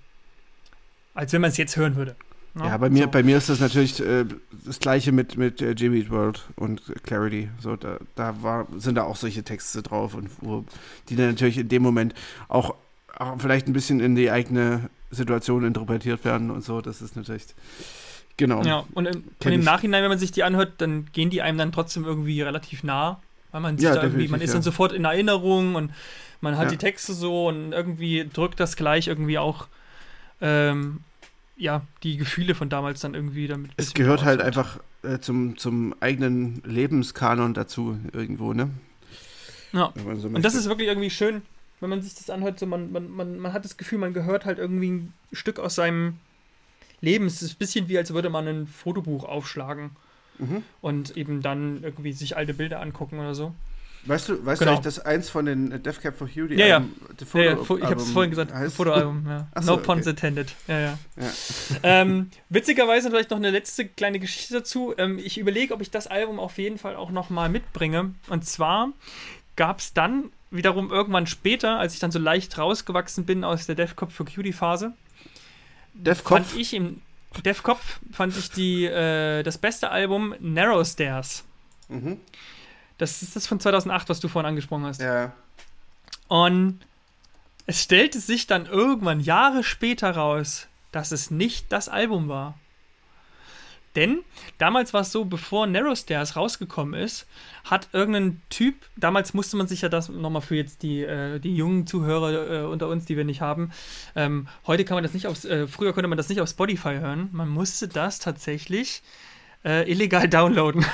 [1.15, 2.17] als wenn man es jetzt hören würde.
[2.55, 2.65] Ne?
[2.65, 3.11] Ja, bei mir, so.
[3.11, 4.25] bei mir ist das natürlich äh,
[4.65, 7.51] das gleiche mit, mit äh, Jimmy World und Clarity.
[7.61, 10.65] So, da, da war, sind da auch solche Texte drauf und wo
[11.09, 12.15] die dann natürlich in dem Moment
[12.49, 12.75] auch,
[13.19, 16.81] auch vielleicht ein bisschen in die eigene Situation interpretiert werden und so.
[16.81, 17.45] Das ist natürlich.
[18.37, 18.63] Genau.
[18.63, 21.59] Ja, und im, und im Nachhinein, wenn man sich die anhört, dann gehen die einem
[21.59, 23.21] dann trotzdem irgendwie relativ nah.
[23.53, 24.55] Weil man ja, irgendwie, man ist ja.
[24.55, 25.91] dann sofort in Erinnerung und
[26.41, 26.71] man hat ja.
[26.71, 29.69] die Texte so und irgendwie drückt das gleich irgendwie auch
[30.43, 31.01] ähm,
[31.57, 33.71] ja, die Gefühle von damals dann irgendwie damit.
[33.79, 38.71] Es gehört halt einfach äh, zum, zum eigenen Lebenskanon dazu irgendwo, ne?
[39.73, 39.93] Ja.
[40.17, 41.43] So und das ist wirklich irgendwie schön,
[41.81, 44.45] wenn man sich das anhört, so man, man, man, man hat das Gefühl, man gehört
[44.45, 46.19] halt irgendwie ein Stück aus seinem
[47.01, 47.27] Leben.
[47.27, 49.91] Es ist ein bisschen wie, als würde man ein Fotobuch aufschlagen
[50.39, 50.63] mhm.
[50.81, 53.55] und eben dann irgendwie sich alte Bilder angucken oder so.
[54.07, 54.77] Weißt du, weißt genau.
[54.77, 56.85] du dass eins von den Death Cab for Cutie ja, ja.
[57.35, 57.53] ja, ja.
[57.61, 58.77] ich habe es vorhin gesagt, heißt?
[58.77, 59.49] Fotoalbum, ja.
[59.61, 60.11] So, no puns okay.
[60.11, 60.55] intended.
[60.69, 60.99] Ja, ja.
[61.17, 61.31] ja.
[61.83, 64.95] ähm, witzigerweise vielleicht noch eine letzte kleine Geschichte dazu.
[64.97, 68.15] Ähm, ich überlege, ob ich das Album auf jeden Fall auch noch mal mitbringe.
[68.29, 68.91] Und zwar
[69.57, 73.75] gab es dann wiederum irgendwann später, als ich dann so leicht rausgewachsen bin aus der
[73.75, 74.93] Death Cab for Cutie Phase,
[75.97, 77.03] Death fand ich im
[77.45, 81.45] Death Kopf fand ich die, äh, das beste Album Narrow Stairs.
[81.89, 82.21] Mhm.
[82.99, 85.01] Das ist das von 2008, was du vorhin angesprochen hast.
[85.01, 85.33] Ja.
[86.29, 86.81] Und
[87.67, 92.59] es stellte sich dann irgendwann Jahre später raus, dass es nicht das Album war.
[93.97, 94.19] Denn
[94.59, 97.27] damals war es so, bevor Narrow Stairs rausgekommen ist,
[97.65, 101.57] hat irgendein Typ, damals musste man sich ja das nochmal für jetzt die, äh, die
[101.57, 103.73] jungen Zuhörer äh, unter uns, die wir nicht haben,
[104.15, 106.99] ähm, heute kann man das nicht auf, äh, früher konnte man das nicht auf Spotify
[106.99, 109.03] hören, man musste das tatsächlich
[109.65, 110.85] äh, illegal downloaden.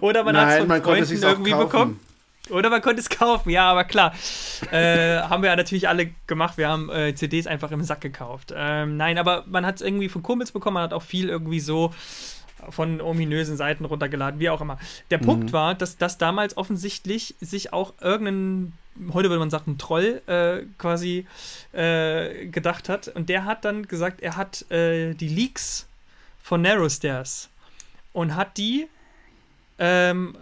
[0.00, 2.00] Oder man hat es von Freunden irgendwie bekommen.
[2.50, 4.12] Oder man konnte es kaufen, ja, aber klar.
[4.70, 6.58] äh, haben wir ja natürlich alle gemacht.
[6.58, 8.52] Wir haben äh, CDs einfach im Sack gekauft.
[8.56, 10.74] Ähm, nein, aber man hat es irgendwie von Kumpels bekommen.
[10.74, 11.92] Man hat auch viel irgendwie so
[12.70, 14.78] von ominösen Seiten runtergeladen, wie auch immer.
[15.10, 15.24] Der mhm.
[15.24, 18.72] Punkt war, dass das damals offensichtlich sich auch irgendein,
[19.12, 21.26] heute würde man sagen, ein Troll äh, quasi
[21.72, 23.08] äh, gedacht hat.
[23.08, 25.86] Und der hat dann gesagt, er hat äh, die Leaks
[26.42, 27.48] von Narrow Stairs
[28.12, 28.88] und hat die
[29.78, 30.36] ähm,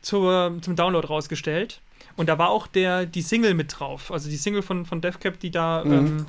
[0.00, 1.80] zur, zum Download rausgestellt.
[2.16, 4.12] Und da war auch der, die Single mit drauf.
[4.12, 5.92] Also die Single von, von Deathcap, die da, mhm.
[5.92, 6.26] ähm,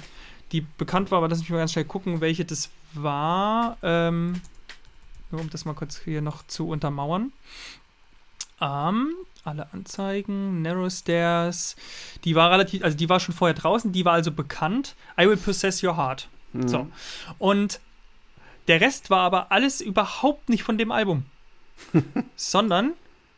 [0.52, 3.78] die bekannt war, aber lass mich mal ganz schnell gucken, welche das war.
[3.84, 4.42] Ähm,
[5.32, 7.32] nur um das mal kurz hier noch zu untermauern.
[8.62, 9.14] Ähm,
[9.44, 11.76] alle Anzeigen, Narrow Stairs,
[12.24, 14.96] die war relativ, also die war schon vorher draußen, die war also bekannt.
[15.20, 16.30] I will possess your heart.
[16.54, 16.68] Mhm.
[16.68, 16.88] So.
[17.38, 17.80] Und
[18.68, 21.26] der Rest war aber alles überhaupt nicht von dem Album.
[22.36, 22.94] sondern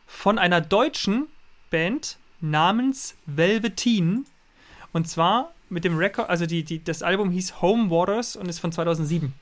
[0.08, 1.28] von einer deutschen
[1.70, 4.26] Band namens Velveteen.
[4.92, 8.58] Und zwar mit dem Record, also die, die, das Album hieß Home Waters und ist
[8.58, 9.32] von 2007.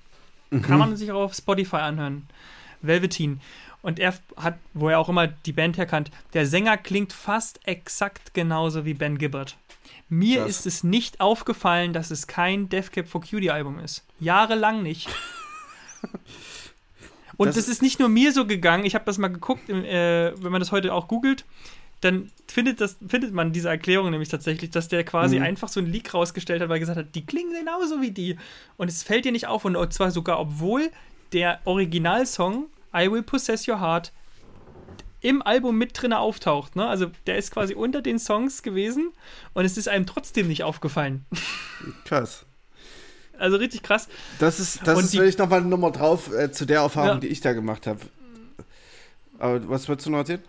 [0.51, 0.63] Mhm.
[0.63, 2.27] Kann man sich auch auf Spotify anhören.
[2.83, 3.41] Velveteen.
[3.81, 8.35] Und er hat, wo er auch immer die Band herkannt, der Sänger klingt fast exakt
[8.35, 9.57] genauso wie Ben Gibbard.
[10.09, 10.51] Mir Krass.
[10.51, 14.05] ist es nicht aufgefallen, dass es kein Death Cap for Cutie Album ist.
[14.19, 15.09] Jahrelang nicht.
[17.37, 18.85] Und das, das, ist nicht nur mir so gegangen.
[18.85, 21.45] Ich habe das mal geguckt, äh, wenn man das heute auch googelt,
[22.01, 25.45] dann findet, das, findet man diese Erklärung nämlich tatsächlich, dass der quasi mhm.
[25.45, 28.37] einfach so einen Leak rausgestellt hat, weil er gesagt hat, die klingen genauso wie die.
[28.77, 29.65] Und es fällt dir nicht auf.
[29.65, 30.91] Und zwar sogar, obwohl
[31.33, 34.13] der Originalsong I Will Possess Your Heart
[35.21, 36.77] im Album mit drin auftaucht.
[36.77, 36.87] Ne?
[36.87, 39.13] Also der ist quasi unter den Songs gewesen
[39.55, 41.25] und es ist einem trotzdem nicht aufgefallen.
[42.05, 42.47] Krass.
[43.39, 44.09] Also richtig krass.
[44.39, 47.09] Das ist, das und ist, die, wenn ich nochmal Nummer drauf äh, zu der Erfahrung,
[47.09, 47.21] ja.
[47.21, 48.01] die ich da gemacht habe.
[49.39, 50.43] Aber was wolltest du noch erzählen?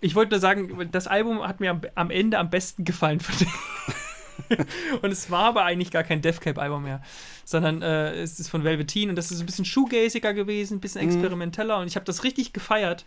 [0.00, 3.20] Ich wollte nur sagen, das Album hat mir am, am Ende am besten gefallen.
[5.02, 7.02] und es war aber eigentlich gar kein Deathcap-Album mehr,
[7.44, 11.02] sondern äh, es ist von Velveteen und das ist ein bisschen shoegaziger gewesen, ein bisschen
[11.02, 11.12] mhm.
[11.12, 13.04] experimenteller und ich habe das richtig gefeiert.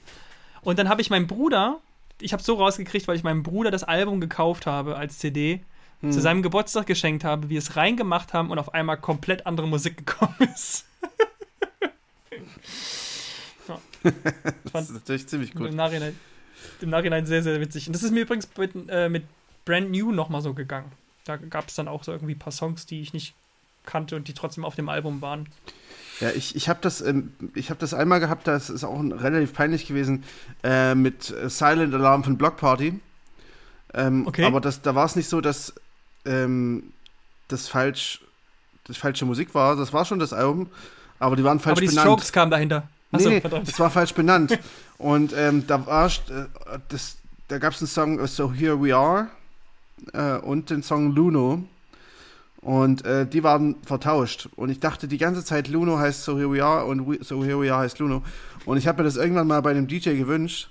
[0.61, 1.79] Und dann habe ich meinen Bruder,
[2.21, 5.61] ich habe so rausgekriegt, weil ich meinem Bruder das Album gekauft habe als CD
[6.05, 6.11] hm.
[6.11, 9.97] zu seinem Geburtstag geschenkt habe, wir es reingemacht haben und auf einmal komplett andere Musik
[9.97, 10.85] gekommen ist.
[13.67, 13.79] ja.
[14.71, 15.69] das ist natürlich ziemlich gut.
[15.69, 16.17] Im Nachhinein,
[16.81, 17.87] Im Nachhinein sehr, sehr witzig.
[17.87, 19.23] Und das ist mir übrigens mit, äh, mit
[19.65, 20.91] Brand New nochmal so gegangen.
[21.25, 23.33] Da gab es dann auch so irgendwie ein paar Songs, die ich nicht
[23.85, 25.47] kannte und die trotzdem auf dem Album waren.
[26.19, 29.85] Ja, ich, ich habe das, ähm, hab das einmal gehabt, das ist auch relativ peinlich
[29.85, 30.23] gewesen,
[30.63, 32.99] äh, mit Silent Alarm von Block Party.
[33.93, 34.45] Ähm, okay.
[34.45, 35.73] Aber das, da war es nicht so, dass
[36.25, 36.91] ähm,
[37.47, 38.21] das falsch,
[38.85, 39.75] das falsche Musik war.
[39.75, 40.69] Das war schon das Album,
[41.19, 41.79] aber die waren falsch benannt.
[41.79, 42.07] Aber die benannt.
[42.07, 42.87] Strokes kamen dahinter.
[43.11, 44.57] Achso, nee, nee, das war falsch benannt.
[44.97, 46.09] Und ähm, da war, äh,
[46.89, 49.27] das, da gab es einen Song, äh, So Here We Are.
[50.13, 51.63] äh, und den Song Luno.
[52.61, 54.49] Und äh, die waren vertauscht.
[54.55, 57.43] Und ich dachte die ganze Zeit, Luno heißt So Here We Are und We, So
[57.43, 58.23] Here We Are heißt Luno.
[58.65, 60.69] Und ich habe mir das irgendwann mal bei einem DJ gewünscht.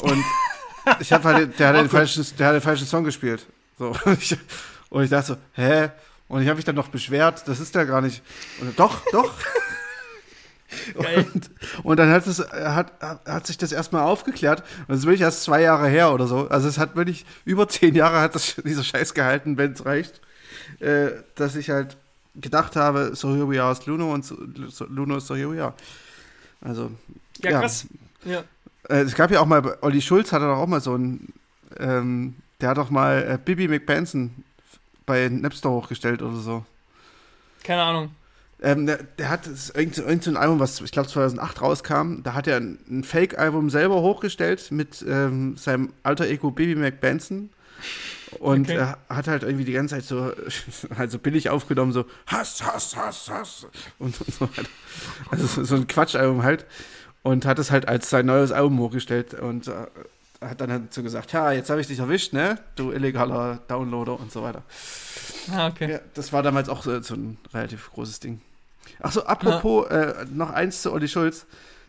[0.00, 0.22] Und
[1.00, 3.46] ich habe halt, der hat, den falschen, der hat den falschen Song gespielt.
[3.78, 3.94] So.
[4.04, 4.36] Und ich,
[4.90, 5.90] und ich dachte so, hä?
[6.28, 8.22] Und ich habe mich dann noch beschwert, das ist der gar nicht.
[8.60, 9.34] Und doch, doch.
[10.94, 11.50] Und,
[11.84, 14.60] und, dann hat, es, hat, hat sich das erstmal aufgeklärt.
[14.80, 16.48] Und das ist wirklich erst zwei Jahre her oder so.
[16.48, 20.20] Also es hat wirklich über zehn Jahre hat das, dieser Scheiß gehalten, wenn es reicht.
[20.80, 21.96] Äh, dass ich halt
[22.34, 24.36] gedacht habe, so here we are ist Luno und so,
[24.68, 25.74] so, Luno ist so here we are.
[26.60, 26.90] Also.
[27.42, 27.60] Ja, ja.
[27.60, 27.86] krass.
[28.24, 28.42] Ja.
[28.88, 31.32] Äh, es gab ja auch mal, Olli Schulz hatte doch auch mal so ein,
[31.78, 34.44] ähm, der hat doch mal äh, Bibi McBenson
[35.06, 36.64] bei Napster hochgestellt oder so.
[37.62, 38.10] Keine Ahnung.
[38.62, 42.46] Ähm, der, der, hat irgendein irgend so Album, was ich glaube 2008 rauskam, da hat
[42.46, 47.50] er ein, ein Fake-Album selber hochgestellt mit ähm, seinem alter Ego Baby McBenson
[48.38, 48.78] und okay.
[48.78, 50.32] er hat halt irgendwie die ganze Zeit so,
[50.96, 53.66] halt so billig aufgenommen, so Hass, Hass, Hass, Hass
[53.98, 54.68] und, und so weiter.
[55.30, 56.64] Also so ein Quatschalbum halt
[57.22, 59.72] und hat es halt als sein neues Album hochgestellt und äh,
[60.48, 64.32] hat dann so gesagt, ja, jetzt habe ich dich erwischt, ne, du illegaler Downloader und
[64.32, 64.62] so weiter.
[65.52, 65.92] Ah, okay.
[65.92, 68.40] Ja, das war damals auch so, so ein relativ großes Ding.
[69.00, 69.96] Achso, apropos, ja.
[69.96, 71.46] äh, noch eins zu Olli Schulz.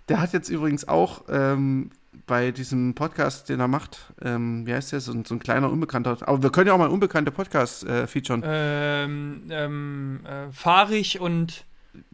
[0.07, 1.90] Der hat jetzt übrigens auch ähm,
[2.27, 6.18] bei diesem Podcast, den er macht, ähm, wie heißt der, so, so, ein kleiner Unbekannter,
[6.22, 8.44] aber wir können ja auch mal unbekannte Podcasts äh, featuren.
[8.45, 11.65] Ähm, ähm, äh, fahrig und,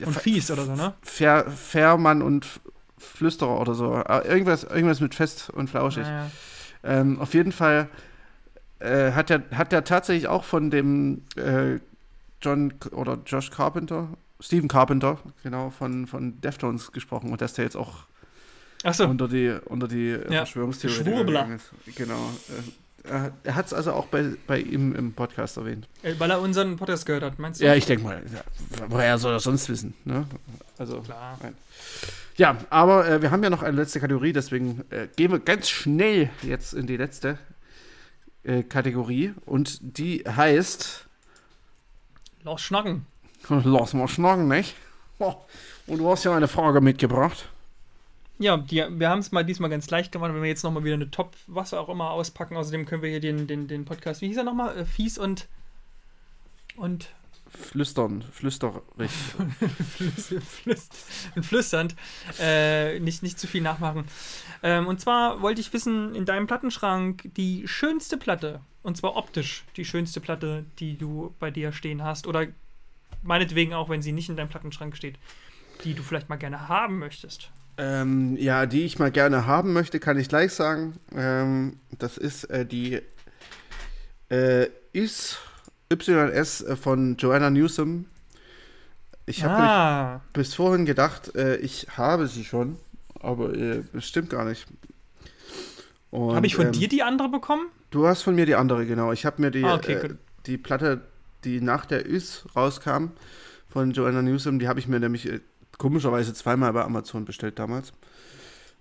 [0.04, 0.94] und fies oder so, ne?
[1.02, 2.62] Fair, Fairmann und
[3.02, 3.96] Flüsterer oder so.
[3.96, 6.06] Äh, irgendwas, irgendwas mit fest und flauschig.
[6.06, 6.32] Ja, ja.
[6.84, 7.90] Ähm, auf jeden Fall
[8.80, 11.80] äh, hat er hat der tatsächlich auch von dem äh,
[12.42, 14.08] John oder Josh Carpenter,
[14.40, 18.06] Stephen Carpenter, genau, von, von Deftones gesprochen und dass der jetzt auch
[18.92, 19.08] so.
[19.08, 20.40] unter die, unter die ja.
[20.40, 21.60] Verschwörungstheorie Schwurbler.
[21.96, 22.32] Genau.
[23.04, 25.88] Äh, er hat es also auch bei, bei ihm im Podcast erwähnt.
[26.04, 27.66] Äh, weil er unseren Podcast gehört hat, meinst du?
[27.66, 28.42] Ja, ich denke mal, ja,
[28.90, 29.94] woher soll er sonst wissen?
[30.06, 30.26] Ne?
[30.78, 31.38] Also, Klar.
[31.42, 31.56] Nein.
[32.42, 35.70] Ja, aber äh, wir haben ja noch eine letzte Kategorie, deswegen äh, gehen wir ganz
[35.70, 37.38] schnell jetzt in die letzte
[38.44, 41.06] äh, Kategorie und die heißt
[42.42, 43.06] Lass schnacken.
[43.48, 44.74] Lass mal schnacken, nicht?
[45.20, 45.36] Oh,
[45.86, 47.48] und du hast ja eine Frage mitgebracht.
[48.40, 50.96] Ja, die, wir haben es mal diesmal ganz leicht gemacht, wenn wir jetzt nochmal wieder
[50.96, 52.58] eine Top, was auch immer auspacken.
[52.58, 54.80] Außerdem können wir hier den, den, den Podcast, wie hieß er nochmal?
[54.80, 55.48] Äh, fies und
[56.76, 57.10] und
[57.58, 58.82] Flüstern, flüsterig.
[59.98, 60.94] Flüst,
[61.42, 61.96] flüsternd.
[62.40, 64.06] Äh, nicht, nicht zu viel nachmachen.
[64.64, 69.64] Ähm, und zwar wollte ich wissen, in deinem Plattenschrank die schönste Platte, und zwar optisch
[69.76, 72.48] die schönste Platte, die du bei dir stehen hast, oder
[73.22, 75.18] meinetwegen auch, wenn sie nicht in deinem Plattenschrank steht,
[75.84, 77.52] die du vielleicht mal gerne haben möchtest.
[77.78, 80.98] Ähm, ja, die ich mal gerne haben möchte, kann ich gleich sagen.
[81.16, 83.02] Ähm, das ist äh, die
[84.30, 85.38] äh, Is
[85.92, 88.06] YS äh, von Joanna Newsom.
[89.26, 90.22] Ich habe ah.
[90.34, 92.78] bis vorhin gedacht, äh, ich habe sie schon,
[93.20, 94.66] aber äh, das stimmt gar nicht.
[96.12, 97.68] Habe ich von ähm, dir die andere bekommen?
[97.90, 99.12] Du hast von mir die andere, genau.
[99.12, 100.16] Ich habe mir die, ah, okay, äh,
[100.46, 101.02] die Platte,
[101.44, 103.12] die nach der Is rauskam,
[103.70, 105.40] von Joanna Newsom, die habe ich mir nämlich äh,
[105.78, 107.94] komischerweise zweimal bei Amazon bestellt damals.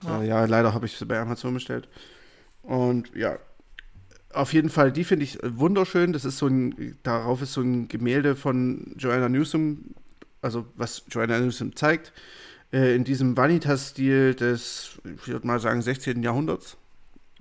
[0.04, 1.88] Ja, äh, ja leider habe ich sie bei Amazon bestellt.
[2.62, 3.38] Und ja,
[4.32, 6.12] auf jeden Fall, die finde ich wunderschön.
[6.12, 9.94] Das ist so ein, darauf ist so ein Gemälde von Joanna Newsom,
[10.40, 12.12] also was Joanna Newsom zeigt,
[12.72, 16.22] äh, in diesem Vanitas-Stil des, ich würde mal sagen, 16.
[16.22, 16.76] Jahrhunderts.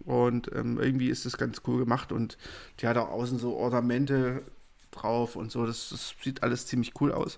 [0.06, 2.38] Und ähm, irgendwie ist das ganz cool gemacht und
[2.80, 4.44] die hat auch außen so Ornamente
[4.92, 5.66] drauf und so.
[5.66, 7.38] Das, das sieht alles ziemlich cool aus.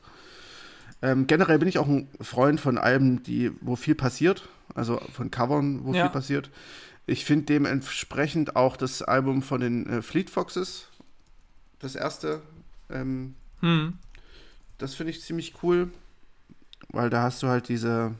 [1.02, 5.32] Ähm, generell bin ich auch ein Freund von Alben, die, wo viel passiert, also von
[5.32, 6.03] Covern, wo ja.
[6.03, 6.52] viel passiert.
[7.06, 10.88] Ich finde dementsprechend auch das Album von den äh, Fleet Foxes,
[11.80, 12.41] das erste,
[12.90, 13.94] ähm, hm.
[14.78, 15.90] das finde ich ziemlich cool,
[16.90, 18.14] weil da hast du halt diese,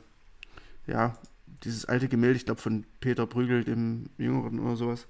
[0.86, 1.16] ja,
[1.64, 5.06] dieses alte Gemälde, ich glaube von Peter Brügel, dem Jüngeren oder sowas.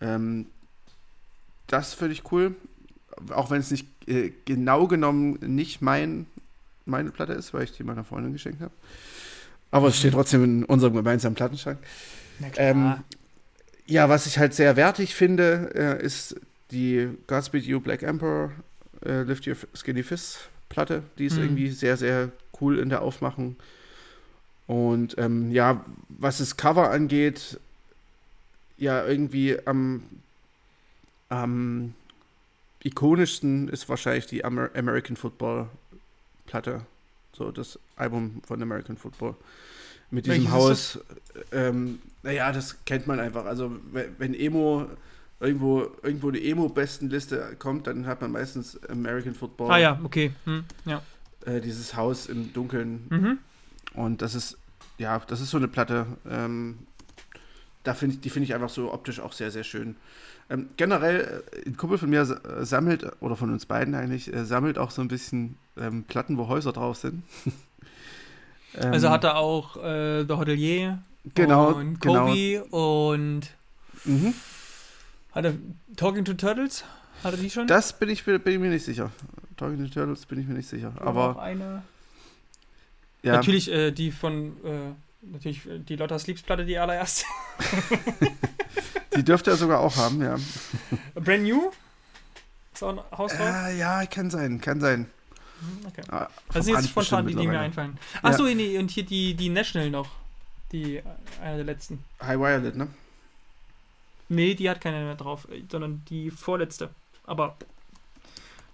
[0.00, 0.46] Ähm,
[1.66, 2.54] das finde ich cool,
[3.30, 6.26] auch wenn es nicht äh, genau genommen nicht mein,
[6.86, 8.72] meine Platte ist, weil ich die meiner Freundin geschenkt habe.
[9.70, 11.78] Aber es steht trotzdem in unserem gemeinsamen Plattenschrank.
[12.56, 13.02] Ähm,
[13.86, 16.36] ja, was ich halt sehr wertig finde, äh, ist
[16.70, 18.52] die Godspeed You Black Emperor
[19.04, 21.02] äh, Lift Your Skinny Fist Platte.
[21.18, 21.44] Die ist mhm.
[21.44, 22.30] irgendwie sehr, sehr
[22.60, 23.56] cool in der Aufmachung.
[24.66, 27.58] Und ähm, ja, was das Cover angeht,
[28.76, 30.04] ja, irgendwie am,
[31.28, 31.94] am
[32.82, 35.68] ikonischsten ist wahrscheinlich die Amer American Football
[36.46, 36.86] Platte.
[37.32, 39.34] So das Album von American Football
[40.10, 40.98] mit diesem Welches Haus.
[41.52, 43.46] Ähm, naja, das kennt man einfach.
[43.46, 44.86] Also wenn Emo
[45.40, 49.70] irgendwo, irgendwo eine Emo-Bestenliste kommt, dann hat man meistens American Football.
[49.70, 50.32] Ah ja, okay.
[50.44, 51.02] Hm, ja.
[51.46, 53.06] Äh, dieses Haus im Dunkeln.
[53.08, 53.38] Mhm.
[53.94, 54.58] Und das ist,
[54.98, 56.06] ja, das ist so eine Platte.
[56.28, 56.78] Ähm,
[57.82, 59.96] da find ich, die finde ich einfach so optisch auch sehr, sehr schön.
[60.50, 62.24] Ähm, generell, äh, ein Kumpel von mir
[62.60, 66.48] sammelt, oder von uns beiden eigentlich, äh, sammelt auch so ein bisschen ähm, Platten, wo
[66.48, 67.22] Häuser drauf sind.
[68.78, 70.98] ähm, Also hat er auch äh, The Hotelier
[71.34, 72.26] Genau, und genau.
[72.28, 73.42] Kobe und
[74.04, 74.34] mhm.
[75.32, 75.54] hat er
[75.96, 76.84] Talking to Turtles?
[77.22, 77.66] Hat er die schon?
[77.66, 79.10] Das bin ich, bin ich mir nicht sicher.
[79.56, 80.92] Talking to Turtles bin ich mir nicht sicher.
[80.98, 81.82] Noch Aber eine.
[83.22, 87.26] ja, Natürlich äh, die von äh, natürlich äh, die Lotta Sleeps Platte, die allererste.
[89.16, 90.36] die dürfte er sogar auch haben, ja.
[91.14, 91.70] Brand New?
[92.72, 93.46] Ist auch ein Haus drauf?
[93.46, 95.06] Äh, ja, kann sein, kann sein.
[95.60, 96.02] Mhm, Okay.
[96.02, 97.98] Sind verbrannt jetzt spontan die, die mir einfallen.
[98.14, 98.30] Ja.
[98.30, 100.08] Achso, nee, und hier die, die National noch.
[100.72, 101.02] Die, äh,
[101.42, 102.04] eine der letzten.
[102.22, 102.88] High Violet, ne?
[104.28, 106.90] Nee, die hat keine mehr drauf, äh, sondern die vorletzte.
[107.24, 107.56] Aber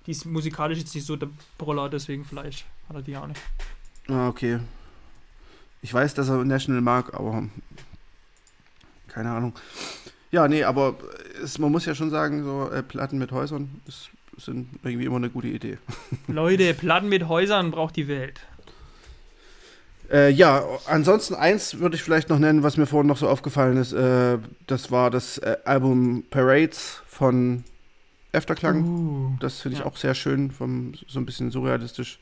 [0.06, 3.40] die ist musikalisch jetzt nicht so der Brüller, deswegen vielleicht hat er die auch nicht.
[4.08, 4.60] Ah, okay.
[5.82, 7.48] Ich weiß, dass er National mag, aber
[9.08, 9.54] keine Ahnung.
[10.30, 10.96] Ja, nee, aber
[11.42, 15.16] es, man muss ja schon sagen, so äh, Platten mit Häusern ist, sind irgendwie immer
[15.16, 15.78] eine gute Idee.
[16.28, 18.40] Leute, Platten mit Häusern braucht die Welt.
[20.10, 23.76] Äh, ja, ansonsten eins würde ich vielleicht noch nennen, was mir vorhin noch so aufgefallen
[23.76, 23.92] ist.
[23.92, 24.38] Äh,
[24.68, 27.64] das war das äh, Album Parades von
[28.32, 28.84] Efterklang.
[28.84, 29.86] Uh, Das finde ich Ja.
[29.86, 32.18] auch sehr schön, vom, so ein bisschen surrealistisch.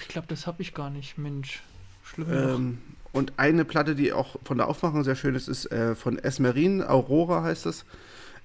[0.00, 1.62] ich glaube, das habe ich gar nicht, Mensch.
[2.02, 2.26] Schlimm.
[2.32, 2.78] Ähm,
[3.12, 6.82] und eine Platte, die auch von der Aufmachung sehr schön ist, ist äh, von Esmerin,
[6.82, 7.84] Aurora heißt das.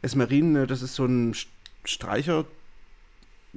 [0.03, 1.47] Esmerin, äh, das ist so ein St-
[1.85, 2.45] Streicher,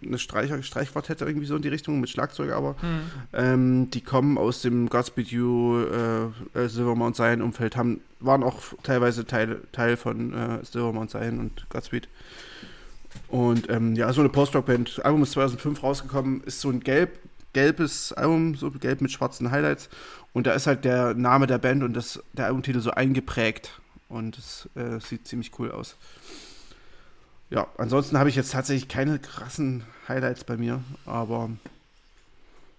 [0.04, 2.76] eine Streicher, Streichquartett irgendwie so in die Richtung, mit Schlagzeug aber.
[2.80, 3.00] Hm.
[3.32, 6.24] Ähm, die kommen aus dem Godspeed You, äh,
[6.58, 11.68] äh, Silvermount Zion Umfeld, haben, waren auch teilweise Teil, Teil von äh, Silvermount Zion und
[11.70, 12.08] Godspeed.
[13.28, 15.04] Und ähm, ja, so eine Post-Rock-Band.
[15.04, 17.18] Album ist 2005 rausgekommen, ist so ein gelb,
[17.52, 19.88] gelbes Album, so gelb mit schwarzen Highlights.
[20.32, 23.80] Und da ist halt der Name der Band und das, der Albumtitel so eingeprägt.
[24.08, 25.96] Und es äh, sieht ziemlich cool aus.
[27.50, 31.50] Ja, ansonsten habe ich jetzt tatsächlich keine krassen Highlights bei mir, aber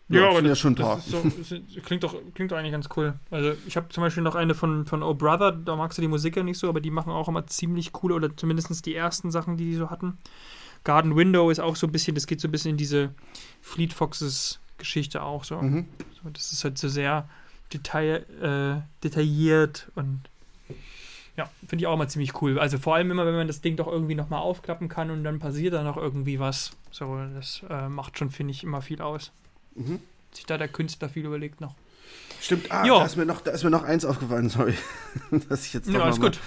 [0.10, 0.96] Ja, aber sind das, ja schon ein paar.
[0.98, 3.14] das, so, das klingt, doch, klingt doch eigentlich ganz cool.
[3.32, 6.08] Also ich habe zum Beispiel noch eine von, von Oh Brother, da magst du die
[6.08, 9.32] Musik ja nicht so, aber die machen auch immer ziemlich coole, oder zumindest die ersten
[9.32, 10.18] Sachen, die die so hatten.
[10.84, 13.14] Garden Window ist auch so ein bisschen, das geht so ein bisschen in diese
[13.62, 15.62] Fleet Foxes Geschichte auch so.
[15.62, 15.88] Mhm.
[16.24, 17.28] so das ist halt so sehr
[17.74, 20.22] detail, äh, detailliert und
[21.40, 22.60] ja, finde ich auch immer ziemlich cool.
[22.60, 25.40] Also vor allem immer, wenn man das Ding doch irgendwie nochmal aufklappen kann und dann
[25.40, 26.72] passiert da noch irgendwie was.
[26.92, 29.32] So, das äh, macht schon, finde ich, immer viel aus.
[29.76, 30.00] Mhm.
[30.34, 31.76] Sich da der Künstler viel überlegt noch.
[32.42, 33.00] Stimmt, ah, Ja.
[33.00, 34.74] da ist, mir noch, da ist mir noch eins aufgefallen, sorry.
[35.50, 36.40] dass ich jetzt Ja, alles mal- gut.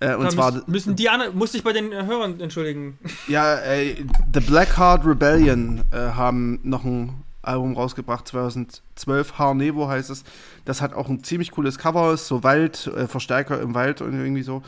[0.00, 2.98] Äh, und Da zwar, müssen, müssen die anderen, musste ich bei den äh, Hörern entschuldigen.
[3.28, 3.96] ja, äh,
[4.32, 10.24] The Blackheart Rebellion äh, haben noch ein Album rausgebracht, 2012, Harnevo heißt es.
[10.64, 14.14] Das hat auch ein ziemlich cooles Cover, ist so Wald, äh, Verstärker im Wald und
[14.14, 14.62] irgendwie so.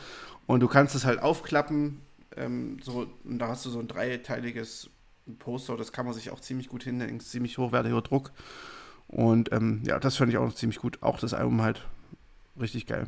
[0.47, 2.01] Und du kannst es halt aufklappen,
[2.35, 4.89] ähm, so, und da hast du so ein dreiteiliges
[5.39, 8.31] Poster, das kann man sich auch ziemlich gut hinlegen, ziemlich hochwertiger Druck.
[9.07, 10.99] Und ähm, ja, das fand ich auch noch ziemlich gut.
[11.01, 11.85] Auch das Album halt
[12.59, 13.07] richtig geil.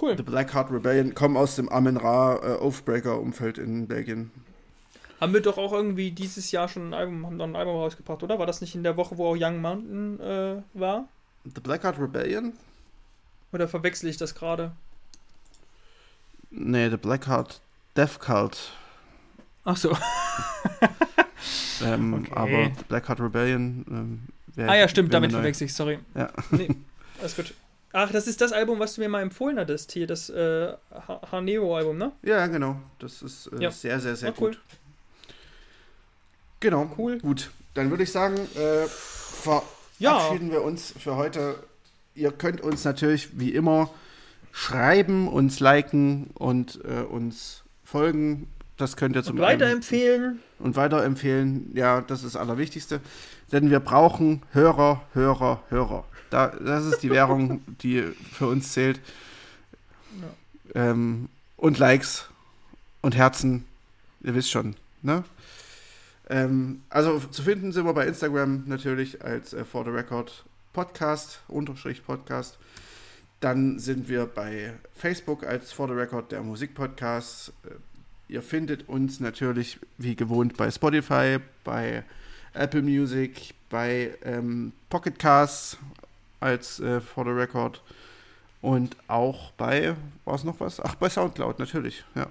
[0.00, 0.16] Cool.
[0.16, 4.30] The Blackheart Rebellion kommen aus dem Amen Ra äh, Oathbreaker-Umfeld in Belgien.
[5.20, 8.22] Haben wir doch auch irgendwie dieses Jahr schon ein Album, haben doch ein Album rausgebracht,
[8.22, 8.38] oder?
[8.38, 11.08] War das nicht in der Woche, wo auch Young Mountain äh, war?
[11.44, 12.52] The Blackheart Rebellion?
[13.52, 14.72] Oder verwechsel ich das gerade?
[16.50, 17.60] Nee, The Blackheart
[17.96, 18.72] Death Cult.
[19.64, 19.96] Ach so.
[21.84, 22.32] Ähm, Okay.
[22.34, 23.84] Aber The Blackheart Rebellion.
[23.90, 24.20] Ähm,
[24.54, 25.98] wär- Ah ja, stimmt, damit verwechsel ich, sorry.
[26.14, 26.30] Ja.
[26.50, 26.68] Nee,
[27.20, 27.52] alles gut.
[27.92, 30.72] Ach, das ist das Album, was du mir mal empfohlen hattest, hier, das äh,
[31.06, 32.12] Ha- Haneo-Album, ne?
[32.22, 32.76] Ja, genau.
[32.98, 33.70] Das ist äh, Ja.
[33.70, 34.56] sehr, sehr, sehr Ah, cool.
[36.60, 36.90] Genau.
[36.96, 37.18] Cool.
[37.18, 37.50] Gut.
[37.74, 38.86] Dann würde ich sagen, äh, Ja.
[40.18, 41.56] verabschieden wir uns für heute.
[42.14, 43.90] Ihr könnt uns natürlich wie immer
[44.52, 48.48] schreiben, uns liken und äh, uns folgen.
[48.78, 50.40] Das könnt ihr zum Und weiterempfehlen.
[50.58, 51.70] und weiterempfehlen.
[51.74, 53.00] Ja, das ist das Allerwichtigste.
[53.52, 56.04] Denn wir brauchen Hörer, Hörer, Hörer.
[56.30, 58.02] Da, das ist die Währung, die
[58.32, 59.00] für uns zählt.
[60.74, 62.26] Ähm, und Likes
[63.02, 63.64] und Herzen.
[64.22, 65.22] Ihr wisst schon, ne?
[66.28, 71.40] Ähm, also zu finden sind wir bei Instagram natürlich als äh, For the Record Podcast,
[71.48, 72.58] Unterstrich Podcast.
[73.40, 77.52] Dann sind wir bei Facebook als For the Record der Musikpodcast.
[77.64, 77.74] Äh,
[78.28, 82.02] Ihr findet uns natürlich wie gewohnt bei Spotify, bei
[82.54, 85.78] Apple Music, bei ähm, Pocket Casts
[86.40, 87.80] als äh, For the Record
[88.62, 89.94] und auch bei,
[90.24, 90.80] war es noch was?
[90.80, 92.26] Ach, bei Soundcloud natürlich, ja.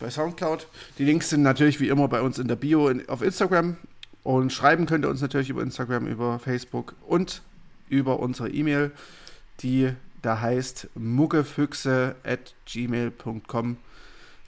[0.00, 0.66] Bei Soundcloud.
[0.98, 3.76] Die Links sind natürlich wie immer bei uns in der Bio in, auf Instagram.
[4.22, 7.42] Und schreiben könnt ihr uns natürlich über Instagram, über Facebook und
[7.88, 8.90] über unsere E-Mail,
[9.60, 13.76] die da heißt muggefüchse at gmail.com.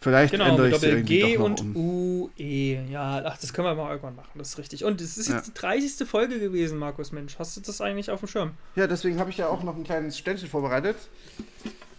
[0.00, 1.76] Vielleicht Genau, ändere ich Doppel irgendwie G und um.
[1.76, 2.80] U-E.
[2.90, 4.84] Ja, ach, das können wir mal irgendwann machen, das ist richtig.
[4.84, 6.06] Und es ist jetzt die 30.
[6.08, 7.38] Folge gewesen, Markus, Mensch.
[7.38, 8.50] Hast du das eigentlich auf dem Schirm?
[8.74, 10.96] Ja, deswegen habe ich ja auch noch ein kleines Ständchen vorbereitet.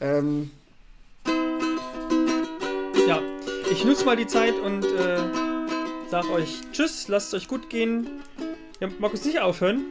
[0.02, 0.52] Ähm,
[3.08, 3.22] Ja,
[3.72, 5.18] ich nutze mal die Zeit und äh,
[6.10, 8.10] sag euch Tschüss, lasst es euch gut gehen.
[8.80, 9.84] Ja, Markus, nicht aufhören.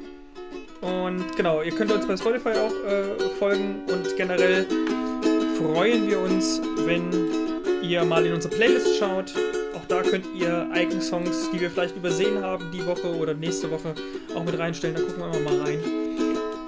[0.80, 4.66] Und genau, ihr könnt uns bei Spotify auch äh, folgen und generell
[5.56, 7.10] freuen wir uns, wenn
[7.82, 9.32] ihr mal in unsere Playlist schaut.
[9.76, 13.70] Auch da könnt ihr eigene Songs, die wir vielleicht übersehen haben, die Woche oder nächste
[13.70, 13.94] Woche
[14.34, 14.96] auch mit reinstellen.
[14.96, 15.80] Da gucken wir immer mal rein.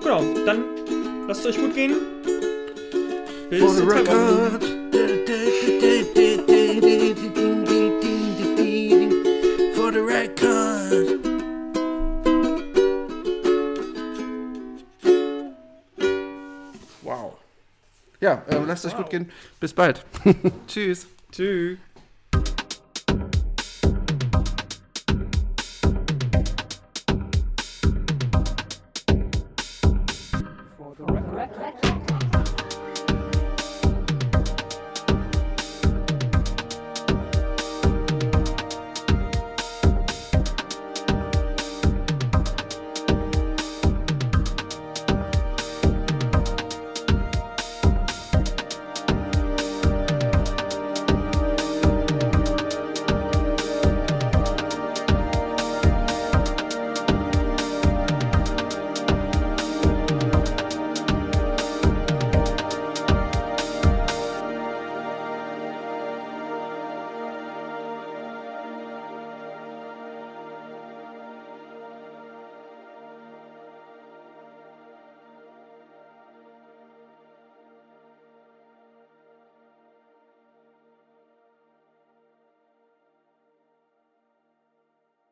[0.01, 0.65] Genau, dann
[1.27, 1.97] lasst es euch gut gehen.
[3.51, 4.74] Bis for
[18.25, 19.03] Ja, äh, lasst euch Wow.
[19.03, 19.31] gut gehen.
[19.61, 20.03] Bis bald.
[20.67, 21.07] Tschüss.
[21.31, 21.77] Tschüss.